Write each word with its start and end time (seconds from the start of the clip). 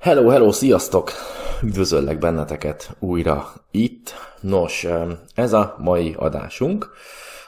Hello, 0.00 0.28
hello, 0.28 0.52
sziasztok! 0.52 1.12
Üdvözöllek 1.62 2.18
benneteket 2.18 2.96
újra 2.98 3.52
itt. 3.70 4.14
Nos, 4.40 4.86
ez 5.34 5.52
a 5.52 5.76
mai 5.78 6.14
adásunk 6.18 6.90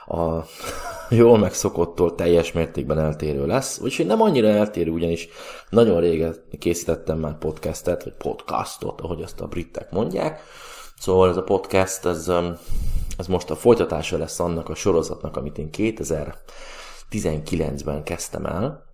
a 0.07 0.39
jól 1.15 1.39
megszokottól 1.39 2.15
teljes 2.15 2.53
mértékben 2.53 2.99
eltérő 2.99 3.47
lesz, 3.47 3.79
úgyhogy 3.79 4.07
nem 4.07 4.21
annyira 4.21 4.49
eltérő, 4.49 4.91
ugyanis 4.91 5.29
nagyon 5.71 6.01
régen 6.01 6.35
készítettem 6.59 7.19
már 7.19 7.39
podcastet, 7.39 8.05
vagy 8.05 8.15
podcastot, 8.19 9.01
ahogy 9.01 9.23
azt 9.23 9.41
a 9.41 9.47
britek 9.47 9.91
mondják. 9.91 10.41
Szóval 10.99 11.29
ez 11.29 11.37
a 11.37 11.43
podcast, 11.43 12.07
ez, 12.07 12.31
ez 13.19 13.27
most 13.27 13.51
a 13.51 13.57
folytatása 13.57 14.19
lesz 14.19 14.41
annak 14.41 14.69
a 14.69 14.75
sorozatnak, 14.75 15.37
amit 15.37 15.59
én 15.59 15.69
2019-ben 15.73 18.03
kezdtem 18.03 18.47
el, 18.47 18.92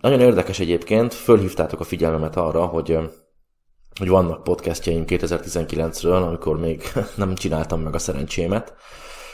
nagyon 0.00 0.20
érdekes 0.20 0.60
egyébként, 0.60 1.14
fölhívtátok 1.14 1.80
a 1.80 1.84
figyelmemet 1.84 2.36
arra, 2.36 2.64
hogy, 2.66 2.98
hogy 3.98 4.08
vannak 4.08 4.42
podcastjaim 4.42 5.04
2019-ről, 5.06 6.26
amikor 6.26 6.58
még 6.58 6.82
nem 7.16 7.34
csináltam 7.34 7.80
meg 7.80 7.94
a 7.94 7.98
szerencsémet, 7.98 8.74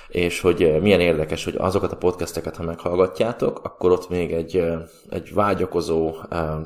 és 0.08 0.40
hogy 0.40 0.78
milyen 0.80 1.00
érdekes, 1.00 1.44
hogy 1.44 1.54
azokat 1.58 1.92
a 1.92 1.96
podcasteket, 1.96 2.56
ha 2.56 2.62
meghallgatjátok, 2.62 3.64
akkor 3.64 3.90
ott 3.90 4.08
még 4.08 4.32
egy, 4.32 4.64
egy 5.08 5.34
vágyakozó, 5.34 6.14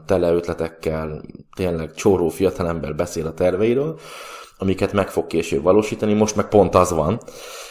tele 0.06 0.32
ötletekkel, 0.32 1.22
tényleg 1.56 1.94
csóró 1.94 2.28
fiatalember 2.28 2.94
beszél 2.94 3.26
a 3.26 3.34
terveiről, 3.34 3.98
amiket 4.58 4.92
meg 4.92 5.08
fog 5.10 5.26
később 5.26 5.62
valósítani, 5.62 6.12
most 6.12 6.36
meg 6.36 6.48
pont 6.48 6.74
az 6.74 6.92
van, 6.92 7.20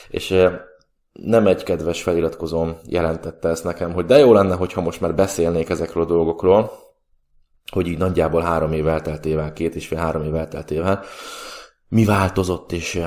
és 0.10 0.44
nem 1.12 1.48
egy 1.48 1.64
kedves 1.64 2.02
feliratkozóm 2.02 2.78
jelentette 2.86 3.50
ezt 3.50 3.64
nekem, 3.64 3.94
hogy 3.94 4.06
de 4.06 4.18
jó 4.18 4.34
lenne, 4.34 4.56
hogyha 4.56 4.82
most 4.82 5.02
már 5.02 5.16
beszélnék 5.16 5.70
ezekről 5.70 6.04
a 6.04 6.08
dolgokról, 6.08 6.72
hogy 7.72 7.88
így 7.88 7.98
nagyjából 7.98 8.42
három 8.42 8.74
év 8.74 8.88
elteltével, 8.88 9.54
két 9.54 9.76
és 9.76 9.88
fél 9.88 9.98
három 9.98 10.24
év 10.24 10.36
elteltével, 10.36 11.04
mi 11.88 12.06
változott, 12.06 12.72
és 12.72 13.02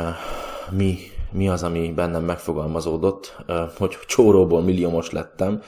mi, 0.70 0.98
mi 1.30 1.48
az, 1.48 1.62
ami 1.62 1.92
bennem 1.92 2.25
megfogalmazódott, 2.25 3.36
hogy 3.78 3.98
csóróból 4.06 4.62
milliómos 4.62 5.10
lettem, 5.10 5.62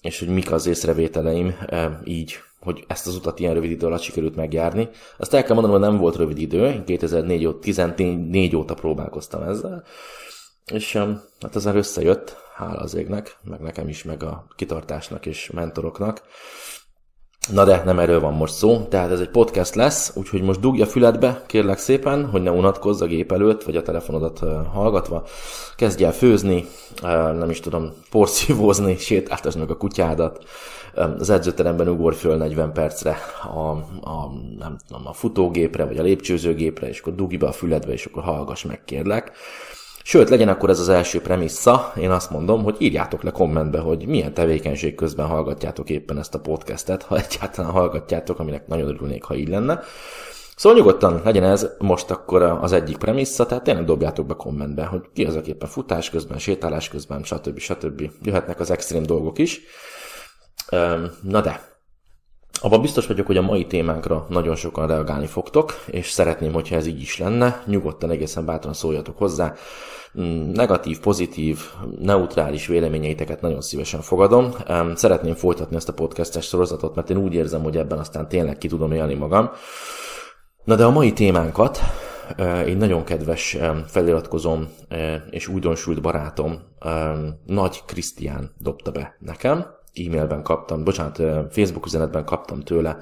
és 0.00 0.18
hogy 0.18 0.28
mik 0.28 0.52
az 0.52 0.66
észrevételeim 0.66 1.56
így, 2.04 2.38
hogy 2.60 2.84
ezt 2.86 3.06
az 3.06 3.14
utat 3.14 3.40
ilyen 3.40 3.54
rövid 3.54 3.70
idő 3.70 3.86
alatt 3.86 4.00
sikerült 4.00 4.36
megjárni. 4.36 4.88
Azt 5.18 5.34
el 5.34 5.42
kell 5.42 5.54
mondanom, 5.54 5.80
hogy 5.80 5.88
nem 5.90 6.00
volt 6.00 6.16
rövid 6.16 6.38
idő, 6.38 6.66
én 6.66 6.84
2004 6.84 7.46
óta, 7.46 7.58
14 7.58 8.56
óta 8.56 8.74
próbálkoztam 8.74 9.42
ezzel, 9.42 9.84
és 10.72 10.92
hát 11.40 11.56
ezen 11.56 11.76
összejött, 11.76 12.36
hála 12.54 12.78
az 12.78 12.94
égnek, 12.94 13.36
meg 13.42 13.60
nekem 13.60 13.88
is, 13.88 14.04
meg 14.04 14.22
a 14.22 14.46
kitartásnak 14.56 15.26
és 15.26 15.50
mentoroknak. 15.50 16.22
Na 17.52 17.64
de 17.64 17.82
nem 17.84 17.98
erről 17.98 18.20
van 18.20 18.34
most 18.34 18.54
szó, 18.54 18.86
tehát 18.88 19.10
ez 19.10 19.20
egy 19.20 19.30
podcast 19.30 19.74
lesz, 19.74 20.12
úgyhogy 20.16 20.42
most 20.42 20.60
dugja 20.60 20.86
füledbe, 20.86 21.42
kérlek 21.46 21.78
szépen, 21.78 22.26
hogy 22.30 22.42
ne 22.42 22.50
unatkozz 22.50 23.00
a 23.00 23.06
gép 23.06 23.32
előtt, 23.32 23.62
vagy 23.62 23.76
a 23.76 23.82
telefonodat 23.82 24.38
hallgatva. 24.72 25.26
Kezdj 25.76 26.04
el 26.04 26.12
főzni, 26.12 26.66
nem 27.38 27.50
is 27.50 27.60
tudom, 27.60 27.92
porszívózni, 28.10 28.96
sétáltasd 28.96 29.58
meg 29.58 29.70
a 29.70 29.76
kutyádat, 29.76 30.44
az 30.94 31.30
edzőteremben 31.30 31.88
ugorj 31.88 32.16
föl 32.16 32.36
40 32.36 32.72
percre 32.72 33.16
a, 33.42 33.70
a, 34.10 34.32
nem 34.58 34.76
tudom, 34.86 35.06
a 35.06 35.12
futógépre, 35.12 35.84
vagy 35.84 35.98
a 35.98 36.02
lépcsőzőgépre, 36.02 36.88
és 36.88 37.00
akkor 37.00 37.14
dugj 37.14 37.36
be 37.36 37.46
a 37.46 37.52
füledbe, 37.52 37.92
és 37.92 38.04
akkor 38.04 38.22
hallgass 38.22 38.64
meg, 38.64 38.84
kérlek. 38.84 39.32
Sőt, 40.08 40.28
legyen 40.28 40.48
akkor 40.48 40.70
ez 40.70 40.80
az 40.80 40.88
első 40.88 41.20
premissza, 41.20 41.92
én 41.96 42.10
azt 42.10 42.30
mondom, 42.30 42.62
hogy 42.62 42.76
írjátok 42.78 43.22
le 43.22 43.30
kommentbe, 43.30 43.78
hogy 43.78 44.06
milyen 44.06 44.34
tevékenység 44.34 44.94
közben 44.94 45.26
hallgatjátok 45.26 45.90
éppen 45.90 46.18
ezt 46.18 46.34
a 46.34 46.40
podcastet, 46.40 47.02
ha 47.02 47.16
egyáltalán 47.18 47.70
hallgatjátok, 47.70 48.38
aminek 48.38 48.66
nagyon 48.66 48.88
örülnék, 48.88 49.22
ha 49.24 49.34
így 49.34 49.48
lenne. 49.48 49.80
Szóval 50.56 50.78
nyugodtan 50.78 51.20
legyen 51.24 51.44
ez 51.44 51.68
most 51.78 52.10
akkor 52.10 52.42
az 52.42 52.72
egyik 52.72 52.96
premissza, 52.96 53.46
tehát 53.46 53.64
tényleg 53.64 53.84
dobjátok 53.84 54.26
be 54.26 54.34
kommentbe, 54.34 54.84
hogy 54.84 55.02
ki 55.12 55.24
az, 55.24 55.36
aki 55.36 55.50
éppen 55.50 55.68
futás 55.68 56.10
közben, 56.10 56.38
sétálás 56.38 56.88
közben, 56.88 57.22
stb. 57.22 57.58
stb. 57.58 58.10
Jöhetnek 58.22 58.60
az 58.60 58.70
extrém 58.70 59.02
dolgok 59.02 59.38
is. 59.38 59.60
Na 61.22 61.40
de, 61.40 61.75
abban 62.60 62.80
biztos 62.80 63.06
vagyok, 63.06 63.26
hogy 63.26 63.36
a 63.36 63.42
mai 63.42 63.66
témánkra 63.66 64.26
nagyon 64.28 64.54
sokan 64.54 64.86
reagálni 64.86 65.26
fogtok, 65.26 65.84
és 65.86 66.10
szeretném, 66.10 66.52
hogyha 66.52 66.76
ez 66.76 66.86
így 66.86 67.00
is 67.00 67.18
lenne. 67.18 67.62
Nyugodtan 67.66 68.10
egészen 68.10 68.44
bátran 68.44 68.72
szóljatok 68.72 69.18
hozzá. 69.18 69.54
Mm, 70.20 70.50
negatív, 70.50 71.00
pozitív, 71.00 71.60
neutrális 71.98 72.66
véleményeiteket 72.66 73.40
nagyon 73.40 73.60
szívesen 73.60 74.00
fogadom. 74.00 74.54
Szeretném 74.94 75.34
folytatni 75.34 75.76
ezt 75.76 75.88
a 75.88 75.92
podcastes 75.92 76.46
sorozatot, 76.46 76.94
mert 76.94 77.10
én 77.10 77.16
úgy 77.16 77.34
érzem, 77.34 77.62
hogy 77.62 77.76
ebben 77.76 77.98
aztán 77.98 78.28
tényleg 78.28 78.58
ki 78.58 78.68
tudom 78.68 78.92
élni 78.92 79.14
magam. 79.14 79.50
Na 80.64 80.74
de 80.74 80.84
a 80.84 80.90
mai 80.90 81.12
témánkat 81.12 81.80
egy 82.64 82.76
nagyon 82.76 83.04
kedves 83.04 83.56
feliratkozom 83.86 84.68
és 85.30 85.48
újdonsült 85.48 86.00
barátom, 86.00 86.58
Nagy 87.46 87.82
Krisztián 87.86 88.50
dobta 88.58 88.90
be 88.90 89.16
nekem 89.18 89.75
e-mailben 89.96 90.42
kaptam, 90.42 90.84
bocsánat, 90.84 91.16
Facebook 91.50 91.86
üzenetben 91.86 92.24
kaptam 92.24 92.60
tőle 92.60 92.98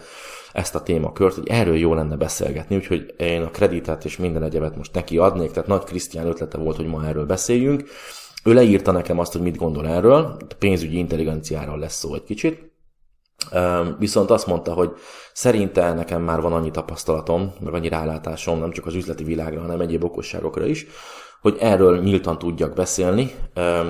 ezt 0.52 0.74
a 0.74 0.82
témakört, 0.82 1.34
hogy 1.34 1.48
erről 1.48 1.76
jó 1.76 1.94
lenne 1.94 2.16
beszélgetni, 2.16 2.76
úgyhogy 2.76 3.14
én 3.16 3.42
a 3.42 3.50
kreditet 3.50 4.04
és 4.04 4.16
minden 4.16 4.42
egyebet 4.42 4.76
most 4.76 4.94
neki 4.94 5.18
adnék, 5.18 5.50
tehát 5.50 5.68
Nagy 5.68 5.84
Krisztián 5.84 6.26
ötlete 6.26 6.58
volt, 6.58 6.76
hogy 6.76 6.86
ma 6.86 7.06
erről 7.06 7.26
beszéljünk. 7.26 7.84
Ő 8.44 8.52
leírta 8.52 8.92
nekem 8.92 9.18
azt, 9.18 9.32
hogy 9.32 9.42
mit 9.42 9.56
gondol 9.56 9.86
erről, 9.86 10.36
a 10.50 10.54
pénzügyi 10.58 10.98
intelligenciáról 10.98 11.78
lesz 11.78 11.98
szó 11.98 12.14
egy 12.14 12.24
kicsit, 12.24 12.72
Viszont 13.98 14.30
azt 14.30 14.46
mondta, 14.46 14.72
hogy 14.72 14.92
szerinte 15.32 15.92
nekem 15.92 16.22
már 16.22 16.40
van 16.40 16.52
annyi 16.52 16.70
tapasztalatom, 16.70 17.52
meg 17.60 17.74
annyi 17.74 17.88
rálátásom, 17.88 18.58
nem 18.58 18.70
csak 18.70 18.86
az 18.86 18.94
üzleti 18.94 19.24
világra, 19.24 19.60
hanem 19.60 19.80
egyéb 19.80 20.04
okosságokra 20.04 20.66
is, 20.66 20.86
hogy 21.40 21.56
erről 21.60 22.00
nyíltan 22.00 22.38
tudjak 22.38 22.74
beszélni, 22.74 23.34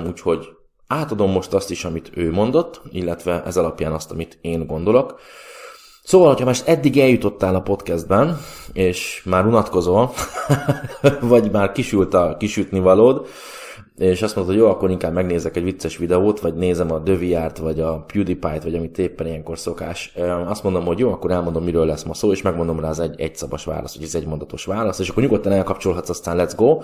úgyhogy 0.07 0.47
átadom 0.95 1.31
most 1.31 1.53
azt 1.53 1.71
is, 1.71 1.85
amit 1.85 2.11
ő 2.13 2.31
mondott, 2.31 2.81
illetve 2.91 3.43
ez 3.45 3.57
alapján 3.57 3.91
azt, 3.91 4.11
amit 4.11 4.37
én 4.41 4.67
gondolok. 4.67 5.19
Szóval, 6.03 6.27
hogyha 6.27 6.45
most 6.45 6.67
eddig 6.67 6.99
eljutottál 6.99 7.55
a 7.55 7.61
podcastben, 7.61 8.37
és 8.73 9.21
már 9.25 9.45
unatkozol, 9.45 10.11
vagy 11.21 11.51
már 11.51 11.71
kisült 11.71 12.13
a 12.13 12.35
kisütni 12.39 12.79
valód, 12.79 13.27
és 13.97 14.21
azt 14.21 14.35
mondod, 14.35 14.53
hogy 14.53 14.63
jó, 14.63 14.69
akkor 14.69 14.89
inkább 14.89 15.13
megnézek 15.13 15.55
egy 15.55 15.63
vicces 15.63 15.97
videót, 15.97 16.39
vagy 16.39 16.53
nézem 16.53 16.91
a 16.91 16.99
Döviárt, 16.99 17.57
vagy 17.57 17.79
a 17.79 18.03
PewDiePie-t, 18.13 18.63
vagy 18.63 18.75
amit 18.75 18.97
éppen 18.97 19.27
ilyenkor 19.27 19.59
szokás. 19.59 20.13
Azt 20.45 20.63
mondom, 20.63 20.85
hogy 20.85 20.99
jó, 20.99 21.11
akkor 21.11 21.31
elmondom, 21.31 21.63
miről 21.63 21.85
lesz 21.85 22.03
ma 22.03 22.13
szó, 22.13 22.31
és 22.31 22.41
megmondom 22.41 22.79
rá 22.79 22.89
az 22.89 22.99
egy, 22.99 23.21
egy 23.21 23.35
szabas 23.35 23.65
válasz, 23.65 23.95
vagy 23.95 24.03
az 24.05 24.15
egy 24.15 24.27
mondatos 24.27 24.65
válasz, 24.65 24.99
és 24.99 25.09
akkor 25.09 25.23
nyugodtan 25.23 25.51
elkapcsolhatsz, 25.51 26.09
aztán 26.09 26.37
let's 26.39 26.53
go. 26.55 26.81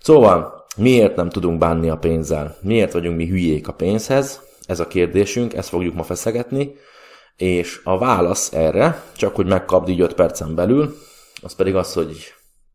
Szóval, 0.00 0.59
Miért 0.76 1.16
nem 1.16 1.28
tudunk 1.28 1.58
bánni 1.58 1.88
a 1.88 1.96
pénzzel? 1.96 2.56
Miért 2.60 2.92
vagyunk 2.92 3.16
mi 3.16 3.26
hülyék 3.26 3.68
a 3.68 3.72
pénzhez? 3.72 4.40
Ez 4.66 4.80
a 4.80 4.86
kérdésünk, 4.86 5.54
ezt 5.54 5.68
fogjuk 5.68 5.94
ma 5.94 6.02
feszegetni, 6.02 6.74
és 7.36 7.80
a 7.84 7.98
válasz 7.98 8.52
erre, 8.52 9.02
csak 9.16 9.34
hogy 9.34 9.46
megkapd 9.46 9.88
így 9.88 10.00
5 10.00 10.14
percen 10.14 10.54
belül, 10.54 10.96
az 11.42 11.54
pedig 11.54 11.74
az, 11.74 11.92
hogy 11.92 12.34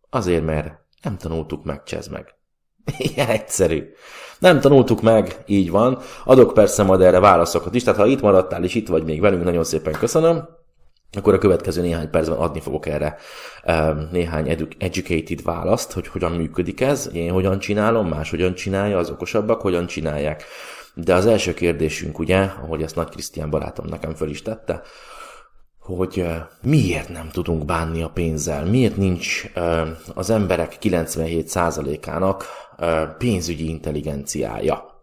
azért, 0.10 0.46
mert 0.46 0.72
nem 1.02 1.18
tanultuk 1.18 1.64
meg, 1.64 1.84
csez 1.84 2.08
meg. 2.08 2.36
Ilyen 3.14 3.30
egyszerű. 3.30 3.94
Nem 4.40 4.60
tanultuk 4.60 5.02
meg, 5.02 5.44
így 5.46 5.70
van. 5.70 6.00
Adok 6.26 6.54
persze 6.54 6.84
majd 6.84 7.02
erre 7.02 7.20
válaszokat 7.20 7.76
is, 7.76 7.84
tehát 7.84 8.00
ha 8.00 8.06
itt 8.06 8.22
maradtál 8.22 8.64
és 8.64 8.76
itt 8.76 8.88
vagy 8.88 9.04
még 9.04 9.22
velünk, 9.22 9.44
nagyon 9.44 9.64
szépen 9.64 9.94
köszönöm 9.94 10.64
akkor 11.12 11.34
a 11.34 11.38
következő 11.38 11.82
néhány 11.82 12.10
percben 12.10 12.38
adni 12.38 12.60
fogok 12.60 12.86
erre 12.86 13.18
néhány 14.12 14.50
edu- 14.50 14.76
educated 14.80 15.44
választ, 15.44 15.92
hogy 15.92 16.08
hogyan 16.08 16.32
működik 16.32 16.82
ez, 16.82 17.10
én 17.14 17.32
hogyan 17.32 17.60
csinálom, 17.60 18.08
más 18.08 18.30
hogyan 18.30 18.54
csinálja, 18.54 18.98
az 18.98 19.10
okosabbak 19.10 19.62
hogyan 19.62 19.86
csinálják. 19.86 20.44
De 20.94 21.14
az 21.14 21.26
első 21.26 21.54
kérdésünk 21.54 22.20
ugye, 22.20 22.38
ahogy 22.38 22.82
ezt 22.82 22.96
Nagy 22.96 23.10
Krisztián 23.10 23.50
barátom 23.50 23.86
nekem 23.86 24.14
föl 24.14 24.30
is 24.30 24.42
tette, 24.42 24.82
hogy 25.80 26.18
uh, 26.18 26.36
miért 26.62 27.10
nem 27.10 27.30
tudunk 27.30 27.66
bánni 27.66 28.02
a 28.02 28.10
pénzzel, 28.10 28.66
miért 28.66 28.98
nincs 28.98 29.44
uh, 29.56 29.88
az 30.14 30.30
emberek 30.30 30.78
97%-ának 30.82 32.46
uh, 32.80 33.02
pénzügyi 33.18 33.70
intelligenciája. 33.70 34.95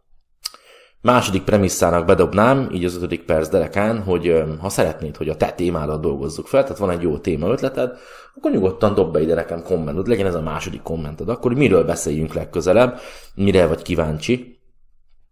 Második 1.02 1.42
premisszának 1.42 2.06
bedobnám, 2.06 2.68
így 2.72 2.84
az 2.84 2.96
ötödik 2.96 3.24
perc 3.24 3.48
derekán, 3.48 4.02
hogy 4.02 4.42
ha 4.60 4.68
szeretnéd, 4.68 5.16
hogy 5.16 5.28
a 5.28 5.36
te 5.36 5.52
témádat 5.52 6.00
dolgozzuk 6.00 6.46
fel, 6.46 6.62
tehát 6.62 6.78
van 6.78 6.90
egy 6.90 7.02
jó 7.02 7.18
téma 7.18 7.48
ötleted, 7.48 7.98
akkor 8.36 8.50
nyugodtan 8.50 8.94
dob 8.94 9.12
be 9.12 9.20
ide 9.20 9.34
nekem 9.34 9.62
kommentet, 9.62 10.06
legyen 10.06 10.26
ez 10.26 10.34
a 10.34 10.40
második 10.40 10.82
kommented, 10.82 11.28
akkor 11.28 11.54
miről 11.54 11.84
beszéljünk 11.84 12.34
legközelebb, 12.34 12.98
mire 13.34 13.66
vagy 13.66 13.82
kíváncsi. 13.82 14.60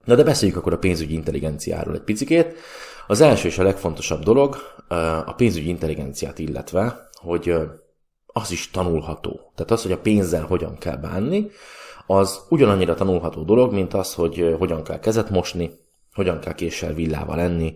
Na 0.04 0.14
de 0.14 0.22
beszéljük 0.22 0.56
akkor 0.56 0.72
a 0.72 0.78
pénzügyi 0.78 1.14
intelligenciáról 1.14 1.94
egy 1.94 2.02
picikét. 2.02 2.54
Az 3.06 3.20
első 3.20 3.48
és 3.48 3.58
a 3.58 3.62
legfontosabb 3.62 4.22
dolog 4.22 4.56
a 5.26 5.34
pénzügyi 5.34 5.68
intelligenciát 5.68 6.38
illetve, 6.38 7.08
hogy 7.12 7.54
az 8.26 8.50
is 8.50 8.70
tanulható. 8.70 9.52
Tehát 9.54 9.70
az, 9.70 9.82
hogy 9.82 9.92
a 9.92 9.98
pénzzel 9.98 10.44
hogyan 10.44 10.78
kell 10.78 10.96
bánni, 10.96 11.50
az 12.10 12.40
ugyanannyira 12.48 12.94
tanulható 12.94 13.42
dolog, 13.42 13.72
mint 13.72 13.94
az, 13.94 14.14
hogy 14.14 14.54
hogyan 14.58 14.82
kell 14.82 14.98
kezet 14.98 15.30
mosni, 15.30 15.70
hogyan 16.14 16.40
kell 16.40 16.54
késsel 16.54 16.94
villával 16.94 17.36
lenni, 17.36 17.74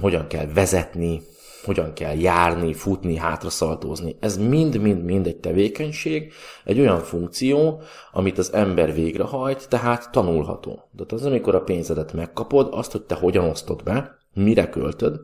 hogyan 0.00 0.26
kell 0.26 0.46
vezetni, 0.46 1.22
hogyan 1.64 1.92
kell 1.92 2.14
járni, 2.16 2.74
futni, 2.74 3.16
hátraszaltózni. 3.16 4.16
Ez 4.20 4.36
mind-mind-mind 4.36 5.26
egy 5.26 5.36
tevékenység, 5.36 6.32
egy 6.64 6.80
olyan 6.80 7.00
funkció, 7.00 7.82
amit 8.12 8.38
az 8.38 8.52
ember 8.52 8.94
végrehajt, 8.94 9.68
tehát 9.68 10.10
tanulható. 10.10 10.88
De 10.90 11.04
az, 11.08 11.24
amikor 11.24 11.54
a 11.54 11.62
pénzedet 11.62 12.12
megkapod, 12.12 12.68
azt, 12.70 12.92
hogy 12.92 13.02
te 13.02 13.14
hogyan 13.14 13.44
osztod 13.44 13.82
be, 13.82 14.18
mire 14.34 14.68
költöd, 14.68 15.20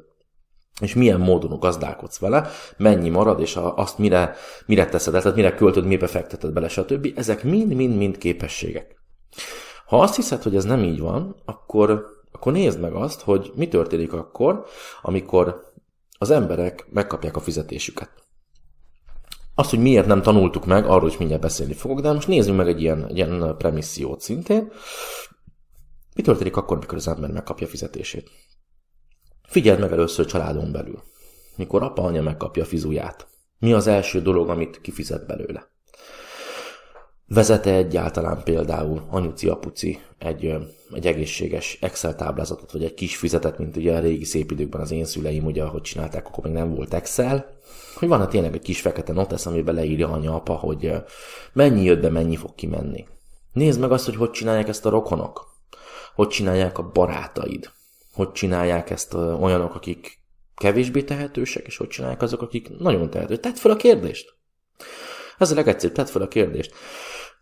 és 0.81 0.95
milyen 0.95 1.21
módon 1.21 1.59
gazdálkodsz 1.59 2.19
vele, 2.19 2.51
mennyi 2.77 3.09
marad, 3.09 3.41
és 3.41 3.57
azt 3.57 3.99
mire, 3.99 4.35
mire 4.67 4.87
teszed 4.87 5.13
tehát 5.13 5.35
mire 5.35 5.55
költöd, 5.55 5.85
mibe 5.85 6.07
fekteted 6.07 6.53
bele, 6.53 6.69
stb. 6.69 7.13
Ezek 7.17 7.45
mind-mind-mind 7.45 8.19
képességek. 8.19 8.97
Ha 9.87 10.01
azt 10.01 10.17
hiszed, 10.17 10.43
hogy 10.43 10.57
ez 10.57 10.65
nem 10.65 10.83
így 10.83 11.01
van, 11.01 11.43
akkor, 11.45 12.07
akkor 12.33 12.53
nézd 12.53 12.81
meg 12.81 12.93
azt, 12.93 13.21
hogy 13.21 13.53
mi 13.55 13.69
történik 13.69 14.13
akkor, 14.13 14.65
amikor 15.03 15.63
az 16.19 16.31
emberek 16.31 16.87
megkapják 16.91 17.37
a 17.37 17.41
fizetésüket. 17.41 18.11
Azt, 19.55 19.71
hogy 19.71 19.79
miért 19.79 20.07
nem 20.07 20.23
tanultuk 20.23 20.67
meg, 20.67 20.87
arról 20.87 21.09
is 21.09 21.17
mindjárt 21.17 21.43
beszélni 21.43 21.73
fogok, 21.73 22.01
de 22.01 22.13
most 22.13 22.29
nézzük 22.29 22.57
meg 22.57 22.69
egy 22.69 22.83
ilyen, 22.83 23.07
egy 23.07 23.17
ilyen 23.17 23.55
premissziót 23.59 24.21
szintén. 24.21 24.73
Mi 26.15 26.23
történik 26.23 26.57
akkor, 26.57 26.79
mikor 26.79 26.97
az 26.97 27.09
ember 27.09 27.31
megkapja 27.31 27.67
a 27.67 27.71
fizetését? 27.71 28.31
Figyeld 29.49 29.81
meg 29.81 29.93
először 29.93 30.27
családon 30.27 30.73
belül. 30.73 31.03
Mikor 31.57 31.83
apa, 31.83 32.03
anya 32.03 32.23
megkapja 32.23 32.63
a 32.63 32.67
fizuját. 32.67 33.27
Mi 33.59 33.73
az 33.73 33.87
első 33.87 34.23
dolog, 34.23 34.49
amit 34.49 34.81
kifizet 34.81 35.27
belőle? 35.27 35.71
Vezete 37.27 37.73
egyáltalán 37.73 38.43
például 38.43 39.07
anyuci, 39.11 39.49
apuci 39.49 40.01
egy, 40.19 40.55
egy 40.93 41.07
egészséges 41.07 41.79
Excel 41.81 42.15
táblázatot, 42.15 42.73
vagy 42.73 42.85
egy 42.85 42.95
kis 42.95 43.17
fizetet, 43.17 43.59
mint 43.59 43.77
ugye 43.77 43.97
a 43.97 44.01
régi 44.01 44.25
szép 44.25 44.51
időkben 44.51 44.81
az 44.81 44.91
én 44.91 45.05
szüleim, 45.05 45.45
ugye 45.45 45.63
ahogy 45.63 45.83
csinálták, 45.83 46.27
akkor 46.27 46.45
még 46.45 46.53
nem 46.53 46.75
volt 46.75 46.95
Excel, 46.95 47.47
hogy 47.95 48.09
van-e 48.09 48.27
tényleg 48.27 48.55
egy 48.55 48.63
kis 48.63 48.81
fekete 48.81 49.13
notesz, 49.13 49.47
amiben 49.47 49.75
leírja 49.75 50.09
anya, 50.09 50.35
apa, 50.35 50.55
hogy 50.55 50.93
mennyi 51.53 51.83
jött 51.83 52.01
be, 52.01 52.09
mennyi 52.11 52.37
fog 52.37 52.55
kimenni. 52.55 53.07
Nézd 53.53 53.81
meg 53.81 53.93
azt, 53.93 54.05
hogy 54.05 54.17
hogy 54.17 54.31
csinálják 54.31 54.69
ezt 54.69 54.87
a 54.87 54.91
rokonok. 54.91 55.47
Hogy 56.15 56.29
csinálják 56.29 56.79
a 56.79 56.91
barátaid. 56.91 57.71
Hogy 58.19 58.33
csinálják 58.33 58.91
ezt 58.91 59.15
olyanok, 59.15 59.75
akik 59.75 60.21
kevésbé 60.55 61.03
tehetősek, 61.03 61.67
és 61.67 61.77
hogy 61.77 61.89
csinálják 61.89 62.23
azok, 62.23 62.43
akik 62.43 62.79
nagyon 62.79 63.11
tehetősek. 63.11 63.43
Tedd 63.43 63.55
fel 63.55 63.71
a 63.71 63.77
kérdést. 63.77 64.35
Ez 65.39 65.51
a 65.51 65.55
legegyszerűbb, 65.55 65.97
tedd 65.97 66.07
fel 66.07 66.23
a 66.23 66.29
kérdést. 66.29 66.75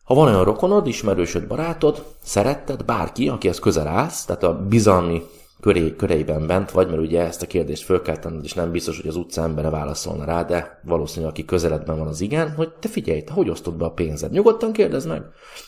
Ha 0.05 0.15
van 0.15 0.29
olyan 0.29 0.45
rokonod, 0.45 0.87
ismerősöd, 0.87 1.47
barátod, 1.47 2.05
szeretted, 2.23 2.85
bárki, 2.85 3.29
akihez 3.29 3.59
közel 3.59 3.87
állsz, 3.87 4.25
tehát 4.25 4.43
a 4.43 4.59
bizalmi 4.59 5.23
köré, 5.61 5.97
köreiben 5.97 6.47
bent 6.47 6.71
vagy, 6.71 6.89
mert 6.89 7.01
ugye 7.01 7.21
ezt 7.21 7.43
a 7.43 7.47
kérdést 7.47 7.85
föl 7.85 8.03
kell 8.03 8.19
tenned, 8.19 8.45
és 8.45 8.53
nem 8.53 8.71
biztos, 8.71 8.97
hogy 8.97 9.09
az 9.09 9.17
utca 9.17 9.43
embere 9.43 9.71
válaszolna 9.71 10.25
rá, 10.25 10.43
de 10.43 10.81
valószínűleg 10.85 11.31
aki 11.31 11.45
közeledben 11.45 11.99
van 11.99 12.07
az 12.09 12.21
igen, 12.21 12.55
hogy 12.55 12.73
te 12.73 12.89
figyelj, 12.89 13.23
te 13.23 13.33
hogy 13.33 13.51
osztod 13.51 13.75
be 13.75 13.85
a 13.85 13.91
pénzed? 13.91 14.31
Nyugodtan 14.31 14.73
kérdezd 14.73 15.09
meg. 15.09 15.23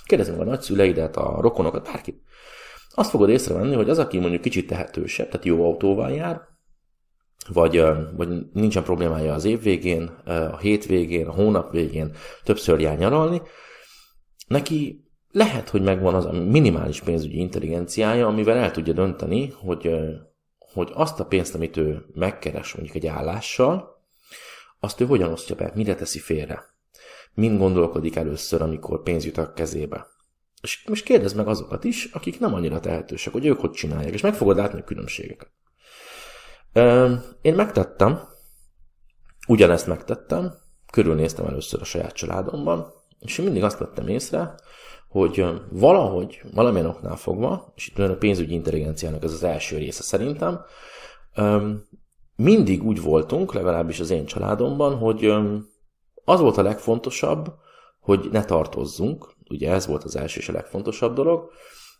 Kérdezd 0.05 0.31
meg 0.31 0.41
a 0.41 0.51
nagyszüleidet, 0.51 1.17
a 1.17 1.41
rokonokat, 1.41 1.85
bárkit. 1.85 2.23
Azt 2.95 3.11
fogod 3.11 3.29
észrevenni, 3.29 3.75
hogy 3.75 3.91
az, 3.91 3.99
aki 3.99 4.19
mondjuk 4.19 4.43
kicsit 4.43 4.67
tehetősebb, 4.67 5.29
tehát 5.29 5.47
jó 5.47 5.65
autóval 5.65 6.11
jár, 6.11 6.41
vagy, 7.49 7.83
vagy 8.17 8.29
nincsen 8.53 8.83
problémája 8.83 9.35
az 9.35 9.45
év 9.45 9.63
végén, 9.63 10.03
a 10.27 10.59
hétvégén, 10.59 11.27
a 11.27 11.33
hónap 11.33 11.73
végén 11.73 12.15
többször 12.45 12.81
jár 12.81 12.99
nyaralni, 12.99 13.43
neki 14.47 15.09
lehet, 15.31 15.69
hogy 15.69 15.83
megvan 15.83 16.15
az 16.15 16.25
a 16.25 16.33
minimális 16.33 17.01
pénzügyi 17.01 17.39
intelligenciája, 17.39 18.27
amivel 18.27 18.57
el 18.57 18.71
tudja 18.71 18.93
dönteni, 18.93 19.53
hogy, 19.57 19.91
hogy 20.59 20.91
azt 20.95 21.21
a 21.21 21.27
pénzt, 21.27 21.55
amit 21.55 21.77
ő 21.77 22.05
megkeres 22.15 22.75
mondjuk 22.75 22.97
egy 22.97 23.07
állással, 23.07 23.97
azt 24.81 25.01
ő 25.01 25.07
hogyan 25.07 25.33
osztja 25.33 25.55
be, 25.55 25.73
mire 25.75 25.95
teszi 25.95 26.19
félre. 26.19 26.65
Mind 27.35 27.59
gondolkodik 27.59 28.17
először, 28.17 28.63
amikor 28.63 29.03
pénz 29.03 29.25
jut 29.25 29.39
a 29.39 29.53
kezébe. 29.53 30.07
És 30.63 30.85
most 30.89 31.05
kérdezd 31.05 31.37
meg 31.37 31.49
azokat 31.49 31.85
is, 31.85 32.05
akik 32.05 32.41
nem 32.41 32.55
annyira 32.55 32.81
tehetősek, 32.81 33.33
hogy 33.33 33.47
ők 33.47 33.61
hogy 33.61 33.71
csinálják, 33.71 34.13
és 34.13 34.21
meg 34.21 34.35
fogod 34.35 34.57
látni 34.57 34.81
a 34.81 34.85
különbségeket. 34.85 35.51
Én 37.43 37.55
megtettem, 37.55 38.21
ugyanezt 39.47 39.87
megtettem, 39.87 40.53
körülnéztem 40.93 41.47
először 41.47 41.81
a 41.81 41.85
saját 41.85 42.13
családomban, 42.13 42.93
és 43.21 43.39
én 43.39 43.45
mindig 43.45 43.63
azt 43.63 43.79
vettem 43.79 44.09
észre, 44.09 44.55
hogy 45.09 45.45
valahogy, 45.71 46.43
valamilyen 46.55 46.87
oknál 46.87 47.17
fogva, 47.17 47.73
és 47.75 47.89
itt 47.89 47.99
a 47.99 48.17
pénzügyi 48.17 48.55
intelligenciának 48.55 49.23
ez 49.23 49.33
az 49.33 49.43
első 49.43 49.77
része 49.77 50.03
szerintem, 50.03 50.61
mindig 52.37 52.85
úgy 52.85 53.03
voltunk, 53.03 53.53
legalábbis 53.53 54.01
az 54.01 54.11
én 54.11 54.27
családomban, 54.27 54.97
hogy 54.97 55.25
az 56.25 56.41
volt 56.41 56.57
a 56.57 56.63
legfontosabb, 56.63 57.55
hogy 58.01 58.29
ne 58.33 58.45
tartozzunk, 58.45 59.37
ugye 59.51 59.73
ez 59.73 59.87
volt 59.87 60.05
az 60.05 60.17
első 60.17 60.41
és 60.41 60.49
a 60.49 60.53
legfontosabb 60.53 61.15
dolog, 61.15 61.51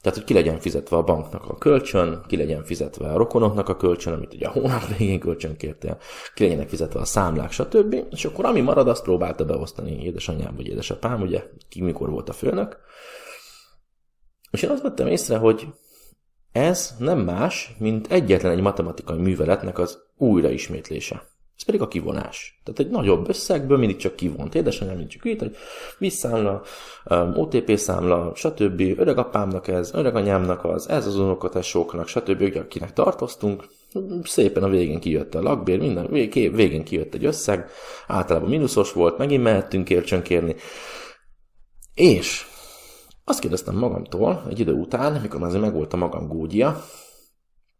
tehát, 0.01 0.19
hogy 0.19 0.27
ki 0.27 0.35
legyen 0.35 0.59
fizetve 0.59 0.97
a 0.97 1.03
banknak 1.03 1.45
a 1.45 1.59
kölcsön, 1.59 2.23
ki 2.27 2.37
legyen 2.37 2.65
fizetve 2.65 3.13
a 3.13 3.17
rokonoknak 3.17 3.69
a 3.69 3.77
kölcsön, 3.77 4.13
amit 4.13 4.35
ugye 4.35 4.47
a 4.47 4.51
hónap 4.51 4.97
végén 4.97 5.21
kölcsön 5.21 5.57
kértél, 5.57 5.99
ki 6.35 6.43
legyenek 6.43 6.69
fizetve 6.69 7.01
a 7.01 7.05
számlák, 7.05 7.53
stb. 7.53 8.05
És 8.11 8.25
akkor 8.25 8.45
ami 8.45 8.61
marad, 8.61 8.89
azt 8.89 9.03
próbálta 9.03 9.45
beosztani 9.45 10.05
édesanyám 10.05 10.57
vagy 10.57 10.67
édesapám, 10.67 11.21
ugye 11.21 11.45
ki 11.69 11.83
mikor 11.83 12.11
volt 12.11 12.29
a 12.29 12.33
főnök. 12.33 12.79
És 14.51 14.63
én 14.63 14.71
azt 14.71 14.83
vettem 14.83 15.07
észre, 15.07 15.37
hogy 15.37 15.67
ez 16.53 16.95
nem 16.99 17.19
más, 17.19 17.75
mint 17.79 18.13
egyetlen 18.13 18.53
egy 18.53 18.61
matematikai 18.61 19.19
műveletnek 19.19 19.79
az 19.79 19.99
újraismétlése. 20.17 21.23
Ez 21.59 21.65
pedig 21.65 21.81
a 21.81 21.89
kivonás. 21.89 22.61
Tehát 22.65 22.81
egy 22.81 22.91
nagyobb 22.91 23.29
összegből 23.29 23.79
mindig 23.79 23.97
csak 23.97 24.17
kivont. 24.17 24.55
Édesanyám 24.55 24.95
mindig 24.97 25.13
csak 25.13 25.25
írt, 25.25 25.39
hogy 25.39 25.57
visszámla, 25.99 26.63
um, 27.05 27.33
OTP 27.37 27.77
számla, 27.77 28.33
stb. 28.35 28.81
Öregapámnak 28.81 29.69
ez, 29.69 29.95
öreganyámnak 29.95 30.65
az, 30.65 30.89
ez 30.89 31.07
az 31.07 31.17
unokatesóknak, 31.17 32.09
stb. 32.09 32.57
akinek 32.57 32.93
tartoztunk. 32.93 33.65
Szépen 34.23 34.63
a 34.63 34.69
végén 34.69 35.01
kijött 35.01 35.35
a 35.35 35.43
lakbér, 35.43 35.79
minden 35.79 36.11
végén 36.31 36.85
kijött 36.85 37.15
egy 37.15 37.25
összeg, 37.25 37.71
általában 38.07 38.49
mínuszos 38.49 38.93
volt, 38.93 39.19
megint 39.19 39.43
mehettünk 39.43 39.85
kércsönkérni. 39.85 40.55
És 41.95 42.47
azt 43.25 43.41
kérdeztem 43.41 43.77
magamtól 43.77 44.45
egy 44.49 44.61
idő 44.61 44.73
után, 44.73 45.21
mikor 45.21 45.41
már 45.41 45.59
megvolt 45.59 45.93
a 45.93 45.97
magam 45.97 46.29
gógyia, 46.29 46.85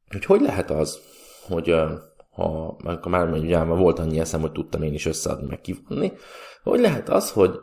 hogy 0.09 0.25
hogy 0.25 0.41
lehet 0.41 0.71
az, 0.71 1.01
hogy 1.49 1.75
ha 2.39 3.09
már 3.09 3.33
ugye 3.33 3.63
volt 3.63 3.99
annyi 3.99 4.21
eszem, 4.21 4.41
hogy 4.41 4.53
tudtam 4.53 4.83
én 4.83 4.95
is 4.95 5.07
összeadni, 5.07 5.47
meg 5.47 5.61
kivonni, 5.61 6.13
hogy 6.63 6.81
lehet 6.81 7.09
az, 7.09 7.31
hogy 7.31 7.59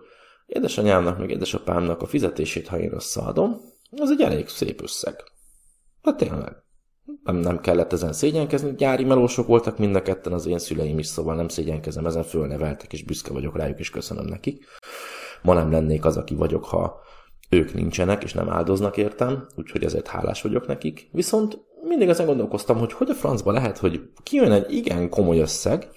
édesanyámnak, 0.45 1.17
meg 1.17 1.29
édesapámnak 1.29 2.01
a 2.01 2.05
fizetését, 2.05 2.67
ha 2.67 2.79
én 2.79 2.93
összeadom, 2.93 3.57
az 3.97 4.11
egy 4.11 4.21
elég 4.21 4.47
szép 4.47 4.81
összeg. 4.81 5.23
Hát 6.01 6.17
tényleg. 6.17 6.63
Nem, 7.23 7.35
nem 7.35 7.59
kellett 7.59 7.93
ezen 7.93 8.13
szégyenkezni, 8.13 8.75
gyári 8.75 9.03
melósok 9.03 9.47
voltak 9.47 9.77
mind 9.77 9.95
a 9.95 10.01
ketten 10.01 10.33
az 10.33 10.45
én 10.45 10.59
szüleim 10.59 10.99
is, 10.99 11.05
szóval 11.05 11.35
nem 11.35 11.47
szégyenkezem, 11.47 12.05
ezen 12.05 12.23
fölneveltek, 12.23 12.93
és 12.93 13.03
büszke 13.03 13.33
vagyok 13.33 13.57
rájuk, 13.57 13.79
és 13.79 13.89
köszönöm 13.89 14.25
nekik. 14.25 14.65
Ma 15.41 15.53
nem 15.53 15.71
lennék 15.71 16.05
az, 16.05 16.17
aki 16.17 16.35
vagyok, 16.35 16.65
ha 16.65 16.99
ők 17.49 17.73
nincsenek, 17.73 18.23
és 18.23 18.33
nem 18.33 18.49
áldoznak 18.49 18.97
értem, 18.97 19.47
úgyhogy 19.55 19.83
ezért 19.83 20.07
hálás 20.07 20.41
vagyok 20.41 20.67
nekik. 20.67 21.09
Viszont 21.11 21.65
mindig 21.85 22.09
ezen 22.09 22.25
gondolkoztam, 22.25 22.77
hogy 22.77 22.93
hogy 22.93 23.09
a 23.09 23.13
francba 23.13 23.51
lehet, 23.51 23.77
hogy 23.77 24.11
kijön 24.23 24.51
egy 24.51 24.73
igen 24.73 25.09
komoly 25.09 25.39
összeg, 25.39 25.89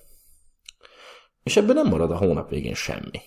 és 1.42 1.56
ebből 1.56 1.74
nem 1.74 1.88
marad 1.88 2.10
a 2.10 2.16
hónap 2.16 2.50
végén 2.50 2.74
semmi. 2.74 3.20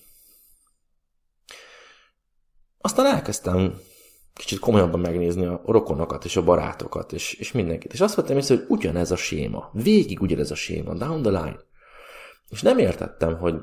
Aztán 2.78 3.06
elkezdtem 3.06 3.80
kicsit 4.34 4.60
komolyabban 4.60 5.00
megnézni 5.00 5.46
a 5.46 5.62
rokonokat 5.66 6.26
és 6.26 6.36
a 6.36 6.44
barátokat, 6.44 7.14
és, 7.14 7.34
és 7.34 7.52
mindenkit. 7.52 7.94
És 7.94 8.02
azt 8.02 8.16
vettem 8.16 8.38
észre, 8.38 8.56
hogy 8.56 8.66
ugyanez 8.68 9.12
a 9.12 9.16
séma. 9.16 9.70
Végig 9.74 10.22
ugyanez 10.22 10.52
a 10.52 10.56
séma, 10.56 10.94
down 10.94 11.22
the 11.22 11.32
line. 11.32 11.60
És 12.50 12.62
nem 12.62 12.78
értettem, 12.78 13.38
hogy 13.38 13.56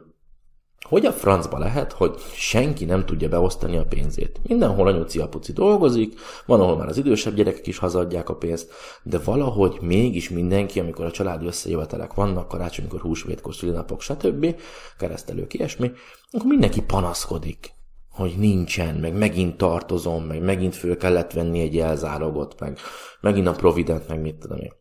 hogy 0.88 1.06
a 1.06 1.12
francba 1.12 1.58
lehet, 1.58 1.92
hogy 1.92 2.14
senki 2.34 2.84
nem 2.84 3.04
tudja 3.04 3.28
beosztani 3.28 3.76
a 3.76 3.84
pénzét? 3.84 4.40
Mindenhol 4.42 4.86
anyuci 4.86 5.18
apuci 5.18 5.52
dolgozik, 5.52 6.20
van, 6.46 6.60
ahol 6.60 6.76
már 6.76 6.88
az 6.88 6.96
idősebb 6.96 7.34
gyerekek 7.34 7.66
is 7.66 7.78
hazadják 7.78 8.28
a 8.28 8.36
pénzt, 8.36 8.70
de 9.02 9.18
valahogy 9.18 9.78
mégis 9.80 10.30
mindenki, 10.30 10.80
amikor 10.80 11.04
a 11.04 11.10
családi 11.10 11.46
összejövetelek 11.46 12.14
vannak, 12.14 12.48
karácsonykor 12.48 13.00
húsvétkor, 13.00 13.54
szülinapok, 13.54 14.00
stb., 14.00 14.54
keresztelők, 14.98 15.54
ilyesmi, 15.54 15.92
akkor 16.30 16.46
mindenki 16.46 16.82
panaszkodik, 16.82 17.72
hogy 18.10 18.34
nincsen, 18.38 18.94
meg 18.94 19.16
megint 19.16 19.56
tartozom, 19.56 20.24
meg 20.24 20.42
megint 20.42 20.76
föl 20.76 20.96
kellett 20.96 21.32
venni 21.32 21.60
egy 21.60 21.78
elzálogot, 21.78 22.60
meg 22.60 22.78
megint 23.20 23.46
a 23.46 23.52
provident, 23.52 24.08
meg 24.08 24.20
mit 24.20 24.34
tudom 24.34 24.58
én. 24.58 24.72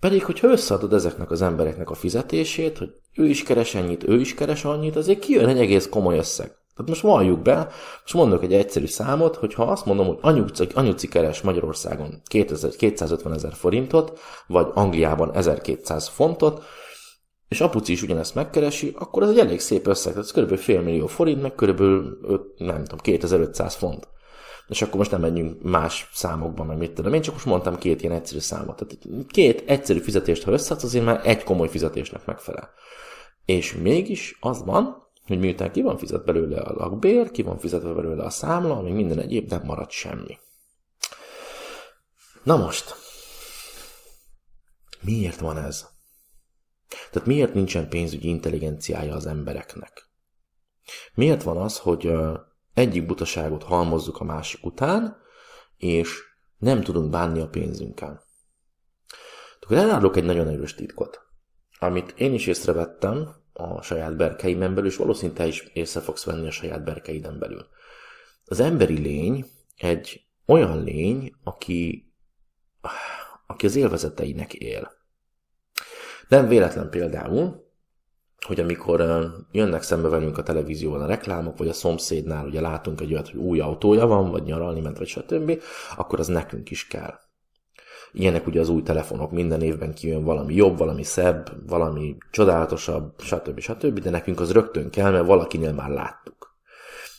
Pedig, 0.00 0.24
hogyha 0.24 0.48
összeadod 0.48 0.92
ezeknek 0.92 1.30
az 1.30 1.42
embereknek 1.42 1.90
a 1.90 1.94
fizetését, 1.94 2.78
hogy 2.78 2.94
ő 3.14 3.26
is 3.26 3.42
keres 3.42 3.74
ennyit, 3.74 4.08
ő 4.08 4.20
is 4.20 4.34
keres 4.34 4.64
annyit, 4.64 4.96
azért 4.96 5.18
kijön 5.18 5.48
egy 5.48 5.58
egész 5.58 5.88
komoly 5.88 6.18
összeg. 6.18 6.46
Tehát 6.46 6.92
most 6.92 7.00
valljuk 7.00 7.42
be, 7.42 7.56
most 8.00 8.14
mondok 8.14 8.42
egy 8.42 8.52
egyszerű 8.52 8.86
számot, 8.86 9.36
hogy 9.36 9.54
ha 9.54 9.62
azt 9.62 9.86
mondom, 9.86 10.06
hogy 10.06 10.18
anyuci, 10.20 10.66
anyuci 10.74 11.08
keres 11.08 11.40
Magyarországon 11.40 12.22
2000, 12.24 12.70
250 12.76 13.32
ezer 13.32 13.52
forintot, 13.52 14.18
vagy 14.46 14.66
Angliában 14.74 15.34
1200 15.34 16.08
fontot, 16.08 16.62
és 17.48 17.60
apuci 17.60 17.92
is 17.92 18.02
ugyanezt 18.02 18.34
megkeresi, 18.34 18.94
akkor 18.98 19.22
ez 19.22 19.28
egy 19.28 19.38
elég 19.38 19.60
szép 19.60 19.86
összeg, 19.86 20.16
ez 20.16 20.30
kb. 20.30 20.56
fél 20.56 20.80
millió 20.80 21.06
forint, 21.06 21.42
meg 21.42 21.54
kb. 21.54 21.80
5, 21.80 22.14
nem 22.56 22.82
tudom, 22.84 22.98
2500 22.98 23.74
font. 23.74 24.08
És 24.68 24.82
akkor 24.82 24.96
most 24.96 25.10
nem 25.10 25.20
menjünk 25.20 25.62
más 25.62 26.08
számokba, 26.12 26.64
meg 26.64 26.76
mit 26.76 26.92
tudom. 26.92 27.14
Én 27.14 27.20
csak 27.20 27.34
most 27.34 27.46
mondtam 27.46 27.78
két 27.78 28.02
ilyen 28.02 28.14
egyszerű 28.14 28.38
számot. 28.38 28.76
Tehát 28.76 29.26
két 29.28 29.62
egyszerű 29.66 29.98
fizetést, 29.98 30.42
ha 30.42 30.50
összeadsz, 30.50 30.82
azért 30.82 31.04
már 31.04 31.20
egy 31.24 31.44
komoly 31.44 31.68
fizetésnek 31.68 32.24
megfelel. 32.26 32.70
És 33.44 33.74
mégis 33.74 34.36
az 34.40 34.64
van, 34.64 35.06
hogy 35.26 35.38
miután 35.38 35.72
ki 35.72 35.82
van 35.82 35.98
fizet 35.98 36.24
belőle 36.24 36.60
a 36.60 36.74
lakbér, 36.74 37.30
ki 37.30 37.42
van 37.42 37.58
fizetve 37.58 37.92
belőle 37.92 38.24
a 38.24 38.30
számla, 38.30 38.82
még 38.82 38.92
minden 38.92 39.18
egyéb, 39.18 39.50
nem 39.50 39.62
marad 39.64 39.90
semmi. 39.90 40.38
Na 42.42 42.56
most, 42.56 42.94
miért 45.00 45.40
van 45.40 45.58
ez? 45.58 45.86
Tehát 47.10 47.28
miért 47.28 47.54
nincsen 47.54 47.88
pénzügyi 47.88 48.28
intelligenciája 48.28 49.14
az 49.14 49.26
embereknek? 49.26 50.08
Miért 51.14 51.42
van 51.42 51.56
az, 51.56 51.78
hogy 51.78 52.12
egyik 52.78 53.06
butaságot 53.06 53.62
halmozzuk 53.62 54.20
a 54.20 54.24
másik 54.24 54.66
után, 54.66 55.16
és 55.76 56.22
nem 56.58 56.82
tudunk 56.82 57.10
bánni 57.10 57.40
a 57.40 57.48
pénzünkkel? 57.48 58.22
Akkor 59.60 59.76
elárulok 59.76 60.16
egy 60.16 60.24
nagyon 60.24 60.48
erős 60.48 60.74
titkot, 60.74 61.20
amit 61.78 62.14
én 62.16 62.34
is 62.34 62.46
észrevettem 62.46 63.34
a 63.52 63.82
saját 63.82 64.16
berkeimen 64.16 64.74
belül, 64.74 64.90
és 64.90 64.96
valószínűleg 64.96 65.36
te 65.36 65.46
is 65.46 65.60
észre 65.72 66.00
fogsz 66.00 66.24
venni 66.24 66.46
a 66.46 66.50
saját 66.50 66.84
berkeiden 66.84 67.38
belül. 67.38 67.66
Az 68.44 68.60
emberi 68.60 68.98
lény 68.98 69.46
egy 69.76 70.26
olyan 70.46 70.84
lény, 70.84 71.32
aki, 71.44 72.12
aki 73.46 73.66
az 73.66 73.76
élvezeteinek 73.76 74.54
él. 74.54 74.92
Nem 76.28 76.48
véletlen 76.48 76.90
például, 76.90 77.67
hogy 78.48 78.60
amikor 78.60 79.28
jönnek 79.52 79.82
szembe 79.82 80.08
velünk 80.08 80.38
a 80.38 80.42
televízióban 80.42 81.00
a 81.00 81.06
reklámok, 81.06 81.58
vagy 81.58 81.68
a 81.68 81.72
szomszédnál 81.72 82.46
ugye 82.46 82.60
látunk 82.60 83.00
egy 83.00 83.12
olyat, 83.12 83.30
hogy 83.30 83.40
új 83.40 83.60
autója 83.60 84.06
van, 84.06 84.30
vagy 84.30 84.42
nyaralni 84.42 84.80
ment, 84.80 84.98
vagy 84.98 85.06
stb., 85.06 85.62
akkor 85.96 86.18
az 86.18 86.26
nekünk 86.26 86.70
is 86.70 86.86
kell. 86.86 87.14
Ilyenek 88.12 88.46
ugye 88.46 88.60
az 88.60 88.68
új 88.68 88.82
telefonok, 88.82 89.30
minden 89.30 89.62
évben 89.62 89.94
kijön 89.94 90.24
valami 90.24 90.54
jobb, 90.54 90.78
valami 90.78 91.02
szebb, 91.02 91.68
valami 91.68 92.16
csodálatosabb, 92.30 93.20
stb. 93.20 93.58
stb., 93.58 94.00
de 94.00 94.10
nekünk 94.10 94.40
az 94.40 94.52
rögtön 94.52 94.90
kell, 94.90 95.10
mert 95.10 95.26
valakinél 95.26 95.72
már 95.72 95.90
láttuk. 95.90 96.56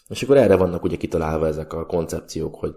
És 0.07 0.23
akkor 0.23 0.37
erre 0.37 0.55
vannak 0.55 0.83
ugye 0.83 0.97
kitalálva 0.97 1.47
ezek 1.47 1.73
a 1.73 1.85
koncepciók, 1.85 2.55
hogy 2.55 2.75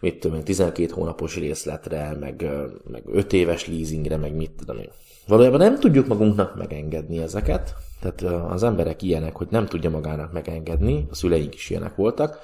mit 0.00 0.20
tudom 0.20 0.36
én, 0.36 0.44
12 0.44 0.92
hónapos 0.92 1.36
részletre, 1.36 2.16
meg, 2.20 2.50
meg 2.84 3.02
5 3.06 3.32
éves 3.32 3.66
leasingre, 3.66 4.16
meg 4.16 4.34
mit 4.34 4.52
tudom 4.52 4.78
én. 4.78 4.90
Valójában 5.26 5.58
nem 5.58 5.78
tudjuk 5.78 6.06
magunknak 6.06 6.56
megengedni 6.56 7.18
ezeket, 7.18 7.74
tehát 8.00 8.22
az 8.50 8.62
emberek 8.62 9.02
ilyenek, 9.02 9.36
hogy 9.36 9.46
nem 9.50 9.66
tudja 9.66 9.90
magának 9.90 10.32
megengedni, 10.32 11.06
a 11.10 11.14
szüleink 11.14 11.54
is 11.54 11.70
ilyenek 11.70 11.94
voltak, 11.94 12.38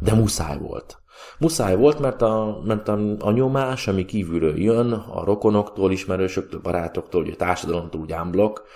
de 0.00 0.14
muszáj 0.14 0.58
volt. 0.58 1.02
Muszáj 1.38 1.76
volt, 1.76 1.98
mert 1.98 2.22
a, 2.22 2.60
mert 2.64 2.88
a, 2.88 2.98
a 3.18 3.30
nyomás, 3.30 3.88
ami 3.88 4.04
kívülről 4.04 4.60
jön, 4.60 4.92
a 4.92 5.24
rokonoktól, 5.24 5.92
ismerősöktől, 5.92 6.60
barátoktól, 6.60 7.26
a 7.26 7.36
társadalomtól, 7.36 8.00
úgy 8.00 8.12
ámblok, 8.12 8.66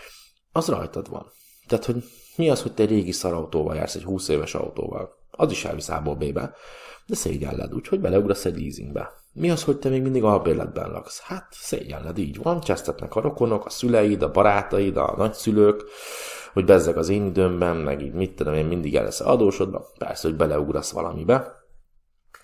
az 0.53 0.69
rajtad 0.69 1.09
van. 1.11 1.27
Tehát, 1.67 1.85
hogy 1.85 2.05
mi 2.37 2.51
az, 2.51 2.63
hogy 2.63 2.73
te 2.73 2.85
régi 2.85 3.13
szarautóval 3.13 3.77
jársz, 3.77 3.95
egy 3.95 4.05
20 4.05 4.29
éves 4.29 4.55
autóval? 4.55 5.11
Az 5.31 5.51
is 5.51 5.65
elvisz 5.65 5.89
A-ból 5.89 6.15
B-be, 6.15 6.55
de 7.07 7.15
szégyelled, 7.15 7.75
úgyhogy 7.75 8.01
beleugrasz 8.01 8.45
egy 8.45 8.61
leasingbe. 8.61 9.11
Mi 9.39 9.51
az, 9.51 9.65
hogy 9.65 9.79
te 9.79 9.89
még 9.89 10.03
mindig 10.03 10.25
albérletben 10.25 10.91
laksz? 10.91 11.21
Hát 11.21 11.47
szégyelled, 11.51 12.19
így 12.19 12.37
van, 12.37 12.61
csesztetnek 12.61 13.15
a 13.15 13.21
rokonok, 13.21 13.67
a 13.67 13.71
szüleid, 13.71 14.23
a 14.23 14.31
barátaid, 14.31 14.97
a 14.97 15.15
nagyszülők, 15.17 15.85
hogy 16.53 16.65
bezzeg 16.65 16.97
az 16.97 17.09
én 17.09 17.27
időmben, 17.27 17.77
meg 17.77 18.03
így 18.03 18.13
mit 18.13 18.35
tudom 18.35 18.55
én, 18.55 18.65
mindig 18.65 18.97
el 18.97 19.05
lesz 19.05 19.21
adósodva. 19.21 19.93
Persze, 19.99 20.29
hogy 20.29 20.37
beleugrasz 20.37 20.91
valamibe, 20.91 21.53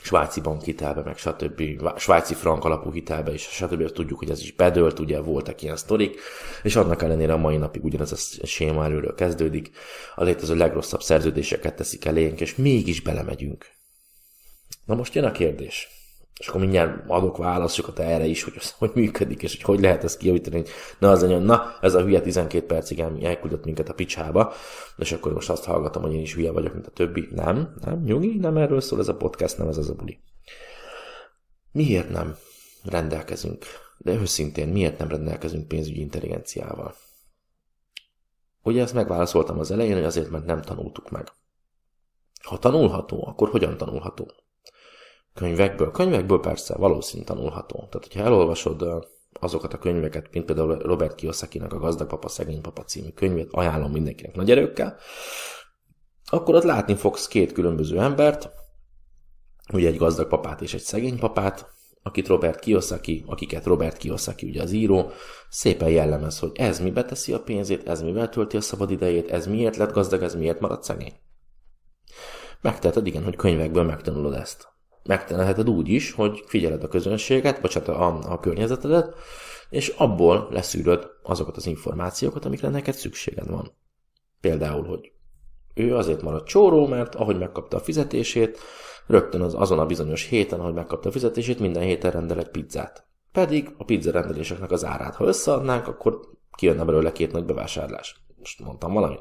svájci 0.02 0.40
bankhitelbe, 0.40 1.02
meg 1.02 1.16
stb. 1.16 1.62
svájci 1.96 2.34
frank 2.34 2.64
alapú 2.64 2.92
hitelbe, 2.92 3.32
és 3.32 3.42
stb. 3.42 3.92
Tudjuk, 3.92 4.18
hogy 4.18 4.30
ez 4.30 4.40
is 4.40 4.52
bedőlt, 4.52 4.98
ugye 4.98 5.20
voltak 5.20 5.62
ilyen 5.62 5.76
sztorik, 5.76 6.20
és 6.62 6.76
annak 6.76 7.02
ellenére 7.02 7.32
a 7.32 7.36
mai 7.36 7.56
napig 7.56 7.84
ugyanez 7.84 8.38
a 8.42 8.46
séma 8.46 8.84
előről 8.84 9.14
kezdődik, 9.14 9.70
a 10.14 10.22
létező 10.22 10.54
legrosszabb 10.54 11.02
szerződéseket 11.02 11.76
teszik 11.76 12.04
elénk, 12.04 12.40
és 12.40 12.56
mégis 12.56 13.00
belemegyünk. 13.00 13.66
Na 14.84 14.94
most 14.94 15.14
jön 15.14 15.24
a 15.24 15.32
kérdés. 15.32 16.01
És 16.38 16.48
akkor 16.48 16.60
mindjárt 16.60 17.04
adok 17.06 17.36
válaszokat 17.36 17.98
erre 17.98 18.24
is, 18.24 18.42
hogy 18.42 18.54
hogy 18.78 18.90
működik, 18.94 19.42
és 19.42 19.52
hogy 19.52 19.62
hogy 19.62 19.80
lehet 19.80 20.04
ezt 20.04 20.18
kijavítani, 20.18 20.64
na 20.98 21.10
az 21.10 21.22
anyag, 21.22 21.42
na, 21.42 21.76
ez 21.80 21.94
a 21.94 22.02
hülye 22.02 22.20
12 22.20 22.66
percig 22.66 22.98
elküldött 23.22 23.64
minket 23.64 23.88
a 23.88 23.94
picsába, 23.94 24.52
és 24.96 25.12
akkor 25.12 25.32
most 25.32 25.50
azt 25.50 25.64
hallgatom, 25.64 26.02
hogy 26.02 26.14
én 26.14 26.20
is 26.20 26.34
hülye 26.34 26.50
vagyok, 26.50 26.72
mint 26.72 26.86
a 26.86 26.90
többi. 26.90 27.28
Nem, 27.30 27.74
nem, 27.84 28.02
nyugi, 28.02 28.38
nem 28.38 28.56
erről 28.56 28.80
szól 28.80 29.00
ez 29.00 29.08
a 29.08 29.16
podcast, 29.16 29.58
nem 29.58 29.68
ez 29.68 29.76
az 29.76 29.90
a 29.90 29.94
buli. 29.94 30.20
Miért 31.72 32.10
nem 32.10 32.36
rendelkezünk, 32.84 33.64
de 33.98 34.12
őszintén, 34.12 34.68
miért 34.68 34.98
nem 34.98 35.08
rendelkezünk 35.08 35.68
pénzügyi 35.68 36.00
intelligenciával? 36.00 36.94
Ugye 38.62 38.82
ezt 38.82 38.94
megválaszoltam 38.94 39.58
az 39.58 39.70
elején, 39.70 39.94
hogy 39.94 40.04
azért, 40.04 40.30
mert 40.30 40.44
nem 40.44 40.62
tanultuk 40.62 41.10
meg. 41.10 41.28
Ha 42.42 42.58
tanulható, 42.58 43.26
akkor 43.26 43.48
hogyan 43.48 43.76
tanulható? 43.76 44.32
Könyvekből? 45.34 45.90
Könyvekből 45.90 46.40
persze, 46.40 46.74
valószínű 46.76 47.24
tanulható. 47.24 47.76
Tehát, 47.76 48.06
hogyha 48.06 48.24
elolvasod 48.24 49.06
azokat 49.40 49.74
a 49.74 49.78
könyveket, 49.78 50.28
mint 50.32 50.44
például 50.44 50.78
Robert 50.78 51.14
Kiyosaki-nak 51.14 51.72
a 51.72 51.78
Gazdag 51.78 52.06
Papa, 52.06 52.28
Szegény 52.28 52.60
Papa 52.60 52.82
című 52.82 53.08
könyvét, 53.08 53.48
ajánlom 53.50 53.92
mindenkinek 53.92 54.34
nagy 54.34 54.50
erőkkel, 54.50 54.96
akkor 56.30 56.54
ott 56.54 56.62
látni 56.62 56.94
fogsz 56.94 57.28
két 57.28 57.52
különböző 57.52 58.00
embert, 58.00 58.50
ugye 59.72 59.88
egy 59.88 59.96
gazdag 59.96 60.28
papát 60.28 60.60
és 60.60 60.74
egy 60.74 60.80
szegény 60.80 61.18
papát, 61.18 61.70
akit 62.02 62.26
Robert 62.26 62.58
Kiyosaki, 62.58 63.24
akiket 63.26 63.64
Robert 63.64 63.96
Kiyosaki, 63.96 64.46
ugye 64.46 64.62
az 64.62 64.72
író, 64.72 65.10
szépen 65.48 65.88
jellemez, 65.88 66.38
hogy 66.38 66.50
ez 66.54 66.80
mibe 66.80 67.04
teszi 67.04 67.32
a 67.32 67.42
pénzét, 67.42 67.88
ez 67.88 68.02
mivel 68.02 68.28
tölti 68.28 68.56
a 68.56 68.60
szabad 68.60 68.90
idejét, 68.90 69.30
ez 69.30 69.46
miért 69.46 69.76
lett 69.76 69.92
gazdag, 69.92 70.22
ez 70.22 70.34
miért 70.34 70.60
maradt 70.60 70.84
szegény. 70.84 71.12
Megteheted, 72.60 73.06
igen, 73.06 73.24
hogy 73.24 73.36
könyvekből 73.36 73.82
megtanulod 73.82 74.34
ezt 74.34 74.71
megtenheted 75.04 75.68
úgy 75.68 75.88
is, 75.88 76.12
hogy 76.12 76.42
figyeled 76.46 76.82
a 76.82 76.88
közönséget, 76.88 77.72
hát 77.72 77.88
a, 77.88 78.32
a 78.32 78.40
környezetedet, 78.40 79.14
és 79.70 79.88
abból 79.88 80.48
leszűröd 80.50 81.10
azokat 81.22 81.56
az 81.56 81.66
információkat, 81.66 82.44
amikre 82.44 82.68
neked 82.68 82.94
szükséged 82.94 83.48
van. 83.48 83.72
Például, 84.40 84.84
hogy 84.84 85.12
ő 85.74 85.96
azért 85.96 86.22
maradt 86.22 86.46
csóró, 86.46 86.86
mert 86.86 87.14
ahogy 87.14 87.38
megkapta 87.38 87.76
a 87.76 87.80
fizetését, 87.80 88.58
rögtön 89.06 89.40
az, 89.40 89.54
azon 89.54 89.78
a 89.78 89.86
bizonyos 89.86 90.24
héten, 90.24 90.60
ahogy 90.60 90.74
megkapta 90.74 91.08
a 91.08 91.12
fizetését, 91.12 91.58
minden 91.58 91.82
héten 91.82 92.10
rendel 92.10 92.38
egy 92.38 92.48
pizzát. 92.48 93.06
Pedig 93.32 93.74
a 93.78 93.84
pizza 93.84 94.10
rendeléseknek 94.10 94.70
az 94.70 94.84
árát, 94.84 95.14
ha 95.14 95.24
összeadnánk, 95.24 95.86
akkor 95.86 96.20
kijönne 96.56 96.84
belőle 96.84 97.12
két 97.12 97.32
nagy 97.32 97.44
bevásárlás. 97.44 98.24
Most 98.38 98.60
mondtam 98.60 98.92
valamit. 98.92 99.20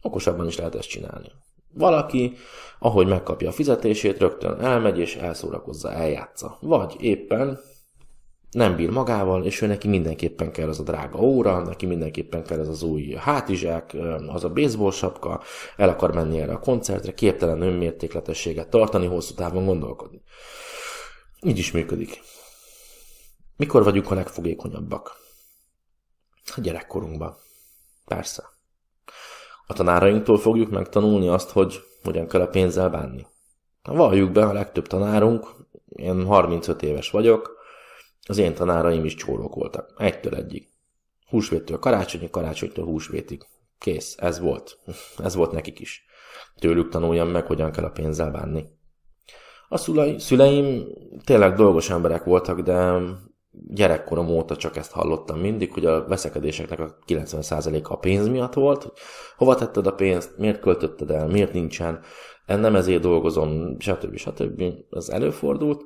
Okosabban 0.00 0.46
is 0.46 0.56
lehet 0.56 0.74
ezt 0.74 0.88
csinálni. 0.88 1.32
Valaki, 1.74 2.36
ahogy 2.78 3.06
megkapja 3.06 3.48
a 3.48 3.52
fizetését, 3.52 4.18
rögtön 4.18 4.60
elmegy 4.60 4.98
és 4.98 5.16
elszórakozza, 5.16 5.92
eljátsza. 5.92 6.58
Vagy 6.60 6.96
éppen 7.00 7.58
nem 8.50 8.76
bír 8.76 8.90
magával, 8.90 9.44
és 9.44 9.60
ő 9.60 9.66
neki 9.66 9.88
mindenképpen 9.88 10.52
kell 10.52 10.68
az 10.68 10.80
a 10.80 10.82
drága 10.82 11.18
óra, 11.18 11.62
neki 11.62 11.86
mindenképpen 11.86 12.44
kell 12.44 12.60
ez 12.60 12.68
az 12.68 12.82
új 12.82 13.14
hátizsák, 13.14 13.96
az 14.26 14.44
a 14.44 14.52
baseball 14.52 14.90
sapka, 14.90 15.42
el 15.76 15.88
akar 15.88 16.14
menni 16.14 16.40
erre 16.40 16.52
a 16.52 16.58
koncertre, 16.58 17.14
képtelen 17.14 17.62
önmértékletességet 17.62 18.68
tartani, 18.68 19.06
hosszú 19.06 19.34
távon 19.34 19.64
gondolkodni. 19.64 20.22
Így 21.42 21.58
is 21.58 21.72
működik. 21.72 22.20
Mikor 23.56 23.84
vagyunk 23.84 24.10
a 24.10 24.14
legfogékonyabbak? 24.14 25.16
A 26.56 26.60
gyerekkorunkban. 26.60 27.36
Persze. 28.04 28.44
A 29.72 29.74
tanárainktól 29.74 30.38
fogjuk 30.38 30.70
megtanulni 30.70 31.28
azt, 31.28 31.50
hogy 31.50 31.80
hogyan 32.02 32.28
kell 32.28 32.40
a 32.40 32.46
pénzzel 32.46 32.90
bánni. 32.90 33.26
Valljuk 33.82 34.32
be, 34.32 34.44
a 34.44 34.52
legtöbb 34.52 34.86
tanárunk, 34.86 35.46
én 35.88 36.24
35 36.24 36.82
éves 36.82 37.10
vagyok, 37.10 37.56
az 38.26 38.38
én 38.38 38.54
tanáraim 38.54 39.04
is 39.04 39.14
csórok 39.14 39.54
voltak. 39.54 39.94
Egytől 39.96 40.34
egyig. 40.34 40.68
Húsvéttől 41.28 41.78
karácsonyig, 41.78 42.30
karácsonytól 42.30 42.84
húsvétig. 42.84 43.46
Kész, 43.78 44.16
ez 44.18 44.40
volt. 44.40 44.78
Ez 45.18 45.34
volt 45.34 45.52
nekik 45.52 45.80
is. 45.80 46.04
Tőlük 46.58 46.88
tanuljam 46.88 47.28
meg, 47.28 47.46
hogyan 47.46 47.70
kell 47.70 47.84
a 47.84 47.90
pénzzel 47.90 48.30
bánni. 48.30 48.64
A 49.68 49.76
szüleim 50.18 50.86
tényleg 51.24 51.54
dolgos 51.54 51.90
emberek 51.90 52.24
voltak, 52.24 52.60
de 52.60 53.00
gyerekkorom 53.52 54.28
óta 54.28 54.56
csak 54.56 54.76
ezt 54.76 54.92
hallottam 54.92 55.40
mindig, 55.40 55.72
hogy 55.72 55.86
a 55.86 56.06
veszekedéseknek 56.06 56.78
a 56.78 56.98
90%-a 57.06 57.92
a 57.92 57.96
pénz 57.96 58.28
miatt 58.28 58.54
volt. 58.54 58.92
Hova 59.36 59.54
tetted 59.54 59.86
a 59.86 59.94
pénzt, 59.94 60.38
miért 60.38 60.60
költötted 60.60 61.10
el, 61.10 61.26
miért 61.28 61.52
nincsen, 61.52 62.00
nem 62.46 62.76
ezért 62.76 63.02
dolgozom, 63.02 63.76
stb. 63.78 64.16
stb. 64.16 64.62
Ez 64.90 65.08
előfordult. 65.08 65.84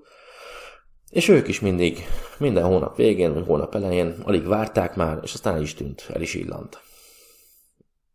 És 1.10 1.28
ők 1.28 1.48
is 1.48 1.60
mindig, 1.60 1.98
minden 2.38 2.64
hónap 2.64 2.96
végén, 2.96 3.34
vagy 3.34 3.46
hónap 3.46 3.74
elején 3.74 4.14
alig 4.24 4.46
várták 4.46 4.96
már, 4.96 5.20
és 5.22 5.34
aztán 5.34 5.54
el 5.54 5.62
is 5.62 5.74
tűnt, 5.74 6.10
el 6.12 6.20
is 6.20 6.34
illant. 6.34 6.80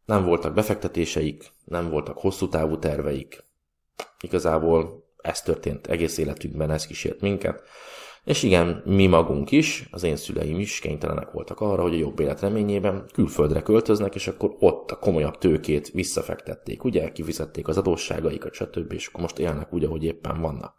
Nem 0.06 0.26
voltak 0.26 0.54
befektetéseik, 0.54 1.52
nem 1.66 1.90
voltak 1.90 2.18
hosszú 2.18 2.48
távú 2.48 2.80
terveik. 2.80 3.44
Igazából 4.22 5.06
ez 5.22 5.42
történt 5.42 5.88
egész 5.88 6.18
életükben, 6.18 6.72
ez 6.72 6.88
kísért 6.88 7.22
minket. 7.22 7.64
És 8.24 8.44
igen, 8.44 8.82
mi 8.86 9.08
magunk 9.08 9.52
is, 9.52 9.88
az 9.92 10.04
én 10.04 10.16
szüleim 10.16 10.60
is 10.60 10.80
kénytelenek 10.80 11.32
voltak 11.32 11.60
arra, 11.60 11.82
hogy 11.82 11.94
a 11.94 11.98
jobb 11.98 12.20
élet 12.20 12.40
reményében 12.40 13.10
külföldre 13.14 13.62
költöznek, 13.62 14.16
és 14.16 14.28
akkor 14.28 14.56
ott 14.60 14.92
a 14.92 15.00
komolyabb 15.00 15.38
tőkét 15.38 15.90
visszafektették, 15.90 16.84
ugye, 16.84 17.12
kifizették 17.12 17.68
az 17.68 17.78
adósságaikat, 17.78 18.54
stb., 18.54 18.94
és 18.94 19.08
akkor 19.08 19.22
most 19.22 19.40
élnek 19.40 19.74
úgy, 19.74 19.84
ahogy 19.84 20.04
éppen 20.04 20.42
vannak. 20.42 20.76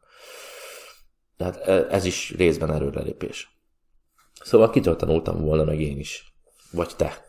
Tehát 1.37 1.57
e, 1.57 1.87
ez 1.91 2.05
is 2.05 2.35
részben 2.37 2.73
erőrelépés. 2.73 3.49
Szóval 4.43 4.71
kitől 4.71 4.97
tanultam 4.97 5.41
volna 5.41 5.65
meg 5.65 5.81
én 5.81 5.99
is? 5.99 6.35
Vagy 6.73 6.97
te? 6.97 7.25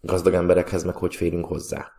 Gazdag 0.00 0.34
emberekhez 0.34 0.84
meg 0.84 0.96
hogy 0.96 1.14
férünk 1.14 1.46
hozzá? 1.46 1.92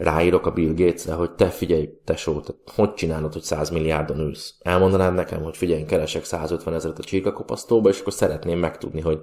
Ráírok 0.00 0.46
a 0.46 0.50
Bill 0.50 0.74
Gatesre, 0.74 1.12
hogy 1.12 1.34
te 1.34 1.50
figyelj, 1.50 1.88
tesó, 2.04 2.40
te 2.40 2.52
hogy 2.74 2.94
csinálod, 2.94 3.32
hogy 3.32 3.42
100 3.42 3.70
milliárdon 3.70 4.18
ülsz? 4.18 4.54
Elmondanád 4.60 5.14
nekem, 5.14 5.42
hogy 5.42 5.56
figyelj, 5.56 5.84
keresek 5.84 6.24
150 6.24 6.74
ezeret 6.74 6.98
a 6.98 7.02
csirkakopasztóba, 7.02 7.88
és 7.88 8.00
akkor 8.00 8.12
szeretném 8.12 8.58
megtudni, 8.58 9.00
hogy, 9.00 9.22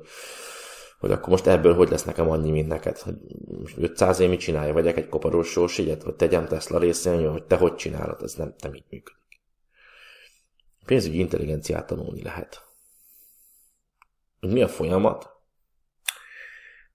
hogy 0.99 1.11
akkor 1.11 1.29
most 1.29 1.47
ebből 1.47 1.75
hogy 1.75 1.89
lesz 1.89 2.03
nekem 2.03 2.29
annyi, 2.29 2.51
mint 2.51 2.67
neked. 2.67 2.99
Hogy 2.99 3.15
500 3.77 4.19
év 4.19 4.29
mit 4.29 4.39
csinálja, 4.39 4.73
vagy 4.73 4.87
egy 4.87 5.09
koparos 5.09 5.47
sósigyet, 5.47 6.03
vagy 6.03 6.15
tegyem 6.15 6.45
Tesla 6.45 6.79
részén, 6.79 7.31
hogy 7.31 7.43
te 7.43 7.55
hogy 7.55 7.75
csinálod, 7.75 8.21
ez 8.21 8.33
nem, 8.33 8.53
nem 8.61 8.73
így 8.73 8.85
működik. 8.89 9.41
Pénzügyi 10.85 11.19
intelligenciát 11.19 11.87
tanulni 11.87 12.23
lehet. 12.23 12.65
Hogy 14.39 14.51
mi 14.51 14.61
a 14.61 14.67
folyamat? 14.67 15.29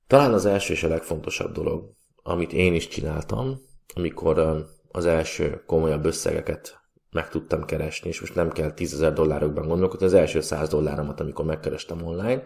Talán 0.06 0.32
az 0.32 0.44
első 0.46 0.72
és 0.72 0.82
a 0.82 0.88
legfontosabb 0.88 1.52
dolog, 1.52 1.92
amit 2.22 2.52
én 2.52 2.74
is 2.74 2.88
csináltam, 2.88 3.70
amikor 3.94 4.66
az 4.90 5.06
első 5.06 5.62
komolyabb 5.66 6.04
összegeket 6.04 6.80
meg 7.10 7.28
tudtam 7.28 7.64
keresni, 7.64 8.08
és 8.08 8.20
most 8.20 8.34
nem 8.34 8.50
kell 8.50 8.72
10 8.72 8.94
ezer 8.94 9.12
dollárokban 9.12 9.68
gondolkodni, 9.68 10.06
az 10.06 10.14
első 10.14 10.40
100 10.40 10.68
dolláromat, 10.68 11.20
amikor 11.20 11.44
megkerestem 11.44 12.06
online, 12.06 12.44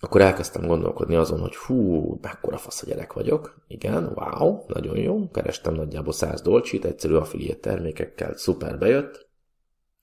akkor 0.00 0.20
elkezdtem 0.20 0.66
gondolkodni 0.66 1.14
azon, 1.14 1.40
hogy 1.40 1.56
hú, 1.56 2.18
mekkora 2.22 2.56
fasz 2.56 2.82
a 2.82 2.86
gyerek 2.86 3.12
vagyok. 3.12 3.64
Igen, 3.66 4.12
wow, 4.14 4.64
nagyon 4.66 4.96
jó. 4.96 5.30
Kerestem 5.30 5.74
nagyjából 5.74 6.12
100 6.12 6.42
dolcsit, 6.42 6.84
egyszerű 6.84 7.14
affiliate 7.14 7.60
termékekkel, 7.60 8.36
szuper 8.36 8.78
bejött. 8.78 9.28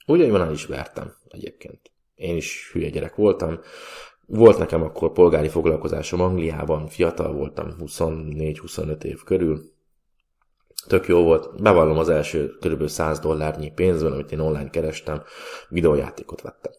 Hogy 0.05 0.21
el 0.21 0.51
is 0.51 0.65
vertem 0.65 1.13
egyébként. 1.27 1.91
Én 2.15 2.35
is 2.35 2.69
hülye 2.71 2.89
gyerek 2.89 3.15
voltam. 3.15 3.59
Volt 4.25 4.57
nekem 4.57 4.83
akkor 4.83 5.11
polgári 5.11 5.47
foglalkozásom 5.47 6.21
Angliában, 6.21 6.87
fiatal 6.87 7.33
voltam, 7.33 7.75
24-25 7.79 9.03
év 9.03 9.23
körül, 9.23 9.72
Tök 10.87 11.07
jó 11.07 11.23
volt. 11.23 11.61
Bevallom 11.61 11.97
az 11.97 12.09
első 12.09 12.57
kb. 12.59 12.87
100 12.87 13.19
dollárnyi 13.19 13.71
pénzben, 13.71 14.11
amit 14.11 14.31
én 14.31 14.39
online 14.39 14.69
kerestem, 14.69 15.23
videójátékot 15.69 16.41
vettem. 16.41 16.71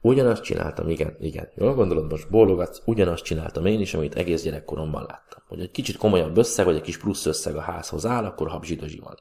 Ugyanazt 0.00 0.42
csináltam, 0.42 0.88
igen, 0.88 1.16
igen. 1.20 1.48
Jól 1.54 1.74
gondolod, 1.74 2.10
most 2.10 2.30
bólogatsz, 2.30 2.82
ugyanazt 2.84 3.24
csináltam 3.24 3.66
én 3.66 3.80
is, 3.80 3.94
amit 3.94 4.14
egész 4.14 4.42
gyerekkoromban 4.42 5.02
láttam. 5.02 5.42
Hogy 5.46 5.60
egy 5.60 5.70
kicsit 5.70 5.96
komolyabb 5.96 6.36
összeg, 6.36 6.64
vagy 6.64 6.74
egy 6.76 6.82
kis 6.82 6.98
plusz 6.98 7.26
összeg 7.26 7.56
a 7.56 7.60
házhoz 7.60 8.06
áll, 8.06 8.24
akkor 8.24 8.48
habzsidozsi 8.48 8.98
van. 8.98 9.14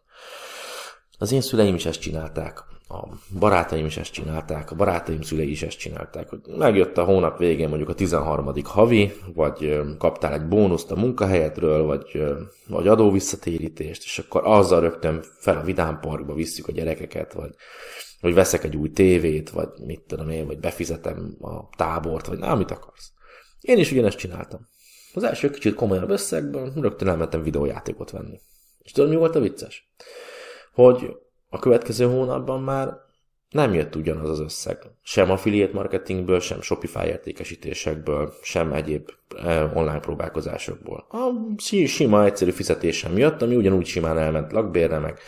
Az 1.17 1.31
én 1.31 1.41
szüleim 1.41 1.75
is 1.75 1.85
ezt 1.85 1.99
csinálták, 1.99 2.63
a 2.87 3.07
barátaim 3.39 3.85
is 3.85 3.97
ezt 3.97 4.11
csinálták, 4.11 4.71
a 4.71 4.75
barátaim 4.75 5.21
szülei 5.21 5.49
is 5.49 5.63
ezt 5.63 5.77
csinálták, 5.77 6.29
hogy 6.29 6.39
megjött 6.57 6.97
a 6.97 7.03
hónap 7.03 7.37
végén 7.37 7.67
mondjuk 7.67 7.89
a 7.89 7.93
13. 7.93 8.51
havi, 8.63 9.13
vagy 9.33 9.79
kaptál 9.97 10.33
egy 10.33 10.47
bónuszt 10.47 10.91
a 10.91 10.95
munkahelyedről, 10.95 11.83
vagy, 11.83 12.23
vagy 12.67 12.87
adóvisszatérítést, 12.87 14.03
és 14.03 14.19
akkor 14.19 14.41
azzal 14.45 14.81
rögtön 14.81 15.23
fel 15.37 15.57
a 15.57 15.63
vidámparkba 15.63 16.33
visszük 16.33 16.67
a 16.67 16.71
gyerekeket, 16.71 17.33
vagy, 17.33 17.55
vagy 18.21 18.33
veszek 18.33 18.63
egy 18.63 18.75
új 18.75 18.91
tévét, 18.91 19.49
vagy 19.49 19.69
mit 19.85 20.01
tudom 20.01 20.29
én, 20.29 20.45
vagy 20.45 20.59
befizetem 20.59 21.37
a 21.41 21.69
tábort, 21.77 22.25
vagy 22.25 22.39
nem, 22.39 22.57
mit 22.57 22.71
akarsz. 22.71 23.11
Én 23.61 23.77
is 23.77 23.91
ugyanezt 23.91 24.17
csináltam. 24.17 24.67
Az 25.13 25.23
első 25.23 25.49
kicsit 25.49 25.75
komolyabb 25.75 26.09
összegben 26.09 26.73
rögtön 26.75 27.07
elmentem 27.07 27.43
videójátékot 27.43 28.11
venni. 28.11 28.41
És 28.79 28.91
tudod, 28.91 29.09
mi 29.09 29.15
volt 29.15 29.35
a 29.35 29.39
vicces? 29.39 29.89
hogy 30.75 31.17
a 31.49 31.59
következő 31.59 32.05
hónapban 32.05 32.61
már 32.61 33.03
nem 33.49 33.73
jött 33.73 33.95
ugyanaz 33.95 34.29
az 34.29 34.39
összeg. 34.39 34.83
Sem 35.01 35.31
affiliate 35.31 35.73
marketingből, 35.73 36.39
sem 36.39 36.61
Shopify 36.61 37.05
értékesítésekből, 37.05 38.33
sem 38.41 38.73
egyéb 38.73 39.11
eh, 39.35 39.77
online 39.77 39.99
próbálkozásokból. 39.99 41.05
A 41.09 41.29
sima, 41.85 42.25
egyszerű 42.25 42.51
fizetésem 42.51 43.17
jött, 43.17 43.41
ami 43.41 43.55
ugyanúgy 43.55 43.85
simán 43.85 44.17
elment 44.17 44.51
lakbérre, 44.51 44.99
meg, 44.99 45.19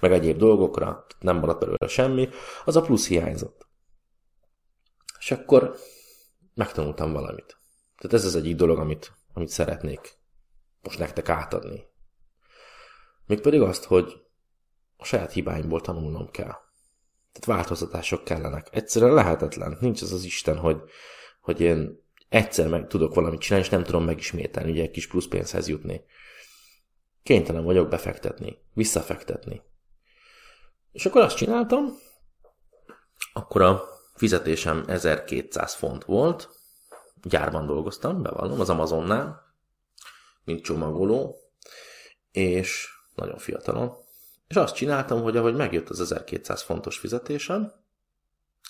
meg 0.00 0.12
egyéb 0.12 0.38
dolgokra, 0.38 1.06
nem 1.20 1.36
maradt 1.36 1.60
belőle 1.60 1.86
semmi, 1.88 2.28
az 2.64 2.76
a 2.76 2.80
plusz 2.80 3.08
hiányzott. 3.08 3.66
És 5.18 5.30
akkor 5.30 5.74
megtanultam 6.54 7.12
valamit. 7.12 7.56
Tehát 7.98 8.16
ez 8.16 8.24
az 8.24 8.36
egyik 8.36 8.56
dolog, 8.56 8.78
amit, 8.78 9.12
amit 9.32 9.48
szeretnék 9.48 10.18
most 10.82 10.98
nektek 10.98 11.28
átadni. 11.28 11.84
Mégpedig 13.26 13.60
azt, 13.60 13.84
hogy 13.84 14.22
a 15.00 15.04
saját 15.04 15.32
hibáimból 15.32 15.80
tanulnom 15.80 16.30
kell. 16.30 16.56
Tehát 17.32 17.58
változtatások 17.58 18.24
kellenek. 18.24 18.68
Egyszerűen 18.70 19.14
lehetetlen. 19.14 19.76
Nincs 19.80 20.02
az 20.02 20.12
az 20.12 20.24
Isten, 20.24 20.58
hogy, 20.58 20.82
hogy 21.40 21.60
én 21.60 22.08
egyszer 22.28 22.68
meg 22.68 22.86
tudok 22.86 23.14
valamit 23.14 23.40
csinálni, 23.40 23.64
és 23.64 23.70
nem 23.70 23.84
tudom 23.84 24.04
megismételni, 24.04 24.70
ugye 24.70 24.82
egy 24.82 24.90
kis 24.90 25.08
plusz 25.08 25.26
pénzhez 25.26 25.68
jutni. 25.68 26.04
Kénytelen 27.22 27.64
vagyok 27.64 27.88
befektetni, 27.88 28.58
visszafektetni. 28.74 29.62
És 30.92 31.06
akkor 31.06 31.22
azt 31.22 31.36
csináltam, 31.36 31.84
akkor 33.32 33.62
a 33.62 33.84
fizetésem 34.14 34.84
1200 34.86 35.74
font 35.74 36.04
volt, 36.04 36.48
gyárban 37.22 37.66
dolgoztam, 37.66 38.22
bevallom, 38.22 38.60
az 38.60 38.70
Amazonnál, 38.70 39.42
mint 40.44 40.62
csomagoló, 40.62 41.36
és 42.30 42.88
nagyon 43.14 43.38
fiatalon, 43.38 43.99
és 44.50 44.56
azt 44.56 44.74
csináltam, 44.74 45.22
hogy 45.22 45.36
ahogy 45.36 45.54
megjött 45.54 45.88
az 45.88 46.00
1200 46.00 46.62
fontos 46.62 46.98
fizetésem, 46.98 47.72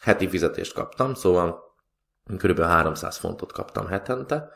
heti 0.00 0.28
fizetést 0.28 0.72
kaptam, 0.72 1.14
szóval 1.14 1.74
kb. 2.36 2.60
300 2.60 3.16
fontot 3.16 3.52
kaptam 3.52 3.86
hetente, 3.86 4.50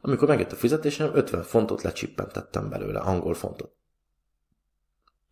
amikor 0.00 0.28
megjött 0.28 0.52
a 0.52 0.56
fizetésem, 0.56 1.10
50 1.14 1.42
fontot 1.42 1.82
lecsippentettem 1.82 2.68
belőle, 2.68 2.98
angol 2.98 3.34
fontot. 3.34 3.72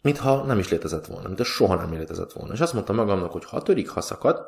Mintha 0.03 0.45
nem 0.45 0.59
is 0.59 0.69
létezett 0.69 1.07
volna, 1.07 1.27
mintha 1.27 1.45
soha 1.45 1.75
nem 1.75 1.93
létezett 1.93 2.33
volna. 2.33 2.53
És 2.53 2.61
azt 2.61 2.73
mondtam 2.73 2.97
magamnak, 2.97 3.33
hogy 3.33 3.45
ha 3.45 3.63
törik, 3.63 3.89
ha 3.89 4.01
szakad, 4.01 4.41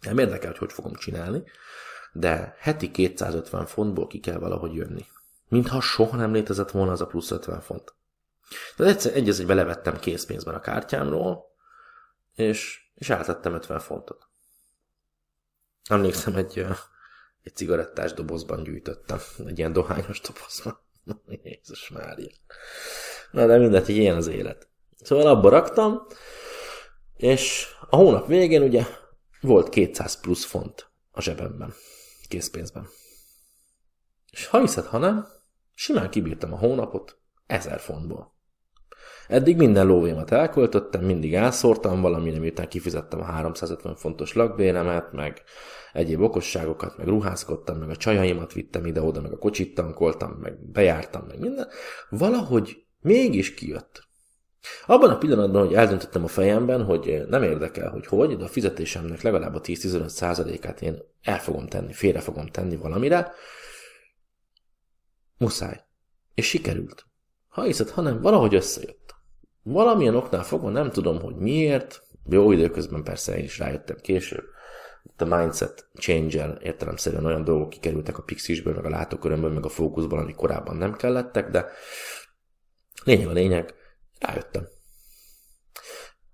nem 0.00 0.18
érdekel, 0.18 0.48
hogy 0.48 0.58
hogy 0.58 0.72
fogom 0.72 0.94
csinálni, 0.94 1.42
de 2.12 2.54
heti 2.58 2.90
250 2.90 3.66
fontból 3.66 4.06
ki 4.06 4.20
kell 4.20 4.38
valahogy 4.38 4.74
jönni. 4.74 5.06
Mintha 5.48 5.80
soha 5.80 6.16
nem 6.16 6.32
létezett 6.32 6.70
volna 6.70 6.92
az 6.92 7.00
a 7.00 7.06
plusz 7.06 7.30
50 7.30 7.60
font. 7.60 7.94
Tehát 8.76 8.92
egyszer 8.92 9.14
egy 9.16 9.28
egy 9.28 9.46
belevettem 9.46 9.98
készpénzben 9.98 10.54
a 10.54 10.60
kártyámról, 10.60 11.44
és, 12.34 12.90
és 12.94 13.10
átlettem 13.10 13.54
50 13.54 13.78
fontot. 13.78 14.28
Emlékszem, 15.88 16.36
egy, 16.36 16.66
egy 17.42 17.56
cigarettás 17.56 18.12
dobozban 18.12 18.62
gyűjtöttem, 18.62 19.18
egy 19.46 19.58
ilyen 19.58 19.72
dohányos 19.72 20.20
dobozban. 20.20 20.78
Jézus 21.42 21.88
Mária. 21.88 22.30
Na, 23.30 23.46
de 23.46 23.58
mindegy, 23.58 23.88
ilyen 23.88 24.16
az 24.16 24.26
élet. 24.26 24.68
Szóval 25.02 25.26
abba 25.26 25.48
raktam, 25.48 26.06
és 27.16 27.66
a 27.90 27.96
hónap 27.96 28.26
végén 28.26 28.62
ugye 28.62 28.86
volt 29.40 29.68
200 29.68 30.20
plusz 30.20 30.44
font 30.44 30.90
a 31.10 31.20
zsebemben, 31.20 31.74
készpénzben. 32.28 32.88
És 34.30 34.46
ha 34.46 34.60
hiszed, 34.60 34.84
ha 34.84 34.98
nem, 34.98 35.26
simán 35.74 36.10
kibírtam 36.10 36.52
a 36.52 36.56
hónapot 36.56 37.18
1000 37.46 37.80
fontból. 37.80 38.34
Eddig 39.28 39.56
minden 39.56 39.86
lóvémat 39.86 40.30
elköltöttem, 40.30 41.04
mindig 41.04 41.34
elszórtam 41.34 42.00
valamire, 42.00 42.38
miután 42.38 42.68
kifizettem 42.68 43.20
a 43.20 43.24
350 43.24 43.94
fontos 43.94 44.32
lakbéremet, 44.32 45.12
meg 45.12 45.42
egyéb 45.92 46.20
okosságokat, 46.20 46.96
meg 46.96 47.06
ruházkodtam, 47.06 47.78
meg 47.78 47.88
a 47.88 47.96
csajaimat 47.96 48.52
vittem 48.52 48.86
ide-oda, 48.86 49.20
meg 49.20 49.32
a 49.32 49.38
kocsit 49.38 49.74
tankoltam, 49.74 50.30
meg 50.30 50.70
bejártam, 50.72 51.24
meg 51.28 51.38
minden. 51.38 51.68
Valahogy 52.08 52.84
mégis 53.00 53.54
kijött. 53.54 54.08
Abban 54.86 55.10
a 55.10 55.18
pillanatban, 55.18 55.66
hogy 55.66 55.74
eldöntöttem 55.74 56.24
a 56.24 56.28
fejemben, 56.28 56.84
hogy 56.84 57.24
nem 57.28 57.42
érdekel, 57.42 57.90
hogy 57.90 58.06
hogy, 58.06 58.36
de 58.36 58.44
a 58.44 58.48
fizetésemnek 58.48 59.22
legalább 59.22 59.54
a 59.54 59.60
10-15 59.60 60.08
százalékát 60.08 60.82
én 60.82 61.02
el 61.22 61.38
fogom 61.38 61.66
tenni, 61.66 61.92
félre 61.92 62.20
fogom 62.20 62.46
tenni 62.46 62.76
valamire, 62.76 63.32
muszáj. 65.38 65.84
És 66.34 66.46
sikerült. 66.46 67.09
Ha 67.50 67.62
hiszed, 67.62 67.90
hanem 67.90 68.20
valahogy 68.20 68.54
összejött. 68.54 69.14
Valamilyen 69.62 70.16
oknál 70.16 70.42
fogva 70.42 70.70
nem 70.70 70.90
tudom, 70.90 71.20
hogy 71.20 71.36
miért, 71.36 72.02
Jó 72.28 72.52
időközben 72.52 73.02
persze 73.02 73.36
én 73.36 73.44
is 73.44 73.58
rájöttem 73.58 73.96
később. 73.96 74.44
A 75.16 75.24
mindset 75.24 75.88
change-el 75.94 76.58
értelemszerűen 76.62 77.24
olyan 77.24 77.44
dolgok 77.44 77.70
kikerültek 77.70 78.18
a 78.18 78.22
pixisből, 78.22 78.74
meg 78.74 78.84
a 78.84 78.88
látókörömből, 78.88 79.52
meg 79.52 79.64
a 79.64 79.68
fókuszból, 79.68 80.18
amik 80.18 80.34
korábban 80.34 80.76
nem 80.76 80.92
kellettek, 80.92 81.50
de 81.50 81.66
lényeg 83.04 83.28
a 83.28 83.32
lényeg, 83.32 83.74
rájöttem. 84.18 84.68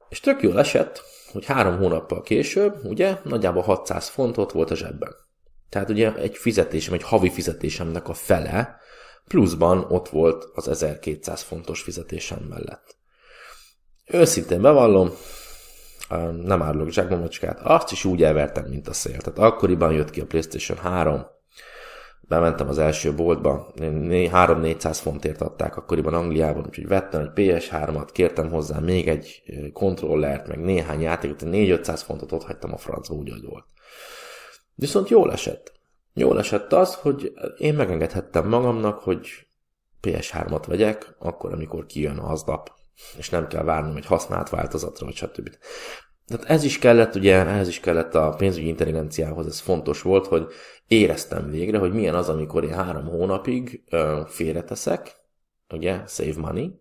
És 0.09 0.21
tök 0.21 0.43
jól 0.43 0.59
esett, 0.59 1.03
hogy 1.33 1.45
három 1.45 1.77
hónappal 1.77 2.23
később, 2.23 2.85
ugye, 2.85 3.19
nagyjából 3.25 3.63
600 3.63 4.09
fontot 4.09 4.53
volt 4.53 4.71
a 4.71 4.75
zsebben. 4.75 5.15
Tehát 5.69 5.91
ugye 5.91 6.15
egy 6.15 6.37
fizetésem, 6.37 6.95
egy 6.95 7.03
havi 7.03 7.31
fizetésemnek 7.31 8.09
a 8.09 8.15
fele, 8.15 8.81
pluszban 9.29 9.87
ott 9.89 10.09
volt 10.09 10.45
az 10.55 10.69
1200 10.69 11.43
fontos 11.43 11.83
fizetésem 11.83 12.39
mellett. 12.49 12.97
Őszintén 14.07 14.61
bevallom, 14.61 15.11
nem 16.43 16.63
árulok 16.63 16.91
zsákmamacskát, 16.91 17.61
azt 17.61 17.93
is 17.93 18.05
úgy 18.05 18.23
elvertem, 18.23 18.65
mint 18.65 18.89
a 18.89 18.93
szél. 18.93 19.19
Tehát 19.19 19.39
akkoriban 19.39 19.93
jött 19.93 20.11
ki 20.11 20.21
a 20.21 20.27
PlayStation 20.27 20.79
3, 20.79 21.27
bementem 22.21 22.69
az 22.69 22.79
első 22.79 23.15
boltba, 23.15 23.73
3-400 23.77 24.99
fontért 25.03 25.41
adták 25.41 25.77
akkoriban 25.77 26.15
Angliában, 26.15 26.65
úgyhogy 26.67 26.89
vettem 26.89 27.21
egy 27.21 27.31
PS3-at, 27.35 28.09
kértem 28.13 28.51
hozzá 28.51 28.79
még 28.79 29.09
egy 29.09 29.43
kontrollert, 29.73 30.47
meg 30.47 30.61
néhány 30.61 31.01
játékot, 31.01 31.43
4-500 31.45 32.01
fontot 32.05 32.33
ott 32.33 32.45
hagytam 32.45 32.73
a 32.73 32.77
francba 32.77 33.15
úgy, 33.15 33.31
hogy 33.31 33.45
volt. 33.45 33.65
Viszont 34.75 35.09
jól 35.09 35.33
esett. 35.33 35.75
Jól 36.19 36.39
esett 36.39 36.73
az, 36.73 36.95
hogy 36.95 37.33
én 37.59 37.75
megengedhettem 37.75 38.49
magamnak, 38.49 38.99
hogy 38.99 39.29
PS3-at 40.03 40.65
vegyek, 40.67 41.15
akkor, 41.19 41.53
amikor 41.53 41.87
kijön 41.87 42.19
az 42.19 42.43
nap, 42.43 42.71
és 43.17 43.31
nem 43.31 43.47
kell 43.47 43.63
várnom 43.63 43.97
egy 43.97 44.07
használt 44.07 44.49
változatra, 44.49 45.07
vagy 45.07 45.15
stb. 45.15 45.51
Tehát 46.27 46.45
ez 46.45 46.65
is 46.65 46.79
kellett, 46.79 47.15
ugye, 47.15 47.35
ehhez 47.35 47.69
is 47.69 47.81
kellett 47.81 48.15
a 48.15 48.35
pénzügyi 48.37 48.67
intelligenciához, 48.67 49.47
ez 49.47 49.61
fontos 49.61 50.03
volt, 50.03 50.27
hogy 50.27 50.47
éreztem 50.87 51.51
végre, 51.51 51.79
hogy 51.79 51.93
milyen 51.93 52.15
az, 52.15 52.29
amikor 52.29 52.65
én 52.65 52.75
három 52.75 53.07
hónapig 53.07 53.83
ö, 53.91 54.21
félreteszek, 54.27 55.17
ugye, 55.69 56.07
save 56.07 56.41
money, 56.41 56.81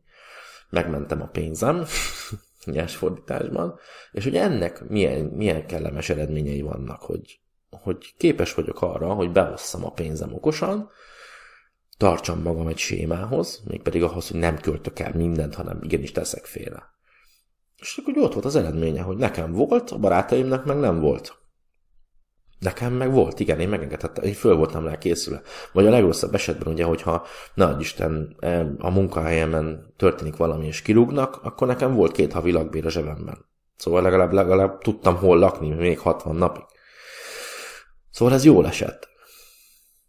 megmentem 0.70 1.22
a 1.22 1.28
pénzem, 1.28 1.86
nyers 2.66 2.96
fordításban, 2.96 3.80
és 4.12 4.24
hogy 4.24 4.36
ennek 4.36 4.88
milyen, 4.88 5.26
milyen 5.26 5.68
kellemes 5.68 6.10
eredményei 6.10 6.62
vannak, 6.62 7.02
hogy, 7.02 7.40
hogy 7.82 8.14
képes 8.18 8.54
vagyok 8.54 8.82
arra, 8.82 9.14
hogy 9.14 9.32
behosszam 9.32 9.86
a 9.86 9.92
pénzem 9.92 10.34
okosan, 10.34 10.90
tartsam 11.98 12.42
magam 12.42 12.68
egy 12.68 12.78
sémához, 12.78 13.64
mégpedig 13.66 14.04
ahhoz, 14.04 14.30
hogy 14.30 14.40
nem 14.40 14.60
költök 14.60 15.00
el 15.00 15.12
mindent, 15.16 15.56
hanem 15.56 15.80
igenis 15.82 16.12
teszek 16.12 16.46
félre. 16.46 16.84
És 17.78 17.98
akkor 17.98 18.18
ott 18.18 18.34
volt 18.34 18.46
az 18.46 18.56
eredménye, 18.56 19.02
hogy 19.02 19.18
nekem 19.18 19.52
volt, 19.52 19.92
a 19.92 19.98
barátaimnak 19.98 20.66
meg 20.66 20.78
nem 20.78 21.00
volt. 21.00 21.38
Nekem 22.60 22.94
meg 22.94 23.12
volt, 23.12 23.40
igen, 23.40 23.60
én 23.60 23.70
megengedhettem, 23.70 24.24
én 24.24 24.34
föl 24.34 24.56
voltam 24.56 24.86
rá 24.86 24.98
készülve. 24.98 25.42
Vagy 25.72 25.86
a 25.86 25.90
legrosszabb 25.90 26.34
esetben, 26.34 26.74
ugye, 26.74 26.84
hogyha 26.84 27.26
nagy 27.54 27.80
Isten 27.80 28.36
a 28.78 28.90
munkahelyemen 28.90 29.94
történik 29.98 30.36
valami 30.36 30.66
és 30.66 30.82
kirúgnak, 30.82 31.40
akkor 31.44 31.68
nekem 31.68 31.94
volt 31.94 32.12
két 32.12 32.34
havi 32.34 32.52
lakbér 32.52 32.86
a 32.86 32.90
zsebemben. 32.90 33.46
Szóval 33.76 34.02
legalább, 34.02 34.32
legalább 34.32 34.78
tudtam 34.78 35.16
hol 35.16 35.38
lakni, 35.38 35.70
még 35.70 36.00
60 36.00 36.36
napig. 36.36 36.64
Szóval 38.16 38.34
ez 38.34 38.44
jól 38.44 38.68
esett. 38.68 39.08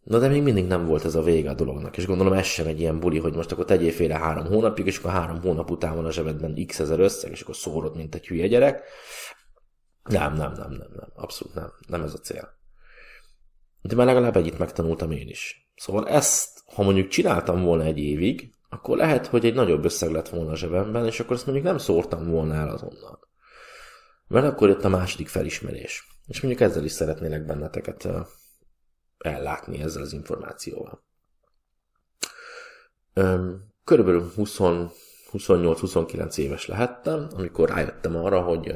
Na 0.03 0.19
de 0.19 0.29
még 0.29 0.43
mindig 0.43 0.67
nem 0.67 0.87
volt 0.87 1.05
ez 1.05 1.15
a 1.15 1.23
vége 1.23 1.51
a 1.51 1.55
dolognak, 1.55 1.97
és 1.97 2.07
gondolom 2.07 2.33
ez 2.33 2.47
sem 2.47 2.67
egy 2.67 2.81
ilyen 2.81 3.01
buli, 3.01 3.19
hogy 3.19 3.35
most 3.35 3.53
akkor 3.53 3.65
tegyél 3.65 3.93
félre 3.93 4.19
három 4.19 4.47
hónapig, 4.47 4.87
és 4.87 4.99
akkor 4.99 5.11
három 5.11 5.41
hónap 5.41 5.71
után 5.71 5.95
van 5.95 6.05
a 6.05 6.13
zsebedben 6.13 6.67
x 6.67 6.79
ezer 6.79 7.01
összeg, 7.01 7.31
és 7.31 7.41
akkor 7.41 7.57
szórod, 7.57 7.97
mint 7.97 8.15
egy 8.15 8.27
hülye 8.27 8.47
gyerek. 8.47 8.83
Nem, 10.03 10.35
nem, 10.35 10.53
nem, 10.53 10.71
nem, 10.71 10.89
nem, 10.97 11.09
abszolút 11.15 11.55
nem, 11.55 11.73
nem 11.89 12.03
ez 12.03 12.15
a 12.15 12.19
cél. 12.19 12.49
De 13.83 13.95
már 13.95 14.07
legalább 14.07 14.37
egyit 14.37 14.59
megtanultam 14.59 15.11
én 15.11 15.29
is. 15.29 15.71
Szóval 15.77 16.09
ezt, 16.09 16.63
ha 16.75 16.83
mondjuk 16.83 17.09
csináltam 17.09 17.63
volna 17.63 17.85
egy 17.85 17.99
évig, 17.99 18.53
akkor 18.69 18.97
lehet, 18.97 19.27
hogy 19.27 19.45
egy 19.45 19.55
nagyobb 19.55 19.85
összeg 19.85 20.11
lett 20.11 20.29
volna 20.29 20.51
a 20.51 20.57
zsebemben, 20.57 21.07
és 21.07 21.21
akkor 21.21 21.37
ezt 21.37 21.47
mondjuk 21.47 21.67
nem 21.67 21.79
szórtam 21.79 22.31
volna 22.31 22.55
el 22.55 22.69
azonnal. 22.69 23.19
Mert 24.29 24.47
akkor 24.47 24.69
jött 24.69 24.85
a 24.85 24.89
második 24.89 25.29
felismerés. 25.29 26.16
És 26.27 26.41
mondjuk 26.41 26.63
ezzel 26.63 26.85
is 26.85 26.93
szeretnélek 26.93 27.47
benneteket 27.47 28.09
ellátni 29.19 29.81
ezzel 29.81 30.03
az 30.03 30.13
információval. 30.13 31.05
Körülbelül 33.85 34.33
28-29 34.37 36.37
éves 36.37 36.67
lehettem, 36.67 37.29
amikor 37.35 37.69
rájöttem 37.69 38.17
arra, 38.17 38.43
hogy 38.43 38.75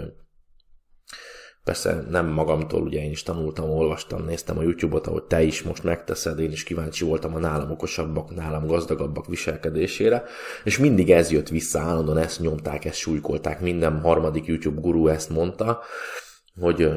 persze 1.64 2.04
nem 2.08 2.26
magamtól, 2.26 2.82
ugye 2.82 3.02
én 3.02 3.10
is 3.10 3.22
tanultam, 3.22 3.70
olvastam, 3.70 4.24
néztem 4.24 4.58
a 4.58 4.62
YouTube-ot, 4.62 5.06
ahogy 5.06 5.24
te 5.24 5.42
is 5.42 5.62
most 5.62 5.82
megteszed, 5.82 6.38
én 6.38 6.50
is 6.50 6.62
kíváncsi 6.62 7.04
voltam 7.04 7.34
a 7.34 7.38
nálam 7.38 7.70
okosabbak, 7.70 8.34
nálam 8.34 8.66
gazdagabbak 8.66 9.26
viselkedésére, 9.26 10.24
és 10.64 10.78
mindig 10.78 11.10
ez 11.10 11.30
jött 11.30 11.48
vissza, 11.48 11.80
állandóan 11.80 12.18
ezt 12.18 12.40
nyomták, 12.40 12.84
ezt 12.84 12.98
súlykolták, 12.98 13.60
minden 13.60 14.00
harmadik 14.00 14.46
YouTube 14.46 14.80
guru 14.80 15.08
ezt 15.08 15.30
mondta, 15.30 15.82
hogy 16.60 16.90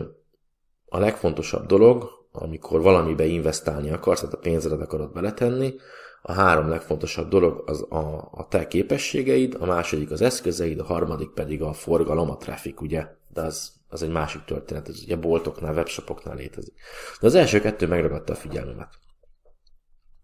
a 0.94 1.00
legfontosabb 1.00 1.66
dolog, 1.66 2.10
amikor 2.32 2.82
valamibe 2.82 3.26
investálni 3.26 3.92
akarsz, 3.92 4.20
tehát 4.20 4.36
a 4.36 4.40
pénzedet 4.40 4.82
akarod 4.82 5.14
beletenni, 5.14 5.76
a 6.22 6.32
három 6.32 6.70
legfontosabb 6.70 7.30
dolog 7.30 7.64
az 7.66 7.86
a, 7.90 8.30
a 8.32 8.48
te 8.48 8.68
képességeid, 8.68 9.58
a 9.60 9.66
második 9.66 10.12
az 10.12 10.22
eszközeid, 10.22 10.80
a 10.80 10.84
harmadik 10.84 11.30
pedig 11.30 11.62
a 11.62 11.74
forgalom, 11.74 12.30
a 12.30 12.38
traffic, 12.38 12.82
ugye? 12.82 13.08
De 13.34 13.42
az, 13.42 13.72
az 13.90 14.04
egy 14.04 14.12
másik 14.12 14.44
történet, 14.44 14.88
ez 14.88 15.02
ugye 15.04 15.16
boltoknál, 15.16 15.74
webshopoknál 15.74 16.36
létezik. 16.36 16.74
De 17.20 17.28
az 17.28 17.36
első 17.36 17.60
kettő 17.60 17.88
megragadta 17.88 18.34
a 18.34 18.36
figyelmemet. 18.36 18.90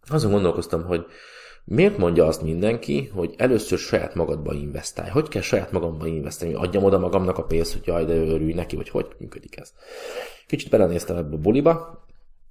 Azon 0.08 0.32
gondolkoztam, 0.32 0.84
hogy 0.84 1.06
miért 1.66 1.98
mondja 1.98 2.26
azt 2.26 2.42
mindenki, 2.42 3.06
hogy 3.06 3.34
először 3.38 3.78
saját 3.78 4.16
magadba 4.16 4.54
investálj? 4.54 5.10
Hogy 5.10 5.28
kell 5.28 5.42
saját 5.42 5.72
magamba 5.72 6.08
investálni? 6.08 6.54
Adjam 6.56 6.84
oda 6.84 7.00
magamnak 7.00 7.38
a 7.38 7.44
pénzt, 7.44 7.74
hogy 7.74 7.88
jaj, 7.88 8.06
de 8.06 8.14
örülj 8.14 8.54
neki, 8.54 8.76
vagy 8.76 8.90
hogy 8.90 9.08
működik 9.18 9.58
ez? 9.58 9.74
Kicsit 10.48 10.70
belenéztem 10.70 11.18
ebbe 11.18 11.36
a 11.36 11.40
buliba, 11.40 12.06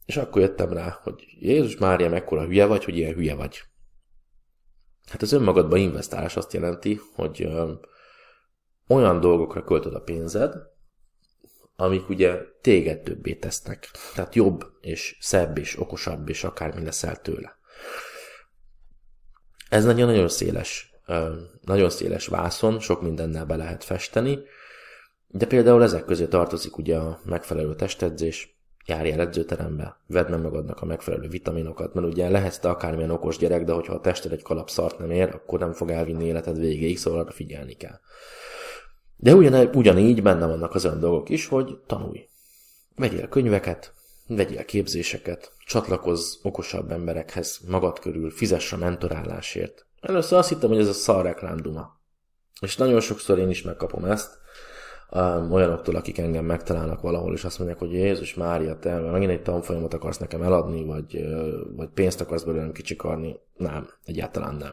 és 0.06 0.16
akkor 0.16 0.42
jöttem 0.42 0.72
rá, 0.72 0.98
hogy 1.02 1.24
Jézus 1.40 1.76
Mária, 1.76 2.08
mekkora 2.08 2.44
hülye 2.44 2.66
vagy, 2.66 2.84
hogy 2.84 2.96
ilyen 2.96 3.14
hülye 3.14 3.34
vagy. 3.34 3.62
Hát 5.06 5.22
az 5.22 5.32
önmagadba 5.32 5.76
investálás 5.76 6.36
azt 6.36 6.52
jelenti, 6.52 7.00
hogy 7.14 7.42
ö, 7.42 7.72
olyan 8.88 9.20
dolgokra 9.20 9.64
költöd 9.64 9.94
a 9.94 10.00
pénzed, 10.00 10.54
amik 11.76 12.08
ugye 12.08 12.40
téged 12.60 13.00
többé 13.00 13.34
tesznek. 13.34 13.90
Tehát 14.14 14.34
jobb, 14.34 14.64
és 14.80 15.16
szebb, 15.20 15.58
és 15.58 15.80
okosabb, 15.80 16.28
és 16.28 16.44
akármi 16.44 16.84
leszel 16.84 17.16
tőle. 17.16 17.56
Ez 19.68 19.84
nagyon-nagyon 19.84 20.28
széles, 20.28 20.92
nagyon 21.64 21.90
széles 21.90 22.26
vászon, 22.26 22.80
sok 22.80 23.02
mindennel 23.02 23.44
be 23.44 23.56
lehet 23.56 23.84
festeni, 23.84 24.38
de 25.26 25.46
például 25.46 25.82
ezek 25.82 26.04
közé 26.04 26.26
tartozik 26.26 26.78
ugye 26.78 26.96
a 26.96 27.20
megfelelő 27.24 27.74
testedzés, 27.74 28.58
járj 28.86 29.10
el 29.10 29.20
edzőterembe, 29.20 30.00
vedd 30.06 30.30
meg 30.30 30.40
magadnak 30.40 30.80
a 30.80 30.84
megfelelő 30.84 31.28
vitaminokat, 31.28 31.94
mert 31.94 32.06
ugye 32.06 32.28
lehetsz 32.28 32.58
te 32.58 32.68
akármilyen 32.68 33.10
okos 33.10 33.36
gyerek, 33.36 33.64
de 33.64 33.72
hogyha 33.72 33.94
a 33.94 34.00
tested 34.00 34.32
egy 34.32 34.42
kalap 34.42 34.70
szart 34.70 34.98
nem 34.98 35.10
ér, 35.10 35.28
akkor 35.34 35.58
nem 35.58 35.72
fog 35.72 35.90
elvinni 35.90 36.24
életed 36.24 36.58
végéig, 36.58 36.98
szóval 36.98 37.20
arra 37.20 37.30
figyelni 37.30 37.72
kell. 37.72 37.98
De 39.16 39.34
ugyan, 39.34 39.70
ugyanígy 39.74 40.22
benne 40.22 40.46
vannak 40.46 40.74
az 40.74 40.84
olyan 40.84 41.00
dolgok 41.00 41.28
is, 41.28 41.46
hogy 41.46 41.78
tanulj. 41.86 42.28
Vegyél 42.96 43.28
könyveket, 43.28 43.92
vegyél 44.28 44.64
képzéseket, 44.64 45.52
csatlakozz 45.66 46.36
okosabb 46.42 46.90
emberekhez 46.90 47.60
magad 47.68 47.98
körül, 47.98 48.30
fizess 48.30 48.72
a 48.72 48.76
mentorálásért. 48.76 49.86
Először 50.00 50.38
azt 50.38 50.48
hittem, 50.48 50.68
hogy 50.68 50.78
ez 50.78 50.88
a 50.88 50.92
szar 50.92 51.24
reklám 51.24 51.56
duma. 51.56 52.00
És 52.60 52.76
nagyon 52.76 53.00
sokszor 53.00 53.38
én 53.38 53.50
is 53.50 53.62
megkapom 53.62 54.04
ezt, 54.04 54.38
um, 55.10 55.52
olyanoktól, 55.52 55.96
akik 55.96 56.18
engem 56.18 56.44
megtalálnak 56.44 57.00
valahol, 57.00 57.34
és 57.34 57.44
azt 57.44 57.58
mondják, 57.58 57.78
hogy 57.78 57.92
Jézus 57.92 58.34
Mária, 58.34 58.78
te 58.78 58.98
megint 58.98 59.30
egy 59.30 59.42
tanfolyamot 59.42 59.94
akarsz 59.94 60.18
nekem 60.18 60.42
eladni, 60.42 60.84
vagy, 60.84 61.24
vagy 61.76 61.88
pénzt 61.88 62.20
akarsz 62.20 62.42
belőlem 62.42 62.72
kicsikarni. 62.72 63.36
Nem, 63.54 63.88
egyáltalán 64.04 64.54
nem. 64.54 64.72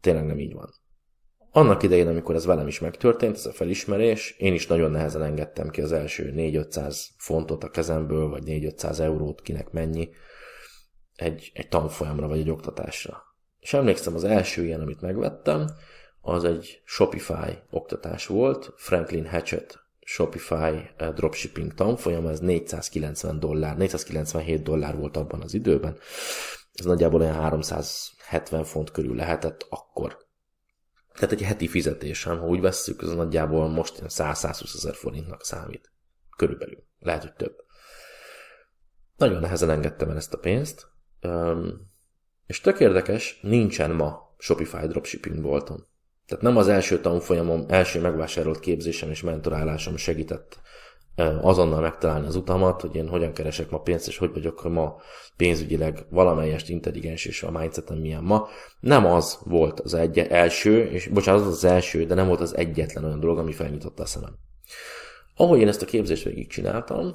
Tényleg 0.00 0.26
nem 0.26 0.38
így 0.38 0.54
van. 0.54 0.70
Annak 1.50 1.82
idején, 1.82 2.08
amikor 2.08 2.34
ez 2.34 2.44
velem 2.44 2.66
is 2.66 2.80
megtörtént, 2.80 3.36
ez 3.36 3.46
a 3.46 3.52
felismerés, 3.52 4.34
én 4.38 4.54
is 4.54 4.66
nagyon 4.66 4.90
nehezen 4.90 5.22
engedtem 5.22 5.68
ki 5.68 5.80
az 5.80 5.92
első 5.92 6.32
4-500 6.36 7.04
fontot 7.16 7.64
a 7.64 7.70
kezemből, 7.70 8.28
vagy 8.28 8.42
4-500 8.46 8.98
eurót, 8.98 9.42
kinek 9.42 9.70
mennyi, 9.70 10.10
egy, 11.16 11.50
egy 11.54 11.68
tanfolyamra, 11.68 12.28
vagy 12.28 12.38
egy 12.38 12.50
oktatásra. 12.50 13.22
És 13.60 13.72
emlékszem, 13.72 14.14
az 14.14 14.24
első 14.24 14.64
ilyen, 14.64 14.80
amit 14.80 15.00
megvettem, 15.00 15.66
az 16.20 16.44
egy 16.44 16.82
Shopify 16.84 17.58
oktatás 17.70 18.26
volt, 18.26 18.72
Franklin 18.76 19.26
Hatchett 19.26 19.86
Shopify 20.10 20.90
eh, 20.96 21.12
dropshipping 21.14 21.74
tanfolyam, 21.74 22.26
ez 22.26 22.40
490 22.40 23.38
dollár, 23.40 23.76
497 23.76 24.62
dollár 24.62 24.96
volt 24.96 25.16
abban 25.16 25.40
az 25.40 25.54
időben. 25.54 25.98
Ez 26.74 26.84
nagyjából 26.84 27.20
olyan 27.20 27.34
370 27.34 28.64
font 28.64 28.90
körül 28.90 29.14
lehetett 29.14 29.66
akkor. 29.70 30.27
Tehát 31.18 31.34
egy 31.34 31.42
heti 31.42 31.68
fizetésem, 31.68 32.38
ha 32.38 32.46
úgy 32.46 32.60
vesszük, 32.60 33.02
az 33.02 33.14
nagyjából 33.14 33.68
most 33.68 34.02
100-120 34.06 34.74
ezer 34.74 34.94
forintnak 34.94 35.44
számít. 35.44 35.90
Körülbelül. 36.36 36.84
Lehet, 36.98 37.22
hogy 37.22 37.32
több. 37.32 37.64
Nagyon 39.16 39.40
nehezen 39.40 39.70
engedtem 39.70 40.10
el 40.10 40.16
ezt 40.16 40.34
a 40.34 40.38
pénzt, 40.38 40.86
és 42.46 42.60
tök 42.60 42.80
érdekes, 42.80 43.38
nincsen 43.42 43.90
ma 43.90 44.34
Shopify 44.38 44.86
dropshipping 44.86 45.42
bolton. 45.42 45.86
Tehát 46.26 46.42
nem 46.42 46.56
az 46.56 46.68
első 46.68 47.00
tanfolyamom, 47.00 47.64
első 47.68 48.00
megvásárolt 48.00 48.60
képzésem 48.60 49.10
és 49.10 49.22
mentorálásom 49.22 49.96
segített 49.96 50.60
azonnal 51.40 51.80
megtalálni 51.80 52.26
az 52.26 52.36
utamat, 52.36 52.80
hogy 52.80 52.94
én 52.94 53.08
hogyan 53.08 53.32
keresek 53.32 53.70
ma 53.70 53.80
pénzt, 53.80 54.08
és 54.08 54.18
hogy 54.18 54.32
vagyok 54.32 54.68
ma 54.68 54.96
pénzügyileg 55.36 56.06
valamelyest 56.10 56.68
intelligens, 56.68 57.24
és 57.24 57.42
a 57.42 57.50
mindsetem 57.50 57.98
milyen 57.98 58.22
ma. 58.22 58.48
Nem 58.80 59.06
az 59.06 59.38
volt 59.44 59.80
az 59.80 59.94
egy 59.94 60.18
első, 60.18 60.84
és 60.84 61.06
bocsánat, 61.06 61.40
az 61.40 61.46
az 61.46 61.64
első, 61.64 62.04
de 62.04 62.14
nem 62.14 62.26
volt 62.26 62.40
az 62.40 62.56
egyetlen 62.56 63.04
olyan 63.04 63.20
dolog, 63.20 63.38
ami 63.38 63.52
felnyitotta 63.52 64.02
a 64.02 64.06
szemem. 64.06 64.34
Ahogy 65.36 65.60
én 65.60 65.68
ezt 65.68 65.82
a 65.82 65.86
képzést 65.86 66.24
végig 66.24 66.48
csináltam, 66.48 67.14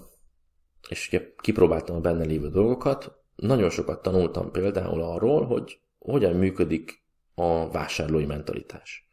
és 0.89 1.08
ugye 1.08 1.34
kipróbáltam 1.38 1.96
a 1.96 2.00
benne 2.00 2.24
lévő 2.24 2.50
dolgokat, 2.50 3.12
nagyon 3.36 3.70
sokat 3.70 4.02
tanultam 4.02 4.52
például 4.52 5.02
arról, 5.02 5.46
hogy 5.46 5.80
hogyan 6.00 6.34
működik 6.34 7.04
a 7.36 7.70
vásárlói 7.70 8.26
mentalitás 8.26 9.08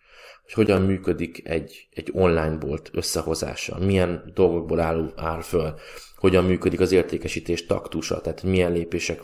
hogy 0.55 0.67
hogyan 0.67 0.83
működik 0.83 1.49
egy, 1.49 1.89
egy 1.95 2.11
online 2.13 2.57
bolt 2.57 2.91
összehozása, 2.93 3.79
milyen 3.79 4.31
dolgokból 4.35 4.81
áll, 4.81 5.13
áll 5.17 5.41
föl, 5.41 5.75
hogyan 6.17 6.45
működik 6.45 6.81
az 6.81 6.93
értékesítés 6.93 7.67
taktusa, 7.67 8.21
tehát 8.21 8.43
milyen 8.43 8.73
lépések 8.73 9.21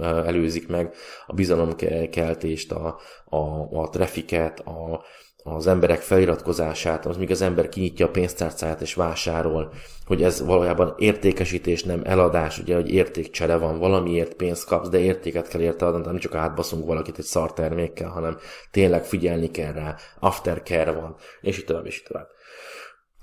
előzik 0.00 0.68
meg 0.68 0.94
a 1.26 1.32
bizalomkeltést, 1.32 2.72
a, 2.72 2.98
a, 3.24 3.36
a 3.80 3.88
trafiket, 3.88 4.60
a, 4.60 5.04
az 5.54 5.66
emberek 5.66 6.00
feliratkozását, 6.00 7.06
az 7.06 7.16
míg 7.16 7.30
az 7.30 7.40
ember 7.40 7.68
kinyitja 7.68 8.06
a 8.06 8.10
pénztárcáját 8.10 8.80
és 8.80 8.94
vásárol, 8.94 9.72
hogy 10.04 10.22
ez 10.22 10.44
valójában 10.44 10.94
értékesítés, 10.98 11.84
nem 11.84 12.00
eladás, 12.04 12.58
ugye, 12.58 12.74
hogy 12.74 12.90
értékcsere 12.90 13.56
van, 13.56 13.78
valamiért 13.78 14.34
pénzt 14.34 14.66
kapsz, 14.66 14.88
de 14.88 14.98
értéket 14.98 15.48
kell 15.48 15.60
érte 15.60 15.86
adni, 15.86 16.04
nem 16.04 16.18
csak 16.18 16.34
átbaszunk 16.34 16.86
valakit 16.86 17.18
egy 17.18 17.24
szar 17.24 17.52
termékkel, 17.52 18.08
hanem 18.08 18.36
tényleg 18.70 19.04
figyelni 19.04 19.50
kell 19.50 19.72
rá, 19.72 19.96
aftercare 20.20 20.92
van, 20.92 21.16
és 21.40 21.58
így 21.58 21.64
tovább, 21.64 21.86
és 21.86 21.98
így 21.98 22.06
tovább. 22.06 22.28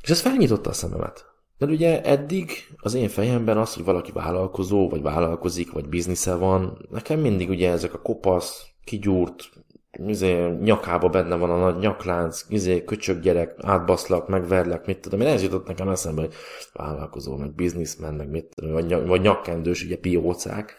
És 0.02 0.10
ez 0.10 0.22
felnyitotta 0.22 0.70
a 0.70 0.74
szememet. 0.74 1.26
Mert 1.58 1.72
ugye 1.72 2.02
eddig 2.02 2.52
az 2.78 2.94
én 2.94 3.10
fejemben 3.10 3.58
az, 3.58 3.74
hogy 3.74 3.84
valaki 3.84 4.12
vállalkozó, 4.12 4.90
vagy 4.90 5.02
vállalkozik, 5.02 5.72
vagy 5.72 5.90
biznisze 5.90 6.36
van, 6.36 6.88
nekem 6.90 7.20
mindig 7.20 7.50
ugye 7.50 7.72
ezek 7.72 7.94
a 7.94 8.02
kopasz, 8.02 8.66
kigyúrt, 8.84 9.50
izé, 9.98 10.48
nyakába 10.48 11.10
benne 11.10 11.36
van 11.36 11.50
a 11.50 11.58
nagy 11.58 11.78
nyaklánc, 11.78 12.46
izé, 12.50 12.84
köcsög 12.84 13.20
gyerek, 13.20 13.56
átbaszlak, 13.62 14.28
megverlek, 14.28 14.86
mit 14.86 15.00
tudom. 15.00 15.22
Én 15.22 15.28
ez 15.28 15.44
jutott 15.44 15.68
nekem 15.68 15.90
eszembe, 15.90 16.22
hogy 16.22 16.34
vállalkozó, 16.74 17.38
meg 17.38 17.54
bizniszmen, 17.54 18.14
meg 18.14 18.30
mit 18.30 18.56
tudom, 18.56 18.72
vagy, 18.72 19.06
vagy 19.06 19.22
nyakkendős, 19.22 19.84
ugye 19.84 19.98
piócák. 19.98 20.76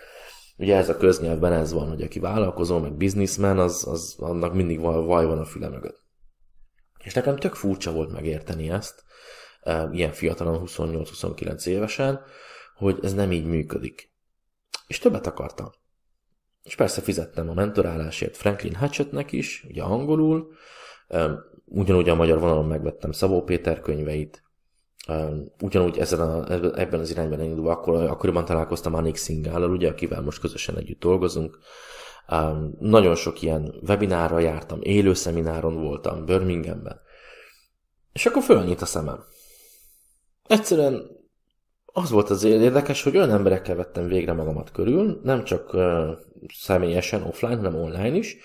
Ugye 0.56 0.76
ez 0.76 0.88
a 0.88 0.96
köznyelvben 0.96 1.52
ez 1.52 1.72
van, 1.72 1.88
hogy 1.88 2.02
aki 2.02 2.20
vállalkozó, 2.20 2.78
meg 2.78 2.92
bizniszmen, 2.92 3.58
az, 3.58 3.86
az 3.86 4.14
annak 4.18 4.54
mindig 4.54 4.80
vaj 4.80 5.26
van 5.26 5.38
a 5.38 5.44
füle 5.44 5.68
mögött. 5.68 6.02
És 7.04 7.14
nekem 7.14 7.36
tök 7.36 7.54
furcsa 7.54 7.92
volt 7.92 8.12
megérteni 8.12 8.70
ezt, 8.70 9.04
ilyen 9.92 10.12
fiatalon, 10.12 10.62
28-29 10.66 11.66
évesen, 11.66 12.20
hogy 12.76 12.98
ez 13.02 13.14
nem 13.14 13.32
így 13.32 13.46
működik. 13.46 14.12
És 14.86 14.98
többet 14.98 15.26
akartam. 15.26 15.70
És 16.64 16.74
persze 16.76 17.00
fizettem 17.00 17.48
a 17.48 17.54
mentorálásért 17.54 18.36
Franklin 18.36 18.74
Hatchettnek 18.74 19.32
is, 19.32 19.64
ugye 19.68 19.82
angolul, 19.82 20.52
ugyanúgy 21.64 22.08
a 22.08 22.14
magyar 22.14 22.38
vonalon 22.38 22.66
megvettem 22.66 23.12
Szabó 23.12 23.42
Péter 23.42 23.80
könyveit, 23.80 24.42
ugyanúgy 25.60 25.98
ezen 25.98 26.20
a, 26.20 26.52
ebben 26.78 27.00
az 27.00 27.10
irányban 27.10 27.42
indulva, 27.42 27.70
akkor, 27.70 27.94
akkoriban 27.94 28.44
találkoztam 28.44 28.94
Anik 28.94 29.16
Szingállal, 29.16 29.70
ugye, 29.70 29.88
akivel 29.88 30.22
most 30.22 30.40
közösen 30.40 30.76
együtt 30.76 31.00
dolgozunk. 31.00 31.58
Nagyon 32.78 33.14
sok 33.14 33.42
ilyen 33.42 33.74
webinárra 33.86 34.38
jártam, 34.38 34.78
élő 34.82 35.14
szemináron 35.14 35.82
voltam 35.82 36.24
Birminghamben. 36.24 37.00
És 38.12 38.26
akkor 38.26 38.42
fölnyit 38.42 38.82
a 38.82 38.86
szemem. 38.86 39.24
Egyszerűen 40.46 41.23
az 41.96 42.10
volt 42.10 42.30
az 42.30 42.44
érdekes, 42.44 43.02
hogy 43.02 43.16
olyan 43.16 43.30
emberekkel 43.30 43.76
vettem 43.76 44.06
végre 44.06 44.32
magamat 44.32 44.72
körül, 44.72 45.20
nem 45.22 45.44
csak 45.44 45.74
uh, 45.74 46.10
személyesen, 46.54 47.22
offline, 47.22 47.56
hanem 47.56 47.74
online 47.74 48.16
is, 48.16 48.36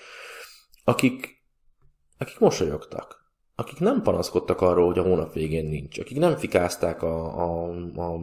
akik, 0.84 1.44
akik 2.18 2.38
mosolyogtak, 2.38 3.20
akik 3.54 3.78
nem 3.78 4.02
panaszkodtak 4.02 4.60
arról, 4.60 4.86
hogy 4.86 4.98
a 4.98 5.02
hónap 5.02 5.32
végén 5.32 5.68
nincs, 5.68 5.98
akik 5.98 6.18
nem 6.18 6.36
fikázták 6.36 7.02
a, 7.02 7.38
a, 7.38 7.68
a, 7.96 8.20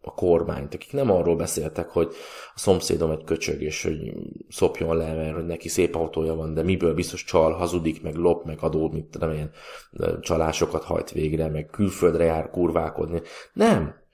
a 0.00 0.14
kormányt, 0.14 0.74
akik 0.74 0.92
nem 0.92 1.10
arról 1.10 1.36
beszéltek, 1.36 1.88
hogy 1.88 2.08
a 2.54 2.58
szomszédom 2.58 3.10
egy 3.10 3.24
köcsög, 3.24 3.62
és 3.62 3.82
hogy 3.82 4.12
szopjon 4.48 4.96
le, 4.96 5.14
mert 5.14 5.34
hogy 5.34 5.46
neki 5.46 5.68
szép 5.68 5.94
autója 5.94 6.34
van, 6.34 6.54
de 6.54 6.62
miből 6.62 6.94
biztos 6.94 7.24
csal, 7.24 7.52
hazudik, 7.52 8.02
meg 8.02 8.14
lop, 8.14 8.44
meg 8.44 8.58
adó, 8.60 8.88
mit 8.88 9.04
tudom 9.04 9.32
én, 9.32 9.50
csalásokat 10.20 10.84
hajt 10.84 11.10
végre, 11.10 11.48
meg 11.48 11.66
külföldre 11.66 12.24
jár 12.24 12.50
kurválkodni. 12.50 13.20
Nem, 13.52 14.04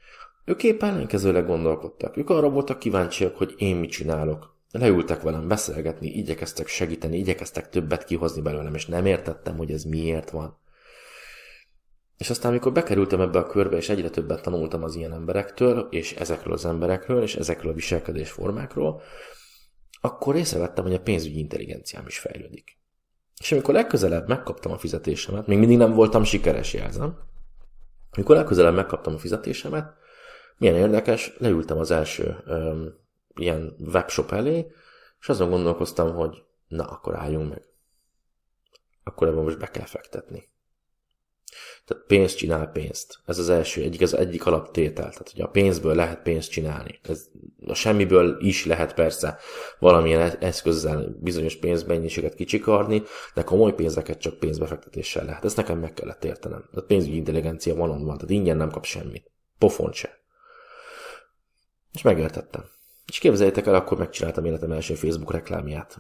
ők 0.45 0.63
épp 0.63 0.83
ellenkezőleg 0.83 1.47
gondolkodtak. 1.47 2.17
Ők 2.17 2.31
arra 2.31 2.51
voltak 2.51 2.79
kíváncsiak, 2.79 3.37
hogy 3.37 3.55
én 3.57 3.77
mit 3.77 3.91
csinálok. 3.91 4.57
Leültek 4.71 5.23
velem 5.23 5.49
beszélgetni, 5.49 6.09
igyekeztek 6.09 6.67
segíteni, 6.67 7.19
igyekeztek 7.19 7.69
többet 7.69 8.05
kihozni 8.05 8.43
belőlem, 8.43 8.75
és 8.75 8.87
nem 8.87 9.07
értettem, 9.07 9.57
hogy 9.57 9.71
ez 9.71 9.85
miért 9.85 10.31
van. 10.31 10.61
És 12.19 12.31
aztán, 12.31 12.51
amikor 12.51 12.73
bekerültem 12.73 13.21
ebbe 13.21 13.39
a 13.39 13.47
körbe, 13.47 13.77
és 13.77 13.89
egyre 13.89 14.11
többet 14.11 14.43
tanultam 14.43 14.83
az 14.83 14.95
ilyen 14.95 15.13
emberektől, 15.13 15.87
és 15.91 16.13
ezekről 16.13 16.53
az 16.53 16.65
emberekről, 16.65 17.23
és 17.23 17.37
ezekről 17.37 17.73
a 17.73 17.75
viselkedésformákról, 17.75 19.03
akkor 20.01 20.37
észrevettem, 20.37 20.85
hogy 20.85 20.95
a 20.95 21.01
pénzügyi 21.01 21.39
intelligenciám 21.39 22.07
is 22.07 22.19
fejlődik. 22.19 22.79
És 23.41 23.53
amikor 23.53 23.75
legközelebb 23.75 24.29
megkaptam 24.29 24.73
a 24.73 24.79
fizetésemet, 24.79 25.47
még 25.47 25.59
mindig 25.59 25.77
nem 25.77 25.93
voltam 25.93 26.25
sikeres, 26.25 26.73
jelzem, 26.73 27.19
amikor 28.11 28.37
legközelebb 28.37 28.75
megkaptam 28.75 29.15
a 29.15 29.19
fizetésemet, 29.19 29.95
milyen 30.63 30.77
érdekes, 30.77 31.33
leültem 31.39 31.79
az 31.79 31.91
első 31.91 32.37
öm, 32.45 32.95
ilyen 33.35 33.77
webshop 33.93 34.33
elé, 34.33 34.67
és 35.21 35.29
azon 35.29 35.51
gondolkoztam, 35.51 36.15
hogy 36.15 36.43
na, 36.69 36.85
akkor 36.85 37.17
álljunk 37.17 37.49
meg. 37.49 37.63
Akkor 39.05 39.29
ebben 39.29 39.43
most 39.43 39.59
be 39.59 39.67
kell 39.67 39.85
fektetni. 39.85 40.51
Tehát 41.85 42.05
pénzt 42.07 42.37
csinál 42.37 42.67
pénzt. 42.67 43.19
Ez 43.27 43.39
az 43.39 43.49
első, 43.49 43.83
egyik, 43.83 44.01
az 44.01 44.15
egyik 44.15 44.47
alaptétel. 44.47 45.11
Tehát, 45.11 45.31
hogy 45.31 45.41
a 45.41 45.49
pénzből 45.49 45.95
lehet 45.95 46.23
pénzt 46.23 46.51
csinálni. 46.51 47.01
Ez, 47.03 47.29
a 47.67 47.75
semmiből 47.75 48.37
is 48.41 48.67
lehet 48.67 48.95
persze 48.95 49.39
valamilyen 49.79 50.21
e- 50.21 50.37
eszközzel 50.41 51.17
bizonyos 51.21 51.57
pénzmennyiséget 51.57 52.35
kicsikarni, 52.35 53.03
de 53.35 53.43
komoly 53.43 53.75
pénzeket 53.75 54.21
csak 54.21 54.39
pénzbefektetéssel 54.39 55.25
lehet. 55.25 55.45
Ezt 55.45 55.57
nekem 55.57 55.79
meg 55.79 55.93
kellett 55.93 56.25
értenem. 56.25 56.69
A 56.73 56.81
pénzügyi 56.81 57.17
intelligencia 57.17 57.75
van 57.75 57.89
van, 57.89 58.17
tehát 58.17 58.31
ingyen 58.31 58.57
nem 58.57 58.71
kap 58.71 58.85
semmit. 58.85 59.31
Pofont 59.59 59.95
se. 59.95 60.22
És 61.93 62.03
megértettem. 62.03 62.65
És 63.07 63.19
képzeljétek 63.19 63.67
el, 63.67 63.75
akkor 63.75 63.99
megcsináltam 63.99 64.45
életem 64.45 64.73
első 64.73 64.95
Facebook 64.95 65.33
reklámját. 65.33 65.97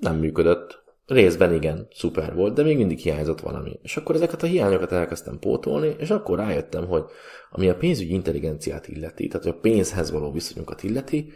Nem 0.00 0.16
működött. 0.16 0.82
Részben 1.06 1.52
igen, 1.52 1.88
szuper 1.94 2.34
volt, 2.34 2.54
de 2.54 2.62
még 2.62 2.76
mindig 2.76 2.98
hiányzott 2.98 3.40
valami. 3.40 3.78
És 3.82 3.96
akkor 3.96 4.14
ezeket 4.14 4.42
a 4.42 4.46
hiányokat 4.46 4.92
elkezdtem 4.92 5.38
pótolni, 5.38 5.94
és 5.98 6.10
akkor 6.10 6.38
rájöttem, 6.38 6.86
hogy 6.86 7.04
ami 7.50 7.68
a 7.68 7.76
pénzügyi 7.76 8.12
intelligenciát 8.12 8.88
illeti, 8.88 9.28
tehát 9.28 9.46
a 9.46 9.54
pénzhez 9.54 10.10
való 10.10 10.32
viszonyunkat 10.32 10.82
illeti, 10.82 11.32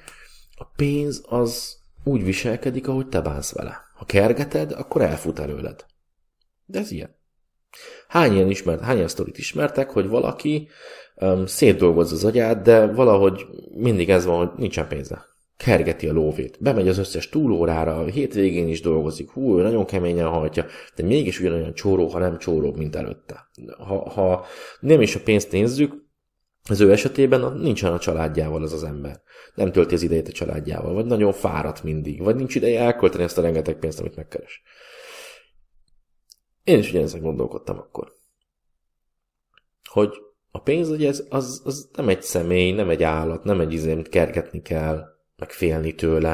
a 0.57 0.65
pénz 0.65 1.23
az 1.29 1.79
úgy 2.05 2.25
viselkedik, 2.25 2.89
ahogy 2.89 3.09
te 3.09 3.21
bánsz 3.21 3.53
vele. 3.53 3.81
Ha 3.95 4.05
kergeted, 4.05 4.73
akkor 4.73 5.03
elfut 5.03 5.39
előled. 5.39 5.85
De 6.67 6.79
ez 6.79 6.91
ilyen. 6.91 7.17
Hány 8.09 8.33
ilyen, 8.33 8.51
ismert, 8.51 8.81
hány 8.81 8.97
ilyen 8.97 9.09
sztorit 9.09 9.39
ismertek, 9.39 9.91
hogy 9.91 10.09
valaki 10.09 10.69
um, 11.21 11.47
szétdolgozza 11.47 12.15
az 12.15 12.25
agyát, 12.25 12.63
de 12.63 12.87
valahogy 12.87 13.47
mindig 13.75 14.11
ez 14.11 14.25
van, 14.25 14.37
hogy 14.37 14.59
nincsen 14.59 14.89
pénze. 14.89 15.27
Kergeti 15.57 16.09
a 16.09 16.13
lóvét. 16.13 16.57
Bemegy 16.61 16.89
az 16.89 16.99
összes 16.99 17.29
túlórára, 17.29 18.05
hétvégén 18.05 18.69
is 18.69 18.81
dolgozik, 18.81 19.31
hú, 19.31 19.59
ő 19.59 19.63
nagyon 19.63 19.85
keményen 19.85 20.29
hajtja, 20.29 20.65
de 20.97 21.03
mégis 21.03 21.41
ugyanolyan 21.41 21.75
csóró, 21.75 22.07
ha 22.07 22.19
nem 22.19 22.39
csóróbb, 22.39 22.77
mint 22.77 22.97
előtte. 22.97 23.51
Ha, 23.79 24.11
ha 24.11 24.45
nem 24.81 25.01
is 25.01 25.15
a 25.15 25.21
pénzt 25.25 25.53
nézzük, 25.53 26.07
az 26.69 26.81
ő 26.81 26.93
esetében 26.93 27.53
nincsen 27.53 27.93
a 27.93 27.99
családjával 27.99 28.63
az 28.63 28.73
az 28.73 28.85
ember. 28.85 29.23
Nem 29.55 29.73
tölti 29.73 29.95
az 29.95 30.03
idejét 30.03 30.29
a 30.29 30.33
családjával, 30.33 30.95
vagy 30.95 31.07
nagyon 31.07 31.33
fáradt 31.33 31.83
mindig, 31.83 32.23
vagy 32.23 32.37
nincs 32.37 32.55
ideje 32.55 32.81
elkölteni 32.81 33.23
ezt 33.23 33.39
a 33.39 33.43
rengeteg 33.43 33.79
pénzt, 33.79 34.01
amit 34.01 34.17
megkeres. 34.17 34.63
Én 36.65 36.79
is 36.79 36.91
ugyanezen 36.91 37.21
gondolkodtam 37.21 37.79
akkor. 37.79 38.13
Hogy 39.85 40.11
a 40.51 40.59
pénz 40.61 40.89
ugye 40.89 41.09
ez, 41.09 41.25
az, 41.29 41.63
az 41.65 41.89
nem 41.97 42.09
egy 42.09 42.23
személy, 42.23 42.73
nem 42.73 42.91
egy 42.91 43.03
állat, 43.03 43.45
nem 43.45 43.61
egy 43.61 43.73
izé, 43.73 43.93
amit 43.93 44.09
kergetni 44.09 44.63
kell, 44.63 45.05
meg 45.37 45.51
félni 45.51 45.95
tőle. 45.95 46.33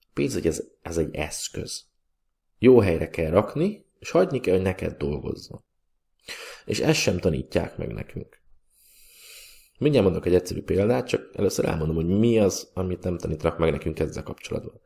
A 0.00 0.10
pénz 0.14 0.34
ugye 0.34 0.48
ez, 0.48 0.62
ez 0.82 0.98
egy 0.98 1.14
eszköz. 1.14 1.84
jó 2.58 2.80
helyre 2.80 3.10
kell 3.10 3.30
rakni, 3.30 3.86
és 3.98 4.10
hagyni 4.10 4.40
kell, 4.40 4.54
hogy 4.54 4.62
neked 4.62 4.96
dolgozzon. 4.96 5.64
És 6.64 6.80
ezt 6.80 7.00
sem 7.00 7.18
tanítják 7.18 7.76
meg 7.76 7.92
nekünk. 7.92 8.40
Mindjárt 9.78 10.06
mondok 10.06 10.26
egy 10.26 10.34
egyszerű 10.34 10.62
példát, 10.62 11.06
csak 11.06 11.30
először 11.34 11.64
elmondom, 11.64 11.96
hogy 11.96 12.06
mi 12.06 12.38
az, 12.38 12.70
amit 12.74 13.02
nem 13.02 13.18
tanítanak 13.18 13.58
meg 13.58 13.70
nekünk 13.70 13.98
ezzel 13.98 14.22
kapcsolatban. 14.22 14.80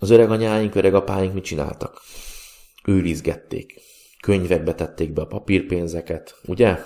Az 0.00 0.10
öreg 0.10 0.30
anyáink, 0.30 0.74
öreg 0.74 0.94
apáink 0.94 1.34
mit 1.34 1.44
csináltak? 1.44 2.00
Őrizgették. 2.84 3.80
Könyvekbe 4.20 4.74
tették 4.74 5.12
be 5.12 5.22
a 5.22 5.26
papírpénzeket, 5.26 6.40
ugye? 6.44 6.78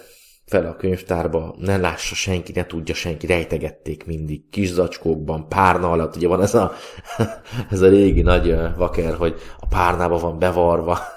Fel 0.45 0.67
a 0.67 0.77
könyvtárba, 0.77 1.55
ne 1.59 1.77
lássa 1.77 2.15
senki, 2.15 2.53
ne 2.53 2.67
tudja 2.67 2.95
senki, 2.95 3.27
rejtegették 3.27 4.07
mindig, 4.07 4.49
kis 4.51 4.69
zacskókban, 4.69 5.49
párna 5.49 5.91
alatt, 5.91 6.17
ugye 6.17 6.29
van 6.29 6.43
ez 6.43 6.55
a, 6.55 6.73
ez 7.71 7.81
a 7.81 7.89
régi 7.89 8.23
nagy 8.23 8.57
vaker, 8.77 9.15
hogy 9.15 9.41
a 9.61 9.67
párnába 9.67 10.19
van 10.19 10.39
bevarva. 10.39 10.99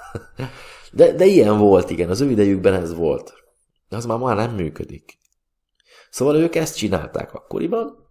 De, 0.92 1.12
de 1.12 1.24
ilyen 1.24 1.58
volt, 1.58 1.90
igen, 1.90 2.10
az 2.10 2.20
ő 2.20 2.30
idejükben 2.30 2.74
ez 2.74 2.94
volt. 2.94 3.32
De 3.88 3.96
az 3.96 4.06
már 4.06 4.18
már 4.18 4.36
nem 4.36 4.54
működik. 4.54 5.18
Szóval 6.10 6.36
ők 6.36 6.54
ezt 6.54 6.76
csinálták 6.76 7.34
akkoriban, 7.34 8.08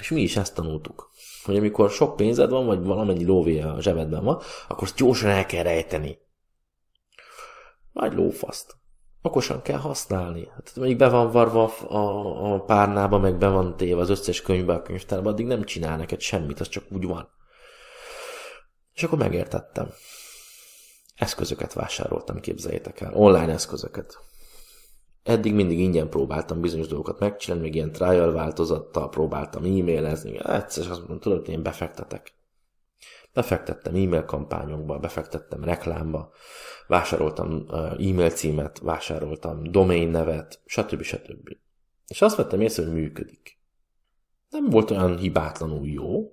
és 0.00 0.10
mi 0.10 0.20
is 0.20 0.36
ezt 0.36 0.54
tanultuk. 0.54 1.10
Hogy 1.44 1.56
amikor 1.56 1.90
sok 1.90 2.16
pénzed 2.16 2.50
van, 2.50 2.66
vagy 2.66 2.82
valamennyi 2.82 3.24
lóvé 3.24 3.60
a 3.60 3.80
zsebedben 3.80 4.24
van, 4.24 4.40
akkor 4.68 4.82
azt 4.82 4.96
gyorsan 4.96 5.30
el 5.30 5.46
kell 5.46 5.62
rejteni. 5.62 6.18
Vagy 7.92 8.12
lófaszt. 8.12 8.77
Okosan 9.22 9.62
kell 9.62 9.78
használni. 9.78 10.48
Hát 10.54 10.72
mondjuk 10.76 10.98
be 10.98 11.08
van 11.08 11.30
varva 11.30 11.64
a, 11.88 12.54
a, 12.54 12.60
párnába, 12.60 13.18
meg 13.18 13.38
be 13.38 13.48
van 13.48 13.76
téve 13.76 14.00
az 14.00 14.10
összes 14.10 14.42
könyvbe 14.42 14.72
a 14.72 14.82
könyvtárba, 14.82 15.30
addig 15.30 15.46
nem 15.46 15.64
csinál 15.64 15.96
neked 15.96 16.20
semmit, 16.20 16.60
az 16.60 16.68
csak 16.68 16.84
úgy 16.90 17.06
van. 17.06 17.28
És 18.94 19.02
akkor 19.02 19.18
megértettem. 19.18 19.88
Eszközöket 21.14 21.72
vásároltam, 21.72 22.40
képzeljétek 22.40 23.00
el. 23.00 23.14
Online 23.14 23.52
eszközöket. 23.52 24.18
Eddig 25.22 25.54
mindig 25.54 25.78
ingyen 25.78 26.08
próbáltam 26.08 26.60
bizonyos 26.60 26.86
dolgokat 26.86 27.18
megcsinálni, 27.18 27.64
még 27.64 27.74
ilyen 27.74 27.92
trial 27.92 28.32
változattal 28.32 29.08
próbáltam 29.08 29.64
e-mailezni. 29.64 30.38
Egyszer 30.44 30.90
azt 30.90 31.08
mondtam, 31.08 31.20
tudod, 31.20 31.48
én 31.48 31.62
befektetek. 31.62 32.37
Befektettem 33.38 33.94
e-mail 33.94 34.24
kampányokba, 34.24 34.98
befektettem 34.98 35.64
reklámba, 35.64 36.32
vásároltam 36.86 37.66
e-mail 37.98 38.30
címet, 38.30 38.78
vásároltam 38.78 39.62
domain 39.70 40.08
nevet, 40.08 40.60
stb. 40.64 41.02
stb. 41.02 41.56
És 42.06 42.22
azt 42.22 42.36
vettem 42.36 42.60
észre, 42.60 42.82
hogy 42.82 42.92
működik. 42.92 43.58
Nem 44.50 44.70
volt 44.70 44.90
olyan 44.90 45.16
hibátlanul 45.16 45.86
jó, 45.86 46.32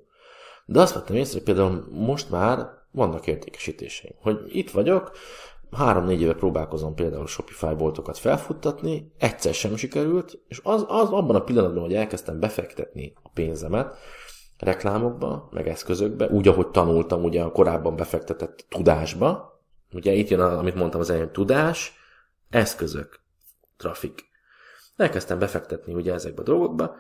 de 0.66 0.80
azt 0.80 0.94
vettem 0.94 1.16
észre, 1.16 1.34
hogy 1.34 1.44
például 1.44 1.88
most 1.90 2.30
már 2.30 2.68
vannak 2.92 3.28
értékesítéseim. 3.28 4.16
Hogy 4.18 4.40
itt 4.46 4.72
vagyok, 4.72 5.12
három-négy 5.72 6.22
éve 6.22 6.34
próbálkozom 6.34 6.96
például 6.96 7.28
Shopify 7.28 7.76
boltokat 7.78 8.18
felfuttatni, 8.18 9.12
egyszer 9.18 9.54
sem 9.54 9.76
sikerült, 9.76 10.40
és 10.48 10.60
az, 10.64 10.86
az 10.88 11.10
abban 11.10 11.36
a 11.36 11.44
pillanatban, 11.44 11.84
hogy 11.84 11.94
elkezdtem 11.94 12.40
befektetni 12.40 13.14
a 13.24 13.30
pénzemet 13.30 13.98
reklámokba, 14.60 15.50
meg 15.52 15.68
eszközökbe, 15.68 16.28
úgy, 16.28 16.48
ahogy 16.48 16.68
tanultam 16.68 17.24
ugye 17.24 17.42
a 17.42 17.52
korábban 17.52 17.96
befektetett 17.96 18.66
tudásba, 18.70 19.60
ugye 19.92 20.12
itt 20.12 20.28
jön, 20.28 20.40
az, 20.40 20.58
amit 20.58 20.76
mondtam 20.76 21.00
az 21.00 21.10
elején, 21.10 21.32
tudás, 21.32 21.94
eszközök, 22.50 23.20
trafik. 23.78 24.24
Elkezdtem 24.96 25.40
befektetni 25.40 25.94
ugye 25.94 26.14
ezekbe 26.14 26.42
a 26.42 26.46
dolgokba, 26.46 26.96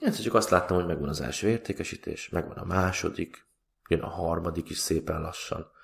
egyszer 0.00 0.24
csak 0.24 0.34
azt 0.34 0.50
láttam, 0.50 0.76
hogy 0.76 0.86
megvan 0.86 1.08
az 1.08 1.20
első 1.20 1.48
értékesítés, 1.48 2.28
megvan 2.28 2.56
a 2.56 2.64
második, 2.64 3.46
jön 3.88 4.00
a 4.00 4.08
harmadik 4.08 4.70
is 4.70 4.78
szépen 4.78 5.20
lassan 5.20 5.76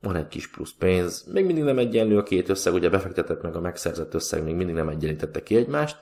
van 0.00 0.16
egy 0.16 0.28
kis 0.28 0.50
plusz 0.50 0.74
pénz, 0.78 1.24
még 1.32 1.44
mindig 1.44 1.64
nem 1.64 1.78
egyenlő 1.78 2.18
a 2.18 2.22
két 2.22 2.48
összeg, 2.48 2.72
ugye 2.72 2.88
befektetett 2.88 3.42
meg 3.42 3.56
a 3.56 3.60
megszerzett 3.60 4.14
összeg, 4.14 4.44
még 4.44 4.54
mindig 4.54 4.74
nem 4.74 4.88
egyenlítette 4.88 5.42
ki 5.42 5.56
egymást, 5.56 5.98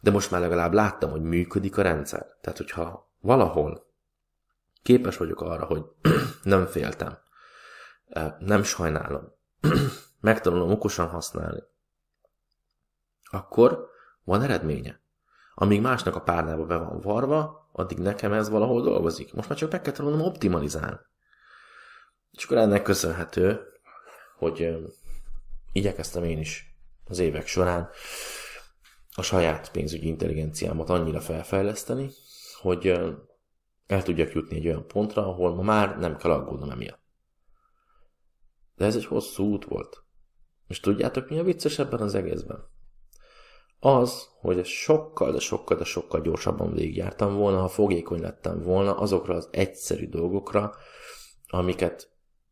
de 0.00 0.10
most 0.10 0.30
már 0.30 0.40
legalább 0.40 0.72
láttam, 0.72 1.10
hogy 1.10 1.22
működik 1.22 1.78
a 1.78 1.82
rendszer. 1.82 2.26
Tehát, 2.40 2.58
hogyha 2.58 3.12
valahol 3.20 3.86
képes 4.88 5.16
vagyok 5.16 5.40
arra, 5.40 5.64
hogy 5.64 5.84
nem 6.42 6.66
féltem, 6.66 7.18
nem 8.38 8.62
sajnálom, 8.62 9.32
megtanulom 10.20 10.70
okosan 10.70 11.08
használni, 11.08 11.62
akkor 13.30 13.88
van 14.24 14.42
eredménye. 14.42 15.00
Amíg 15.54 15.80
másnak 15.80 16.14
a 16.16 16.20
párnába 16.20 16.64
be 16.64 16.76
van 16.76 17.00
varva, 17.00 17.68
addig 17.72 17.98
nekem 17.98 18.32
ez 18.32 18.48
valahol 18.48 18.82
dolgozik. 18.82 19.34
Most 19.34 19.48
már 19.48 19.58
csak 19.58 19.70
meg 19.70 19.82
kell 19.82 19.92
tanulnom 19.92 20.20
optimalizálni. 20.22 20.98
És 22.30 22.44
akkor 22.44 22.56
ennek 22.56 22.82
köszönhető, 22.82 23.60
hogy 24.38 24.76
igyekeztem 25.72 26.24
én 26.24 26.38
is 26.38 26.78
az 27.04 27.18
évek 27.18 27.46
során 27.46 27.88
a 29.14 29.22
saját 29.22 29.70
pénzügyi 29.70 30.06
intelligenciámat 30.06 30.90
annyira 30.90 31.20
felfejleszteni, 31.20 32.10
hogy 32.60 33.00
el 33.88 34.02
tudjak 34.02 34.32
jutni 34.32 34.56
egy 34.56 34.66
olyan 34.66 34.86
pontra, 34.86 35.26
ahol 35.26 35.54
ma 35.54 35.62
már 35.62 35.98
nem 35.98 36.16
kell 36.16 36.30
aggódnom 36.30 36.70
emiatt. 36.70 37.00
De 38.74 38.84
ez 38.84 38.96
egy 38.96 39.06
hosszú 39.06 39.44
út 39.44 39.64
volt. 39.64 40.02
És 40.66 40.80
tudjátok, 40.80 41.28
mi 41.28 41.38
a 41.38 41.42
vicces 41.42 41.78
ebben 41.78 42.00
az 42.00 42.14
egészben? 42.14 42.64
Az, 43.80 44.28
hogy 44.40 44.64
sokkal, 44.64 45.32
de 45.32 45.38
sokkal, 45.38 45.76
de 45.76 45.84
sokkal 45.84 46.20
gyorsabban 46.20 46.72
végigjártam 46.72 47.34
volna, 47.34 47.60
ha 47.60 47.68
fogékony 47.68 48.20
lettem 48.20 48.62
volna 48.62 48.96
azokra 48.96 49.34
az 49.34 49.48
egyszerű 49.50 50.08
dolgokra, 50.08 50.74
amiket 51.46 52.10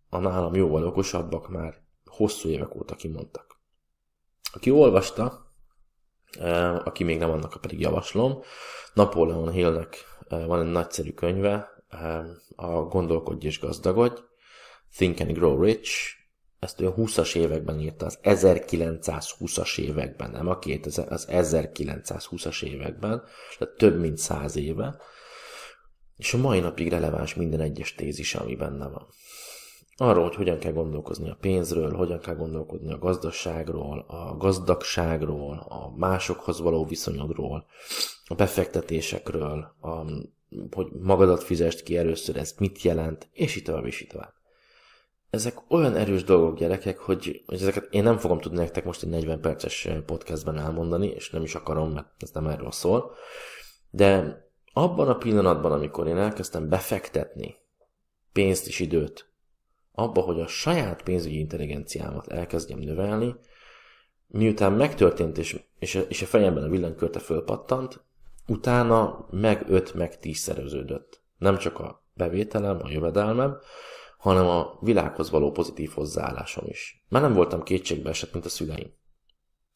a 0.08 0.18
nálam 0.18 0.54
jóval 0.54 0.86
okosabbak 0.86 1.48
már 1.48 1.74
hosszú 2.04 2.48
évek 2.48 2.74
óta 2.74 2.94
kimondtak. 2.94 3.60
Aki 4.52 4.70
olvasta, 4.70 5.52
e, 6.38 6.74
aki 6.74 7.04
még 7.04 7.18
nem 7.18 7.30
annak 7.30 7.58
pedig 7.60 7.80
javaslom, 7.80 8.40
Napoleon 8.94 9.50
Hillnek 9.50 10.15
van 10.28 10.66
egy 10.66 10.72
nagyszerű 10.72 11.12
könyve, 11.12 11.68
e, 11.88 12.24
a 12.56 12.82
Gondolkodj 12.82 13.46
és 13.46 13.60
gazdagodj, 13.60 14.20
Think 14.96 15.20
and 15.20 15.32
Grow 15.32 15.62
Rich, 15.62 16.14
ezt 16.58 16.80
a 16.80 16.94
20-as 16.94 17.36
években 17.36 17.80
írta, 17.80 18.06
az 18.06 18.18
1920-as 18.22 19.78
években, 19.78 20.30
nem 20.30 20.48
a 20.48 20.58
2000, 20.58 21.12
az 21.12 21.26
1920-as 21.30 22.62
években, 22.62 23.22
tehát 23.58 23.76
több 23.76 24.00
mint 24.00 24.18
száz 24.18 24.56
éve, 24.56 24.96
és 26.16 26.34
a 26.34 26.38
mai 26.38 26.60
napig 26.60 26.88
releváns 26.88 27.34
minden 27.34 27.60
egyes 27.60 27.94
tézis, 27.94 28.34
ami 28.34 28.56
benne 28.56 28.88
van 28.88 29.06
arról, 29.96 30.22
hogy 30.22 30.34
hogyan 30.34 30.58
kell 30.58 30.72
gondolkozni 30.72 31.30
a 31.30 31.36
pénzről, 31.40 31.94
hogyan 31.94 32.20
kell 32.20 32.34
gondolkodni 32.34 32.92
a 32.92 32.98
gazdaságról, 32.98 34.04
a 34.08 34.36
gazdagságról, 34.36 35.66
a 35.68 35.96
másokhoz 35.96 36.60
való 36.60 36.84
viszonyodról, 36.84 37.66
a 38.26 38.34
befektetésekről, 38.34 39.74
a, 39.80 40.04
hogy 40.70 40.86
magadat 41.02 41.42
fizest 41.42 41.82
ki 41.82 41.96
először, 41.96 42.36
ez 42.36 42.54
mit 42.58 42.82
jelent, 42.82 43.28
és 43.32 43.56
így 43.56 43.62
tovább, 43.62 43.86
és 43.86 44.00
így 44.00 44.08
tovább. 44.08 44.34
Ezek 45.30 45.70
olyan 45.70 45.94
erős 45.94 46.24
dolgok, 46.24 46.58
gyerekek, 46.58 46.98
hogy, 46.98 47.42
hogy 47.46 47.60
ezeket 47.60 47.88
én 47.90 48.02
nem 48.02 48.18
fogom 48.18 48.40
tudni 48.40 48.58
nektek 48.58 48.84
most 48.84 49.02
egy 49.02 49.08
40 49.08 49.40
perces 49.40 49.88
podcastben 50.06 50.58
elmondani, 50.58 51.06
és 51.06 51.30
nem 51.30 51.42
is 51.42 51.54
akarom, 51.54 51.92
mert 51.92 52.08
ez 52.18 52.30
nem 52.30 52.46
erről 52.46 52.72
szól. 52.72 53.14
De 53.90 54.40
abban 54.72 55.08
a 55.08 55.16
pillanatban, 55.16 55.72
amikor 55.72 56.06
én 56.06 56.16
elkezdtem 56.16 56.68
befektetni 56.68 57.56
pénzt 58.32 58.66
és 58.66 58.80
időt 58.80 59.28
abba, 59.98 60.20
hogy 60.20 60.40
a 60.40 60.46
saját 60.46 61.02
pénzügyi 61.02 61.38
intelligenciámat 61.38 62.28
elkezdjem 62.28 62.78
növelni, 62.78 63.34
miután 64.26 64.72
megtörtént, 64.72 65.38
és, 65.38 65.60
és, 65.78 65.94
és 66.08 66.22
a 66.22 66.26
fejemben 66.26 66.62
a 66.62 66.68
villanykörte 66.68 67.18
fölpattant, 67.18 68.04
utána 68.46 69.26
meg 69.30 69.64
öt, 69.68 69.94
meg 69.94 70.18
tízszereződött. 70.18 71.22
Nem 71.38 71.58
csak 71.58 71.78
a 71.78 72.04
bevételem, 72.14 72.78
a 72.82 72.90
jövedelmem, 72.90 73.58
hanem 74.18 74.46
a 74.46 74.78
világhoz 74.80 75.30
való 75.30 75.50
pozitív 75.50 75.90
hozzáállásom 75.90 76.64
is. 76.66 77.04
Már 77.08 77.22
nem 77.22 77.32
voltam 77.32 77.62
kétségbe 77.62 78.08
esett, 78.08 78.32
mint 78.32 78.44
a 78.44 78.48
szüleim, 78.48 78.92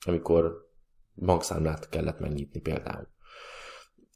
amikor 0.06 0.68
bankszámlát 1.14 1.88
kellett 1.88 2.18
megnyitni 2.18 2.60
például. 2.60 3.08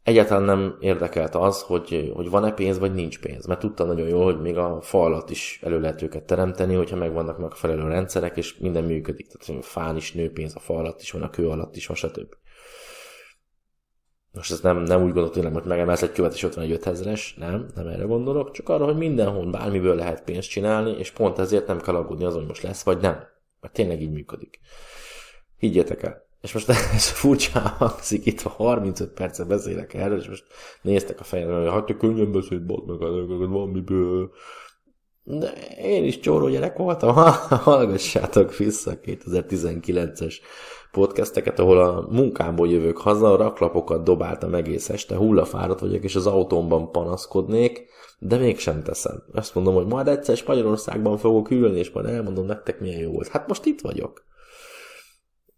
Egyáltalán 0.04 0.42
nem 0.42 0.76
érdekelt 0.80 1.34
az, 1.34 1.62
hogy, 1.62 2.12
hogy 2.14 2.30
van-e 2.30 2.52
pénz, 2.52 2.78
vagy 2.78 2.94
nincs 2.94 3.20
pénz. 3.20 3.46
Mert 3.46 3.60
tudta 3.60 3.84
nagyon 3.84 4.08
jól, 4.08 4.24
hogy 4.24 4.40
még 4.40 4.56
a 4.56 4.80
fa 4.80 5.02
alatt 5.02 5.30
is 5.30 5.60
elő 5.62 5.80
lehet 5.80 6.02
őket 6.02 6.22
teremteni, 6.22 6.74
hogyha 6.74 6.96
megvannak 6.96 7.38
megfelelő 7.38 7.88
rendszerek, 7.88 8.36
és 8.36 8.56
minden 8.58 8.84
működik. 8.84 9.26
Tehát 9.26 9.62
a 9.62 9.66
fán 9.66 9.96
is 9.96 10.12
nő 10.12 10.32
pénz, 10.32 10.56
a 10.56 10.60
fa 10.60 10.76
alatt 10.76 11.00
is 11.00 11.10
van, 11.10 11.22
a 11.22 11.30
kő 11.30 11.48
alatt 11.48 11.76
is 11.76 11.86
van, 11.86 11.96
stb. 11.96 12.34
Most 14.32 14.50
ez 14.50 14.60
nem, 14.60 14.76
nem 14.78 14.98
úgy 14.98 15.04
gondolom, 15.04 15.30
tényleg, 15.30 15.52
hogy 15.52 15.64
megemelsz 15.64 16.02
egy 16.02 16.12
követ, 16.12 16.34
és 16.34 16.42
ott 16.42 16.54
van 16.54 16.64
egy 16.64 16.78
5000-es, 16.82 17.36
nem, 17.36 17.66
nem 17.74 17.86
erre 17.86 18.04
gondolok, 18.04 18.50
csak 18.50 18.68
arra, 18.68 18.84
hogy 18.84 18.96
mindenhol 18.96 19.50
bármiből 19.50 19.94
lehet 19.94 20.24
pénzt 20.24 20.48
csinálni, 20.48 20.90
és 20.90 21.10
pont 21.10 21.38
ezért 21.38 21.66
nem 21.66 21.80
kell 21.80 21.94
aggódni 21.94 22.24
azon, 22.24 22.38
hogy 22.38 22.48
most 22.48 22.62
lesz, 22.62 22.82
vagy 22.82 23.00
nem. 23.00 23.24
Mert 23.60 23.74
tényleg 23.74 24.00
így 24.00 24.12
működik. 24.12 24.60
Higgyétek 25.56 26.02
el. 26.02 26.23
És 26.44 26.52
most 26.52 26.68
ez 26.94 27.08
furcsa 27.08 27.58
hangzik, 27.58 28.26
itt 28.26 28.40
a 28.40 28.48
35 28.48 29.08
percet 29.08 29.46
beszélek 29.46 29.94
erről, 29.94 30.18
és 30.18 30.28
most 30.28 30.44
néztek 30.82 31.20
a 31.20 31.24
fejemre, 31.24 31.56
hogy 31.56 31.70
hát 31.70 31.96
könnyen 31.96 32.32
beszélt, 32.32 32.66
bad 32.66 32.86
meg, 32.86 33.48
van 33.48 33.68
miből. 33.68 34.30
De 35.22 35.52
én 35.82 36.04
is 36.04 36.20
csóró 36.20 36.48
gyerek 36.48 36.76
voltam, 36.76 37.14
hallgassátok 37.70 38.56
vissza 38.56 38.90
a 38.90 38.94
2019-es 38.94 40.34
podcasteket, 40.92 41.58
ahol 41.58 41.78
a 41.78 42.06
munkámból 42.10 42.68
jövök 42.68 42.98
haza, 42.98 43.36
raklapokat 43.36 44.04
dobáltam 44.04 44.54
egész 44.54 44.88
este, 44.88 45.16
hullafáradt 45.16 45.80
vagyok, 45.80 46.04
és 46.04 46.14
az 46.14 46.26
autómban 46.26 46.92
panaszkodnék, 46.92 47.86
de 48.18 48.36
mégsem 48.36 48.82
teszem. 48.82 49.22
Azt 49.32 49.54
mondom, 49.54 49.74
hogy 49.74 49.86
majd 49.86 50.08
egyszer 50.08 50.36
Spanyolországban 50.36 51.16
fogok 51.16 51.50
ülni, 51.50 51.78
és 51.78 51.90
majd 51.90 52.06
elmondom 52.06 52.46
nektek, 52.46 52.80
milyen 52.80 53.00
jó 53.00 53.10
volt. 53.10 53.28
Hát 53.28 53.48
most 53.48 53.64
itt 53.64 53.80
vagyok. 53.80 54.32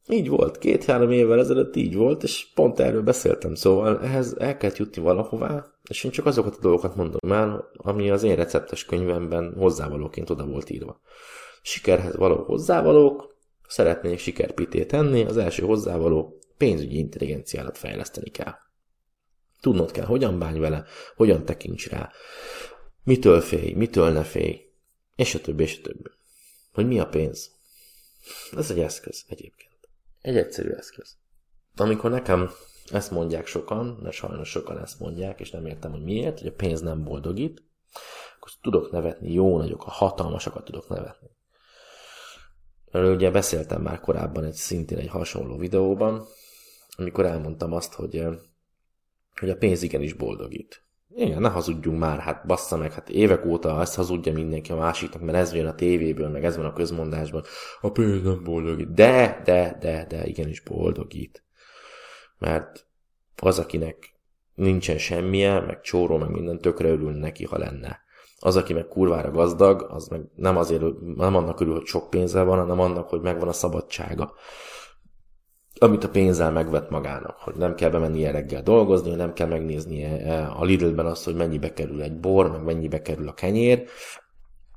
Így 0.09 0.29
volt, 0.29 0.59
két-három 0.59 1.11
évvel 1.11 1.39
ezelőtt 1.39 1.77
így 1.77 1.95
volt, 1.95 2.23
és 2.23 2.47
pont 2.55 2.81
erről 2.81 3.03
beszéltem, 3.03 3.55
szóval 3.55 4.03
ehhez 4.03 4.35
el 4.39 4.57
kell 4.57 4.71
jutni 4.75 5.03
valahová, 5.03 5.67
és 5.89 6.05
én 6.05 6.11
csak 6.11 6.27
azokat 6.27 6.57
a 6.57 6.61
dolgokat 6.61 6.97
mondom 6.97 7.33
el, 7.33 7.71
ami 7.77 8.11
az 8.11 8.23
én 8.23 8.37
receptes 8.37 8.85
könyvemben 8.85 9.55
hozzávalóként 9.57 10.31
oda 10.31 10.47
volt 10.47 10.71
írva. 10.71 11.01
Sikerhez 11.63 12.17
való 12.17 12.45
hozzávalók, 12.45 13.37
szeretnék 13.69 14.19
sikerpitét 14.19 14.89
tenni, 14.89 15.25
az 15.25 15.37
első 15.37 15.63
hozzávaló 15.63 16.39
pénzügyi 16.57 16.99
intelligenciálat 16.99 17.79
fejleszteni 17.79 18.31
kell. 18.31 18.55
Tudnod 19.61 19.91
kell, 19.91 20.07
hogyan 20.07 20.39
bánj 20.39 20.59
vele, 20.59 20.85
hogyan 21.17 21.45
tekints 21.45 21.89
rá, 21.89 22.11
mitől 23.05 23.41
félj, 23.41 23.73
mitől 23.73 24.11
ne 24.11 24.23
félj, 24.23 24.61
és 25.17 25.35
a 25.35 25.41
többi, 25.41 25.63
és 25.63 25.79
a 25.79 25.83
többi. 25.83 26.11
Hogy 26.73 26.87
mi 26.87 26.99
a 26.99 27.07
pénz? 27.07 27.51
Ez 28.57 28.71
egy 28.71 28.81
eszköz 28.81 29.25
egyébként. 29.29 29.66
Egy 30.27 30.37
egyszerű 30.37 30.71
eszköz. 30.71 31.17
Amikor 31.77 32.11
nekem 32.11 32.51
ezt 32.87 33.11
mondják 33.11 33.47
sokan, 33.47 33.99
de 34.03 34.11
sajnos 34.11 34.49
sokan 34.49 34.79
ezt 34.79 34.99
mondják, 35.01 35.41
és 35.41 35.51
nem 35.51 35.67
értem, 35.67 35.91
hogy 35.91 36.03
miért, 36.03 36.39
hogy 36.39 36.49
a 36.49 36.53
pénz 36.53 36.81
nem 36.81 37.05
boldogít, 37.05 37.63
akkor 38.37 38.51
tudok 38.63 38.91
nevetni, 38.91 39.33
jó 39.33 39.59
nagyok, 39.59 39.87
a 39.87 39.91
hatalmasakat 39.91 40.65
tudok 40.65 40.89
nevetni. 40.89 41.29
Erről 42.91 43.15
ugye 43.15 43.31
beszéltem 43.31 43.83
már 43.83 44.01
korábban 44.01 44.45
egy 44.45 44.55
szintén 44.55 44.99
egy 44.99 45.09
hasonló 45.09 45.57
videóban, 45.57 46.27
amikor 46.97 47.27
elmondtam 47.27 47.73
azt, 47.73 47.93
hogy, 47.93 48.25
hogy 49.41 49.51
a 49.51 49.57
pénz 49.57 49.83
igenis 49.83 50.13
boldogít. 50.13 50.86
Igen, 51.19 51.41
ne 51.41 51.49
hazudjunk 51.49 51.99
már, 51.99 52.19
hát 52.19 52.47
bassza 52.47 52.77
meg, 52.77 52.93
hát 52.93 53.09
évek 53.09 53.45
óta 53.45 53.81
ezt 53.81 53.95
hazudja 53.95 54.33
mindenki 54.33 54.73
a 54.73 54.77
másiknak, 54.77 55.23
mert 55.23 55.39
ez 55.39 55.55
jön 55.55 55.67
a 55.67 55.75
tévéből, 55.75 56.29
meg 56.29 56.45
ez 56.45 56.57
van 56.57 56.67
a 56.67 56.73
közmondásban. 56.73 57.45
A 57.81 57.91
pénz 57.91 58.23
nem 58.23 58.45
boldogít. 58.45 58.95
De, 58.95 59.43
de, 59.45 59.77
de, 59.81 60.07
de, 60.09 60.27
igenis 60.27 60.61
boldogít. 60.61 61.45
Mert 62.39 62.87
az, 63.37 63.59
akinek 63.59 64.15
nincsen 64.55 64.99
semmije, 64.99 65.61
meg 65.61 65.81
csóró, 65.81 66.17
meg 66.17 66.31
minden, 66.31 66.61
tökre 66.61 66.89
örül 66.89 67.13
neki, 67.13 67.45
ha 67.45 67.59
lenne. 67.59 68.01
Az, 68.39 68.57
aki 68.57 68.73
meg 68.73 68.87
kurvára 68.87 69.31
gazdag, 69.31 69.87
az 69.91 70.09
meg 70.09 70.21
nem 70.35 70.57
azért, 70.57 70.83
nem 71.17 71.37
annak 71.37 71.61
örül, 71.61 71.75
hogy 71.75 71.87
sok 71.87 72.11
pénze 72.11 72.43
van, 72.43 72.59
hanem 72.59 72.81
annak, 72.81 73.09
hogy 73.09 73.21
megvan 73.21 73.49
a 73.49 73.53
szabadsága 73.53 74.35
amit 75.79 76.05
a 76.05 76.09
pénzzel 76.09 76.53
megvet 76.53 76.91
magának, 76.91 77.37
hogy 77.39 77.55
nem 77.55 77.75
kell 77.75 77.91
bemennie 77.91 78.31
reggel 78.31 78.63
dolgozni, 78.63 79.15
nem 79.15 79.33
kell 79.33 79.49
megnéznie 79.49 80.19
eh, 80.19 80.61
a 80.61 80.65
Lidlben 80.65 81.07
azt, 81.07 81.25
hogy 81.25 81.35
mennyibe 81.35 81.73
kerül 81.73 82.03
egy 82.03 82.17
bor, 82.17 82.51
meg 82.51 82.65
mennyibe 82.65 83.03
kerül 83.03 83.29
a 83.29 83.35
kenyér, 83.35 83.89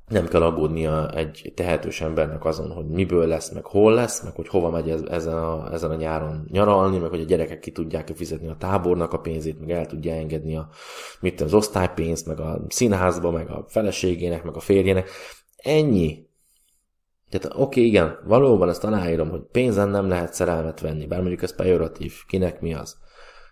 nem 0.10 0.28
kell 0.28 0.42
aggódnia 0.42 1.12
egy 1.12 1.52
tehetős 1.56 2.02
embernek 2.02 2.46
azon, 2.46 2.72
hogy 2.72 2.86
miből 2.86 3.28
lesz, 3.28 3.52
meg 3.52 3.66
hol 3.66 3.94
lesz, 3.94 4.24
meg 4.24 4.36
hogy 4.36 4.48
hova 4.48 4.70
megy 4.70 4.90
ezen 5.10 5.38
a, 5.38 5.74
ezen 5.74 5.92
a 5.92 5.96
nyáron 5.96 6.48
nyaralni, 6.52 6.98
meg 6.98 7.10
hogy 7.10 7.22
a 7.22 7.26
gyerekek 7.26 7.60
ki 7.60 7.72
tudják 7.72 8.12
fizetni 8.16 8.48
a 8.48 8.56
tábornak 8.60 9.14
a 9.14 9.20
pénzét, 9.20 9.60
meg 9.60 9.72
el 9.72 9.86
tudja 9.86 10.14
engedni 10.14 10.56
a, 10.56 10.70
mit 11.20 11.42
az 11.42 11.54
osztálypénzt, 11.54 12.28
meg 12.28 12.40
a 12.40 12.62
színházba, 12.68 13.32
meg 13.32 13.50
a 13.50 13.66
feleségének, 13.68 14.44
meg 14.44 14.56
a 14.56 14.60
férjének. 14.60 15.10
Ennyi. 15.58 16.28
Tehát 17.30 17.46
oké, 17.46 17.62
okay, 17.62 17.86
igen, 17.86 18.20
valóban 18.24 18.70
ezt 18.70 18.84
aláírom, 18.84 19.30
hogy 19.30 19.42
pénzen 19.52 19.90
nem 19.90 20.08
lehet 20.08 20.34
szerelmet 20.34 20.80
venni, 20.80 21.06
bár 21.06 21.20
mondjuk 21.20 21.42
ez 21.42 21.56
pejoratív, 21.56 22.14
kinek 22.28 22.62
mi 22.62 22.74
az. 22.74 22.98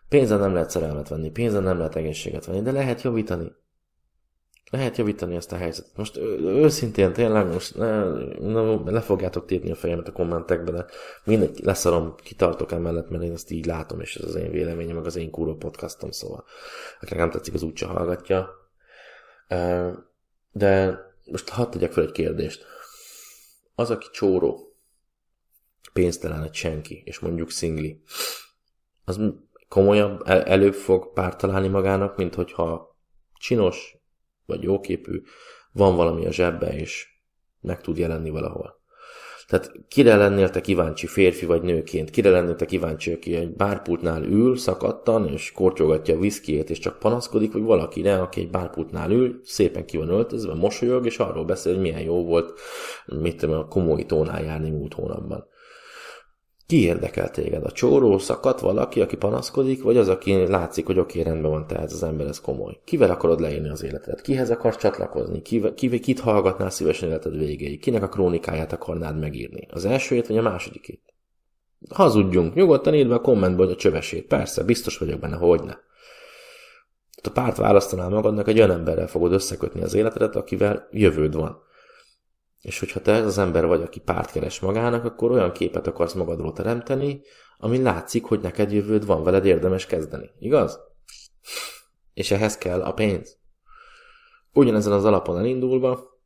Pénzen 0.10 0.40
nem 0.40 0.54
lehet 0.54 0.70
szerelmet 0.70 1.08
venni, 1.08 1.30
pénzen 1.30 1.64
nem 1.64 1.78
lehet 1.78 1.96
egészséget 1.96 2.46
venni, 2.46 2.62
de 2.62 2.72
lehet 2.72 3.02
javítani. 3.02 3.52
Lehet 4.72 4.98
javítani 4.98 5.36
ezt 5.36 5.52
a 5.52 5.56
helyzetet. 5.56 5.98
Most 5.98 6.18
őszintén, 6.42 7.14
tényleg 7.14 7.54
most 7.54 7.76
ne, 7.76 8.04
ne, 8.40 8.92
le 8.92 9.02
fogjátok 9.02 9.46
tépni 9.46 9.72
a 9.72 9.76
fejemet 9.76 10.08
a 10.08 10.12
kommentekbe, 10.12 10.72
de 10.72 10.86
mindegy, 11.24 11.60
leszarom, 11.64 12.16
kitartok 12.24 12.72
emellett, 12.72 13.10
mert 13.10 13.24
én 13.24 13.32
ezt 13.32 13.52
így 13.52 13.66
látom, 13.66 14.00
és 14.00 14.16
ez 14.16 14.24
az 14.24 14.36
én 14.36 14.52
véleményem, 14.52 14.96
meg 14.96 15.06
az 15.06 15.16
én 15.16 15.32
kúró 15.32 15.56
podcastom, 15.56 16.12
szóval 16.12 16.44
akinek 17.02 17.20
nem 17.20 17.30
tetszik, 17.30 17.54
az 17.54 17.64
úgyse 17.64 17.86
hallgatja. 17.86 18.50
De 20.52 21.00
most 21.32 21.50
hadd 21.50 21.72
tegyek 21.72 21.92
fel 21.92 22.04
egy 22.04 22.12
kérdést 22.12 22.66
az, 23.80 23.90
aki 23.92 24.08
csóró, 24.12 24.76
pénztelen 25.94 26.44
egy 26.44 26.54
senki, 26.54 27.02
és 27.06 27.20
mondjuk 27.20 27.52
szingli, 27.52 28.02
az 29.04 29.22
komolyabb, 29.68 30.22
el, 30.26 30.44
előbb 30.44 30.74
fog 30.74 31.14
párt 31.14 31.38
találni 31.38 31.68
magának, 31.68 32.16
mint 32.16 32.36
hogyha 32.36 32.98
csinos, 33.40 33.98
vagy 34.46 34.64
jóképű, 34.64 35.22
van 35.72 35.96
valami 35.96 36.26
a 36.26 36.32
zsebbe, 36.32 36.76
és 36.76 37.08
meg 37.60 37.82
tud 37.82 37.98
jelenni 37.98 38.30
valahol. 38.30 38.77
Tehát 39.48 39.72
kire 39.88 40.16
lennél 40.16 40.50
te 40.50 40.62
kíváncsi 40.62 41.08
férfi 41.08 41.46
vagy 41.46 41.62
nőként? 41.62 42.10
Kire 42.10 42.30
lennél 42.30 42.56
te 42.56 42.66
kíváncsi, 42.66 43.12
aki 43.12 43.36
egy 43.36 43.56
bárpultnál 43.56 44.24
ül 44.24 44.58
szakadtan, 44.58 45.28
és 45.28 45.52
kortyogatja 45.52 46.16
a 46.16 46.20
viszkiét, 46.20 46.70
és 46.70 46.80
csak 46.80 47.00
panaszkodik, 47.00 47.54
vagy 47.54 47.62
valakire, 47.62 48.22
aki 48.22 48.40
egy 48.40 48.50
bárpultnál 48.50 49.12
ül, 49.12 49.40
szépen 49.44 49.86
ki 49.86 49.98
van 49.98 50.10
öltözve, 50.10 50.54
mosolyog, 50.54 51.06
és 51.06 51.18
arról 51.18 51.46
beszél, 51.46 51.74
hogy 51.74 51.82
milyen 51.82 52.02
jó 52.02 52.24
volt, 52.24 52.60
mit 53.06 53.38
tudom, 53.38 53.60
a 53.60 53.68
komoly 53.68 54.06
tónál 54.06 54.44
járni 54.44 54.70
múlt 54.70 54.94
hónapban. 54.94 55.48
Ki 56.68 56.84
érdekel 56.84 57.32
téged? 57.32 57.64
A 57.64 57.72
csóró 57.72 58.18
szakadt 58.18 58.60
valaki, 58.60 59.02
aki 59.02 59.16
panaszkodik, 59.18 59.84
vagy 59.84 59.98
az, 59.98 60.10
aki 60.10 60.48
látszik, 60.48 60.86
hogy 60.86 61.00
oké, 61.00 61.22
rendben 61.22 61.52
van, 61.52 61.68
tehát 61.68 61.92
az 61.92 62.04
ember 62.04 62.28
ez 62.28 62.42
komoly? 62.42 62.80
Kivel 62.84 63.10
akarod 63.10 63.40
leírni 63.40 63.70
az 63.70 63.84
életedet? 63.84 64.22
Kihez 64.22 64.50
akarsz 64.50 64.78
csatlakozni? 64.78 65.42
Kivel, 65.42 65.74
kivel, 65.74 66.00
kit 66.00 66.20
hallgatnál 66.20 66.70
szívesen 66.70 67.10
életed 67.10 67.38
végéig? 67.38 67.80
Kinek 67.80 68.04
a 68.04 68.10
krónikáját 68.10 68.74
akarnád 68.74 69.20
megírni? 69.20 69.68
Az 69.72 69.86
elsőjét 69.86 70.28
vagy 70.28 70.38
a 70.38 70.42
másodikét? 70.42 71.02
Hazudjunk, 71.90 72.54
nyugodtan 72.54 72.94
írd 72.94 73.10
be 73.10 73.16
a 73.16 73.22
kommentbe, 73.22 73.64
hogy 73.64 73.72
a 73.72 73.76
csövesét. 73.76 74.28
Persze, 74.28 74.64
biztos 74.64 74.98
vagyok 74.98 75.20
benne, 75.20 75.36
hogy 75.36 75.64
ne. 75.64 75.74
A 77.24 77.30
párt 77.34 77.58
választanál 77.58 78.10
magadnak, 78.10 78.48
egy 78.48 78.58
olyan 78.58 78.72
emberrel 78.72 79.08
fogod 79.08 79.32
összekötni 79.32 79.82
az 79.82 79.94
életedet, 79.94 80.36
akivel 80.36 80.88
jövőd 80.92 81.36
van. 81.36 81.62
És 82.62 82.80
hogyha 82.80 83.02
te 83.02 83.14
az 83.14 83.38
ember 83.38 83.66
vagy, 83.66 83.82
aki 83.82 84.00
párt 84.00 84.32
keres 84.32 84.60
magának, 84.60 85.06
akkor 85.06 85.32
olyan 85.32 85.52
képet 85.52 85.88
akarsz 85.88 86.14
magadról 86.14 86.54
teremteni, 86.54 87.22
ami 87.58 87.82
látszik, 87.82 88.24
hogy 88.24 88.40
neked 88.40 88.72
jövőd 88.72 89.06
van, 89.06 89.24
veled 89.24 89.46
érdemes 89.46 89.86
kezdeni. 89.86 90.30
Igaz? 90.40 90.80
És 92.14 92.32
ehhez 92.32 92.58
kell 92.58 92.82
a 92.82 92.94
pénz. 92.94 93.38
Ugyanezen 94.54 94.92
az 94.92 95.06
alapon 95.06 95.38
elindulva, 95.38 96.20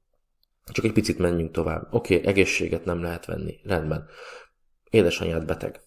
csak 0.72 0.86
egy 0.86 0.94
picit 0.94 1.18
menjünk 1.18 1.52
tovább. 1.52 1.94
Oké, 1.94 2.16
okay, 2.16 2.28
egészséget 2.28 2.86
nem 2.86 3.02
lehet 3.02 3.26
venni. 3.26 3.60
Rendben. 3.64 4.08
Édesanyád 4.90 5.46
beteg. 5.46 5.82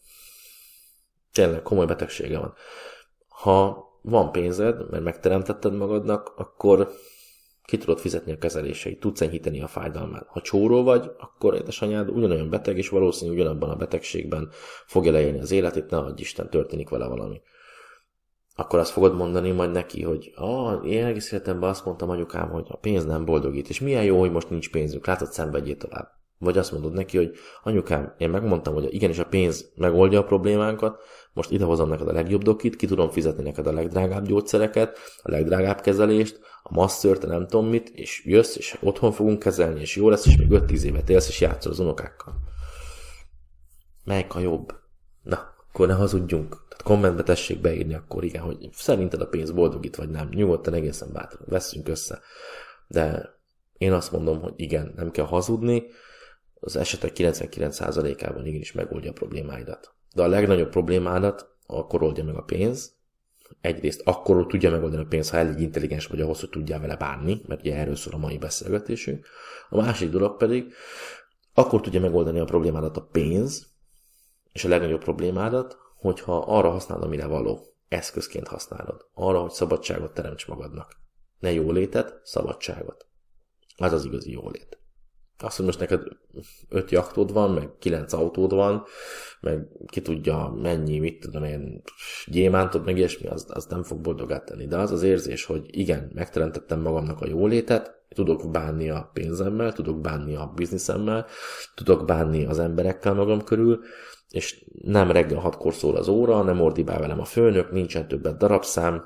Tényleg 1.33 1.63
komoly 1.63 1.87
betegsége 1.87 2.39
van. 2.39 2.55
Ha 3.29 3.85
van 4.03 4.33
pénzed, 4.33 4.91
mert 4.91 5.05
megteremtetted 5.05 5.75
magadnak, 5.75 6.33
akkor 6.37 6.93
ki 7.65 7.77
tudod 7.77 7.99
fizetni 7.99 8.33
a 8.33 8.39
kezeléseit, 8.39 9.01
tudsz 9.01 9.21
enyhíteni 9.21 9.63
a 9.63 9.67
fájdalmát. 9.67 10.27
Ha 10.29 10.41
csóró 10.41 10.83
vagy, 10.83 11.11
akkor 11.19 11.55
édesanyád 11.55 12.11
ugyanolyan 12.11 12.51
beteg, 12.51 12.77
és 12.77 12.89
valószínűleg 12.89 13.41
ugyanabban 13.41 13.71
a 13.71 13.77
betegségben 13.77 14.49
fogja 14.87 15.13
leélni 15.13 15.41
az 15.41 15.51
életét, 15.51 15.91
ne 15.91 15.97
adj 15.97 16.21
Isten, 16.21 16.51
történik 16.51 16.89
vele 16.89 17.07
valami. 17.07 17.41
Akkor 18.57 18.79
azt 18.79 18.91
fogod 18.91 19.17
mondani 19.17 19.51
majd 19.51 19.71
neki, 19.71 20.03
hogy 20.03 20.33
ah, 20.35 20.87
én 20.87 21.05
egész 21.05 21.33
életemben 21.33 21.69
azt 21.69 21.85
mondtam 21.85 22.11
anyukám, 22.11 22.51
hogy 22.51 22.67
a 22.69 22.77
pénz 22.77 23.05
nem 23.05 23.25
boldogít, 23.25 23.69
és 23.69 23.81
milyen 23.81 24.05
jó, 24.05 24.19
hogy 24.19 24.33
most 24.33 24.51
nincs 24.51 24.71
pénzünk, 24.71 25.07
látod, 25.07 25.33
szenvedjél 25.33 25.77
tovább. 25.77 26.09
Vagy 26.39 26.59
azt 26.59 26.73
mondod 26.73 26.93
neki, 26.93 27.17
hogy 27.17 27.35
anyukám, 27.63 28.15
én 28.19 28.31
megmondtam, 28.31 28.75
hogy 28.75 28.95
igenis 28.95 29.19
a 29.19 29.27
pénz 29.27 29.73
megoldja 29.75 30.19
a 30.19 30.25
problémánkat, 30.25 31.03
most 31.35 31.51
idehozom 31.51 31.89
neked 31.89 32.09
a 32.09 32.13
legjobb 32.13 32.43
dokit, 32.43 32.77
ki 32.77 32.87
tudom 32.87 33.11
fizetni 33.11 33.43
neked 33.43 33.67
a 33.67 33.73
legdrágább 33.73 34.27
gyógyszereket, 34.27 34.99
a 35.23 35.31
legdrágább 35.31 35.81
kezelést, 35.81 36.41
a 36.63 36.75
masszört, 36.75 37.27
nem 37.27 37.47
tudom 37.47 37.67
mit, 37.67 37.89
és 37.89 38.25
jössz, 38.25 38.57
és 38.57 38.77
otthon 38.81 39.13
fogunk 39.13 39.39
kezelni, 39.39 39.81
és 39.81 39.97
jó 39.97 40.09
lesz, 40.09 40.27
és 40.27 40.37
még 40.37 40.49
5-10 40.51 40.83
évet 40.83 41.11
élsz, 41.11 41.29
és 41.29 41.41
játszol 41.41 41.73
az 41.73 41.79
unokákkal. 41.79 42.35
Melyik 44.05 44.35
a 44.35 44.39
jobb? 44.39 44.75
Na, 45.23 45.55
akkor 45.69 45.87
ne 45.87 45.95
hazudjunk. 45.95 46.49
Tehát 46.49 46.83
kommentbe 46.83 47.23
tessék 47.23 47.61
beírni 47.61 47.95
akkor 47.95 48.25
igen, 48.25 48.43
hogy 48.43 48.69
szerinted 48.73 49.21
a 49.21 49.27
pénz 49.27 49.51
boldogít 49.51 49.97
vagy 49.97 50.11
nem. 50.11 50.29
Nyugodtan 50.29 50.75
egészen 50.75 51.13
bátran. 51.13 51.47
Veszünk 51.49 51.89
össze. 51.89 52.21
De 52.87 53.35
én 53.73 53.93
azt 53.93 54.13
mondom, 54.13 54.41
hogy 54.41 54.53
igen, 54.57 54.93
nem 54.97 55.11
kell 55.11 55.27
hazudni, 55.27 55.83
az 56.61 56.77
esetek 56.77 57.13
99%-ában 57.15 58.47
igenis 58.47 58.73
megoldja 58.73 59.11
a 59.11 59.15
problémáidat. 59.15 59.94
De 60.15 60.23
a 60.23 60.27
legnagyobb 60.27 60.71
problémádat 60.71 61.57
akkor 61.67 62.03
oldja 62.03 62.25
meg 62.25 62.35
a 62.35 62.43
pénz, 62.43 62.97
egyrészt 63.61 64.01
akkor 64.05 64.47
tudja 64.47 64.71
megoldani 64.71 65.03
a 65.03 65.07
pénzt, 65.07 65.31
ha 65.31 65.37
elég 65.37 65.61
intelligens 65.61 66.07
vagy 66.07 66.21
ahhoz, 66.21 66.41
hogy 66.41 66.51
tudjál 66.51 66.81
vele 66.81 66.97
bánni, 66.97 67.41
mert 67.47 67.61
ugye 67.61 67.77
erről 67.77 67.97
szól 67.97 68.15
a 68.15 68.19
mai 68.19 68.39
beszélgetésünk. 68.39 69.27
A 69.69 69.77
másik 69.77 70.11
dolog 70.11 70.37
pedig, 70.37 70.73
akkor 71.55 71.81
tudja 71.81 72.01
megoldani 72.01 72.39
a 72.39 72.45
problémádat 72.45 72.97
a 72.97 73.09
pénz, 73.13 73.67
és 74.53 74.65
a 74.65 74.69
legnagyobb 74.69 75.03
problémádat, 75.03 75.77
hogyha 75.97 76.39
arra 76.39 76.71
használod, 76.71 77.05
amire 77.05 77.27
való. 77.27 77.67
Eszközként 77.89 78.49
használod. 78.49 79.07
Arra, 79.15 79.41
hogy 79.41 79.51
szabadságot 79.51 80.15
teremts 80.15 80.47
magadnak. 80.47 80.97
Ne 81.39 81.53
jólétet, 81.53 82.21
szabadságot. 82.23 83.07
Az 83.77 83.93
az 83.93 84.05
igazi 84.05 84.31
jólét. 84.31 84.79
Azt, 85.39 85.57
hogy 85.57 85.65
most 85.67 85.79
neked 85.79 86.03
öt 86.69 86.91
jachtod 86.91 87.33
van, 87.33 87.51
meg 87.51 87.71
kilenc 87.79 88.13
autód 88.13 88.55
van, 88.55 88.85
meg 89.41 89.67
ki 89.87 90.03
tudja 90.03 90.55
mennyi, 90.63 90.99
mit 90.99 91.21
tudom 91.21 91.45
én, 91.45 91.83
gyémántod, 92.27 92.85
meg 92.85 92.97
ilyesmi, 92.97 93.29
az, 93.29 93.47
az 93.49 93.67
nem 93.67 93.83
fog 93.83 94.01
boldogát 94.01 94.45
tenni. 94.45 94.67
De 94.67 94.77
az 94.77 94.91
az 94.91 95.03
érzés, 95.03 95.45
hogy 95.45 95.67
igen, 95.67 96.11
megteremtettem 96.15 96.81
magamnak 96.81 97.21
a 97.21 97.27
jólétet, 97.27 98.03
tudok 98.09 98.51
bánni 98.51 98.91
a 98.91 99.11
pénzemmel, 99.13 99.73
tudok 99.73 100.01
bánni 100.01 100.35
a 100.35 100.53
bizniszemmel, 100.55 101.27
tudok 101.75 102.05
bánni 102.05 102.45
az 102.45 102.59
emberekkel 102.59 103.15
magam 103.15 103.45
körül, 103.45 103.81
és 104.31 104.65
nem 104.83 105.11
reggel 105.11 105.39
hatkor 105.39 105.75
szól 105.75 105.97
az 105.97 106.09
óra, 106.09 106.43
nem 106.43 106.61
ordibál 106.61 107.01
velem 107.01 107.21
a 107.21 107.25
főnök, 107.25 107.73
nincsen 107.73 108.09
többet 108.09 108.39
darabszám, 108.39 109.05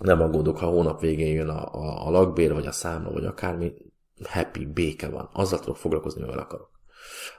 nem 0.00 0.20
aggódok, 0.20 0.58
ha 0.58 0.66
hónap 0.66 1.00
végén 1.00 1.34
jön 1.34 1.48
a, 1.48 1.74
a, 1.74 2.06
a 2.06 2.10
lakbér, 2.10 2.52
vagy 2.52 2.66
a 2.66 2.72
számla, 2.72 3.10
vagy 3.10 3.24
akármi, 3.24 3.72
happy, 4.22 4.66
béke 4.66 5.08
van. 5.08 5.28
Azzal 5.32 5.58
tudok 5.58 5.76
foglalkozni, 5.76 6.20
mivel 6.20 6.38
akarok. 6.38 6.70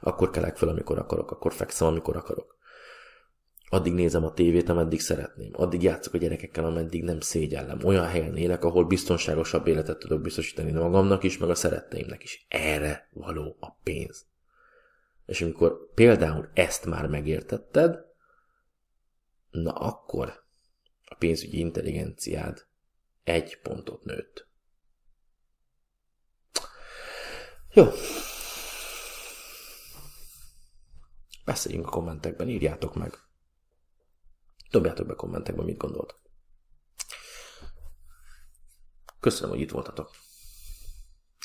Akkor 0.02 0.30
kelek 0.30 0.58
fel, 0.58 0.70
amikor 0.70 0.98
akarok, 0.98 1.32
akkor 1.32 1.54
fekszem, 1.54 1.88
amikor 1.88 2.16
akarok. 2.16 2.58
Addig 3.70 3.94
nézem 3.94 4.24
a 4.24 4.34
tévét, 4.34 4.70
ameddig 4.70 5.02
szeretném. 5.02 5.52
Addig 5.54 5.84
játszok 5.84 6.14
a 6.14 6.18
gyerekekkel, 6.18 6.66
ameddig 6.66 7.04
nem 7.04 7.20
szégyellem. 7.20 7.80
Olyan 7.84 8.06
helyen 8.06 8.38
élek, 8.38 8.64
ahol 8.64 8.86
biztonságosabb 8.86 9.68
életet 9.68 10.00
tudok 10.00 10.22
biztosítani 10.22 10.72
magamnak 10.72 11.24
is, 11.24 11.38
meg 11.38 11.50
a 11.50 11.56
szeretteimnek 11.56 12.24
is. 12.24 12.46
Erre 12.50 13.10
való 13.14 13.58
a 13.60 13.72
pénz. 13.84 14.26
És 15.26 15.42
amikor 15.42 15.94
például 15.94 16.50
ezt 16.54 16.86
már 16.86 17.08
megértetted, 17.08 18.06
na 19.52 19.72
akkor 19.72 20.44
a 21.06 21.16
pénzügyi 21.16 21.60
intelligenciád 21.60 22.66
egy 23.24 23.60
pontot 23.62 24.04
nőtt. 24.04 24.48
Jó. 27.76 27.92
Beszéljünk 31.46 31.88
a 31.88 31.90
kommentekben, 31.90 32.50
írjátok 32.50 32.96
meg. 32.96 33.20
Dobjátok 34.72 35.08
be 35.08 35.14
kommentekben, 35.16 35.66
mit 35.66 35.78
gondoltok. 35.78 36.20
Köszönöm, 39.20 39.50
hogy 39.50 39.60
itt 39.60 39.72
voltatok. 39.72 40.10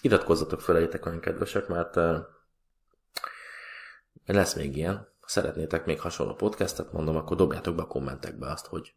Iratkozzatok 0.03 0.61
fel, 0.61 0.75
legyetek 0.75 1.07
olyan 1.07 1.21
kedvesek, 1.21 1.69
mert 1.69 1.97
uh, 1.97 2.19
lesz 4.27 4.55
még 4.55 4.77
ilyen. 4.77 5.09
Szeretnétek 5.27 5.85
még 5.85 6.01
hasonló 6.01 6.35
podcastet, 6.35 6.93
mondom, 6.93 7.17
akkor 7.17 7.37
dobjátok 7.37 7.75
be 7.75 7.83
a 7.83 7.87
kommentekbe 7.87 8.51
azt, 8.51 8.67
hogy 8.67 8.95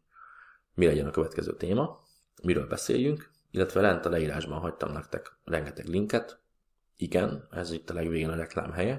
mi 0.74 0.86
legyen 0.86 1.06
a 1.06 1.10
következő 1.10 1.56
téma, 1.56 2.00
miről 2.42 2.66
beszéljünk, 2.66 3.30
illetve 3.50 3.80
lent 3.80 4.06
a 4.06 4.08
leírásban 4.08 4.60
hagytam 4.60 4.92
nektek 4.92 5.36
rengeteg 5.44 5.86
linket, 5.86 6.42
igen, 6.96 7.48
ez 7.50 7.72
itt 7.72 7.90
a 7.90 7.94
legvégén 7.94 8.28
a 8.28 8.36
reklám 8.36 8.72
helye. 8.72 8.94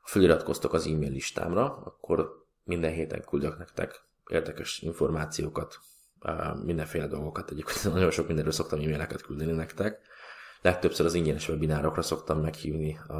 Ha 0.00 0.08
feliratkoztok 0.08 0.72
az 0.72 0.86
e-mail 0.86 1.10
listámra, 1.10 1.76
akkor 1.76 2.44
minden 2.64 2.92
héten 2.92 3.24
küldök 3.24 3.58
nektek 3.58 4.04
érdekes 4.26 4.78
információkat, 4.78 5.78
mindenféle 6.62 7.06
dolgokat. 7.06 7.50
Egyébként 7.50 7.84
nagyon 7.94 8.10
sok 8.10 8.26
mindenről 8.26 8.52
szoktam 8.52 8.80
e-maileket 8.80 9.22
küldeni 9.22 9.52
nektek. 9.52 10.00
Legtöbbször 10.60 11.06
az 11.06 11.14
ingyenes 11.14 11.48
webinárokra 11.48 12.02
szoktam 12.02 12.40
meghívni 12.40 12.98
a, 13.06 13.14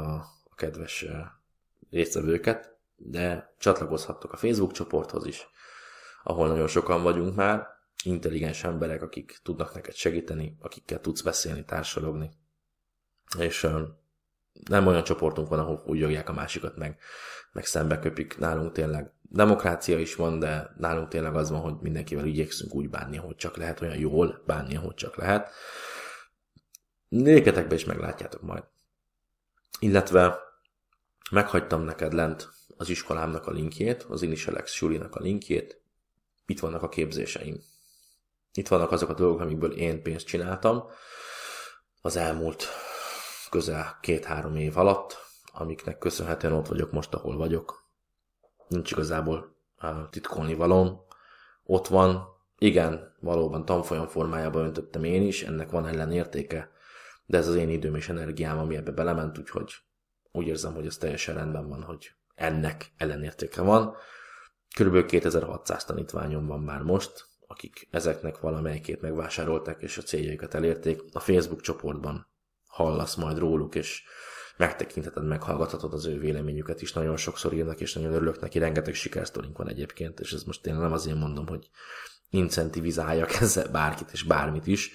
a 0.49 0.55
kedves 0.55 1.05
résztvevőket, 1.89 2.77
de 2.95 3.53
csatlakozhattok 3.57 4.33
a 4.33 4.37
Facebook 4.37 4.71
csoporthoz 4.71 5.25
is, 5.25 5.47
ahol 6.23 6.47
nagyon 6.47 6.67
sokan 6.67 7.03
vagyunk 7.03 7.35
már, 7.35 7.67
intelligens 8.03 8.63
emberek, 8.63 9.01
akik 9.01 9.39
tudnak 9.43 9.73
neked 9.73 9.93
segíteni, 9.93 10.57
akikkel 10.59 11.01
tudsz 11.01 11.21
beszélni, 11.21 11.65
társalogni 11.65 12.31
és 13.39 13.67
nem 14.69 14.87
olyan 14.87 15.03
csoportunk 15.03 15.49
van, 15.49 15.59
ahol 15.59 15.83
úgy 15.85 15.99
jogják 15.99 16.29
a 16.29 16.33
másikat 16.33 16.77
meg, 16.77 16.99
meg 17.51 17.65
szembe 17.65 17.99
köpik. 17.99 18.37
Nálunk 18.37 18.71
tényleg 18.71 19.11
demokrácia 19.21 19.99
is 19.99 20.15
van, 20.15 20.39
de 20.39 20.73
nálunk 20.77 21.07
tényleg 21.07 21.35
az 21.35 21.49
van, 21.49 21.59
hogy 21.59 21.75
mindenkivel 21.81 22.25
igyekszünk 22.25 22.73
úgy 22.73 22.89
bánni, 22.89 23.17
hogy 23.17 23.35
csak 23.35 23.57
lehet, 23.57 23.81
olyan 23.81 23.97
jól 23.97 24.43
bánni, 24.45 24.75
hogy 24.75 24.93
csak 24.93 25.15
lehet. 25.15 25.51
Néketekbe 27.07 27.75
is 27.75 27.85
meglátjátok 27.85 28.41
majd. 28.41 28.63
Illetve 29.79 30.39
meghagytam 31.31 31.81
neked 31.81 32.13
lent 32.13 32.49
az 32.77 32.89
iskolámnak 32.89 33.47
a 33.47 33.51
linkjét, 33.51 34.03
az 34.03 34.21
Initialex 34.21 34.71
Sulinak 34.71 35.15
a 35.15 35.19
linkjét. 35.19 35.81
Itt 36.45 36.59
vannak 36.59 36.83
a 36.83 36.89
képzéseim. 36.89 37.59
Itt 38.53 38.67
vannak 38.67 38.91
azok 38.91 39.09
a 39.09 39.13
dolgok, 39.13 39.39
amikből 39.39 39.71
én 39.71 40.01
pénzt 40.01 40.25
csináltam 40.25 40.83
az 42.01 42.15
elmúlt 42.15 42.67
közel 43.49 43.97
két-három 44.01 44.55
év 44.55 44.77
alatt, 44.77 45.17
amiknek 45.53 45.97
köszönhetően 45.97 46.53
ott 46.53 46.67
vagyok 46.67 46.91
most, 46.91 47.13
ahol 47.13 47.37
vagyok. 47.37 47.85
Nincs 48.67 48.91
igazából 48.91 49.55
titkolni 50.09 50.53
valóm. 50.53 50.99
Ott 51.63 51.87
van, 51.87 52.27
igen, 52.57 53.15
valóban 53.19 53.65
tanfolyam 53.65 54.07
formájában 54.07 54.65
öntöttem 54.65 55.03
én 55.03 55.21
is, 55.21 55.43
ennek 55.43 55.69
van 55.69 55.87
ellenértéke, 55.87 56.71
de 57.25 57.37
ez 57.37 57.47
az 57.47 57.55
én 57.55 57.69
időm 57.69 57.95
és 57.95 58.09
energiám, 58.09 58.57
ami 58.57 58.75
ebbe 58.75 58.91
belement, 58.91 59.37
úgyhogy 59.37 59.73
úgy 60.31 60.47
érzem, 60.47 60.73
hogy 60.73 60.85
ez 60.85 60.97
teljesen 60.97 61.35
rendben 61.35 61.69
van, 61.69 61.83
hogy 61.83 62.11
ennek 62.35 62.91
ellenértéke 62.97 63.61
van. 63.61 63.95
Körülbelül 64.75 65.07
2600 65.07 65.85
tanítványom 65.85 66.47
van 66.47 66.59
már 66.59 66.81
most, 66.81 67.25
akik 67.47 67.87
ezeknek 67.91 68.39
valamelyikét 68.39 69.01
megvásárolták 69.01 69.81
és 69.81 69.97
a 69.97 70.01
céljaikat 70.01 70.53
elérték. 70.53 71.01
A 71.11 71.19
Facebook 71.19 71.61
csoportban 71.61 72.27
hallasz 72.77 73.15
majd 73.15 73.37
róluk, 73.37 73.75
és 73.75 74.03
megtekintheted, 74.57 75.27
meghallgathatod 75.27 75.93
az 75.93 76.05
ő 76.05 76.19
véleményüket 76.19 76.81
is. 76.81 76.93
Nagyon 76.93 77.17
sokszor 77.17 77.53
írnak, 77.53 77.79
és 77.79 77.93
nagyon 77.93 78.13
örülök 78.13 78.39
neki, 78.39 78.59
rengeteg 78.59 78.93
sikersztorink 78.93 79.57
van 79.57 79.69
egyébként, 79.69 80.19
és 80.19 80.31
ez 80.31 80.43
most 80.43 80.65
én 80.65 80.75
nem 80.75 80.91
azért 80.91 81.17
mondom, 81.17 81.47
hogy 81.47 81.69
incentivizáljak 82.29 83.33
ezzel 83.41 83.71
bárkit 83.71 84.11
és 84.11 84.23
bármit 84.23 84.67
is. 84.67 84.91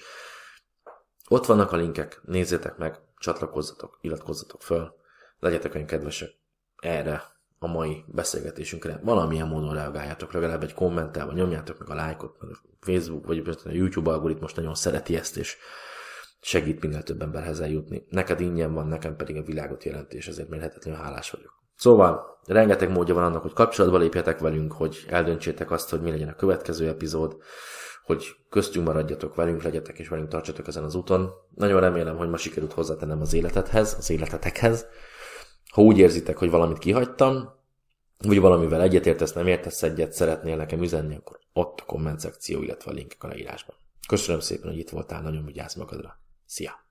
Ott 1.27 1.45
vannak 1.45 1.71
a 1.71 1.75
linkek, 1.75 2.21
nézzétek 2.25 2.77
meg, 2.77 2.99
csatlakozzatok, 3.17 3.97
iratkozzatok 4.01 4.61
föl, 4.61 4.95
legyetek 5.39 5.75
olyan 5.75 5.87
kedvesek 5.87 6.29
erre 6.77 7.23
a 7.59 7.67
mai 7.67 8.03
beszélgetésünkre. 8.07 8.99
Valamilyen 9.03 9.47
módon 9.47 9.73
reagáljátok, 9.73 10.33
legalább 10.33 10.63
egy 10.63 10.73
kommenttel, 10.73 11.25
vagy 11.25 11.35
nyomjátok 11.35 11.79
meg 11.79 11.89
a 11.89 11.95
lájkot, 11.95 12.35
mert 12.39 12.53
a 12.53 12.59
Facebook, 12.79 13.25
vagy 13.25 13.57
a 13.65 13.69
YouTube 13.69 14.11
algoritmus 14.11 14.53
nagyon 14.53 14.75
szereti 14.75 15.15
ezt, 15.15 15.37
és 15.37 15.57
segít 16.43 16.81
minél 16.81 17.03
több 17.03 17.21
emberhez 17.21 17.59
eljutni. 17.59 18.05
Neked 18.09 18.39
ingyen 18.39 18.73
van, 18.73 18.87
nekem 18.87 19.15
pedig 19.15 19.37
a 19.37 19.41
világot 19.41 19.83
jelenti, 19.83 20.15
és 20.15 20.27
ezért 20.27 20.49
mérhetetlenül 20.49 20.99
hálás 20.99 21.31
vagyok. 21.31 21.61
Szóval, 21.75 22.39
rengeteg 22.45 22.91
módja 22.91 23.13
van 23.13 23.23
annak, 23.23 23.41
hogy 23.41 23.53
kapcsolatba 23.53 23.97
lépjetek 23.97 24.39
velünk, 24.39 24.73
hogy 24.73 25.05
eldöntsétek 25.07 25.71
azt, 25.71 25.89
hogy 25.89 26.01
mi 26.01 26.09
legyen 26.09 26.27
a 26.27 26.35
következő 26.35 26.87
epizód, 26.87 27.37
hogy 28.03 28.35
köztünk 28.49 28.85
maradjatok 28.85 29.35
velünk, 29.35 29.63
legyetek 29.63 29.99
és 29.99 30.07
velünk 30.07 30.29
tartsatok 30.29 30.67
ezen 30.67 30.83
az 30.83 30.95
úton. 30.95 31.29
Nagyon 31.55 31.79
remélem, 31.79 32.17
hogy 32.17 32.29
ma 32.29 32.37
sikerült 32.37 32.73
hozzátennem 32.73 33.21
az 33.21 33.33
életethez, 33.33 33.95
az 33.97 34.09
életetekhez. 34.09 34.85
Ha 35.71 35.81
úgy 35.81 35.97
érzitek, 35.97 36.37
hogy 36.37 36.49
valamit 36.49 36.77
kihagytam, 36.77 37.49
vagy 38.17 38.39
valamivel 38.39 38.81
egyetértesz, 38.81 39.33
nem 39.33 39.47
értesz 39.47 39.83
egyet, 39.83 40.11
szeretnél 40.11 40.55
nekem 40.55 40.81
üzenni, 40.81 41.15
akkor 41.15 41.39
ott 41.53 41.79
a 41.79 41.85
komment 41.85 42.19
szekció, 42.19 42.61
illetve 42.61 42.91
a 42.91 42.93
linkek 42.93 43.23
a 43.23 43.27
leírásban. 43.27 43.75
Köszönöm 44.07 44.39
szépen, 44.39 44.69
hogy 44.69 44.79
itt 44.79 44.89
voltál, 44.89 45.21
nagyon 45.21 45.45
vigyázz 45.45 45.75
magadra. 45.75 46.21
See 46.53 46.65
ya. 46.65 46.82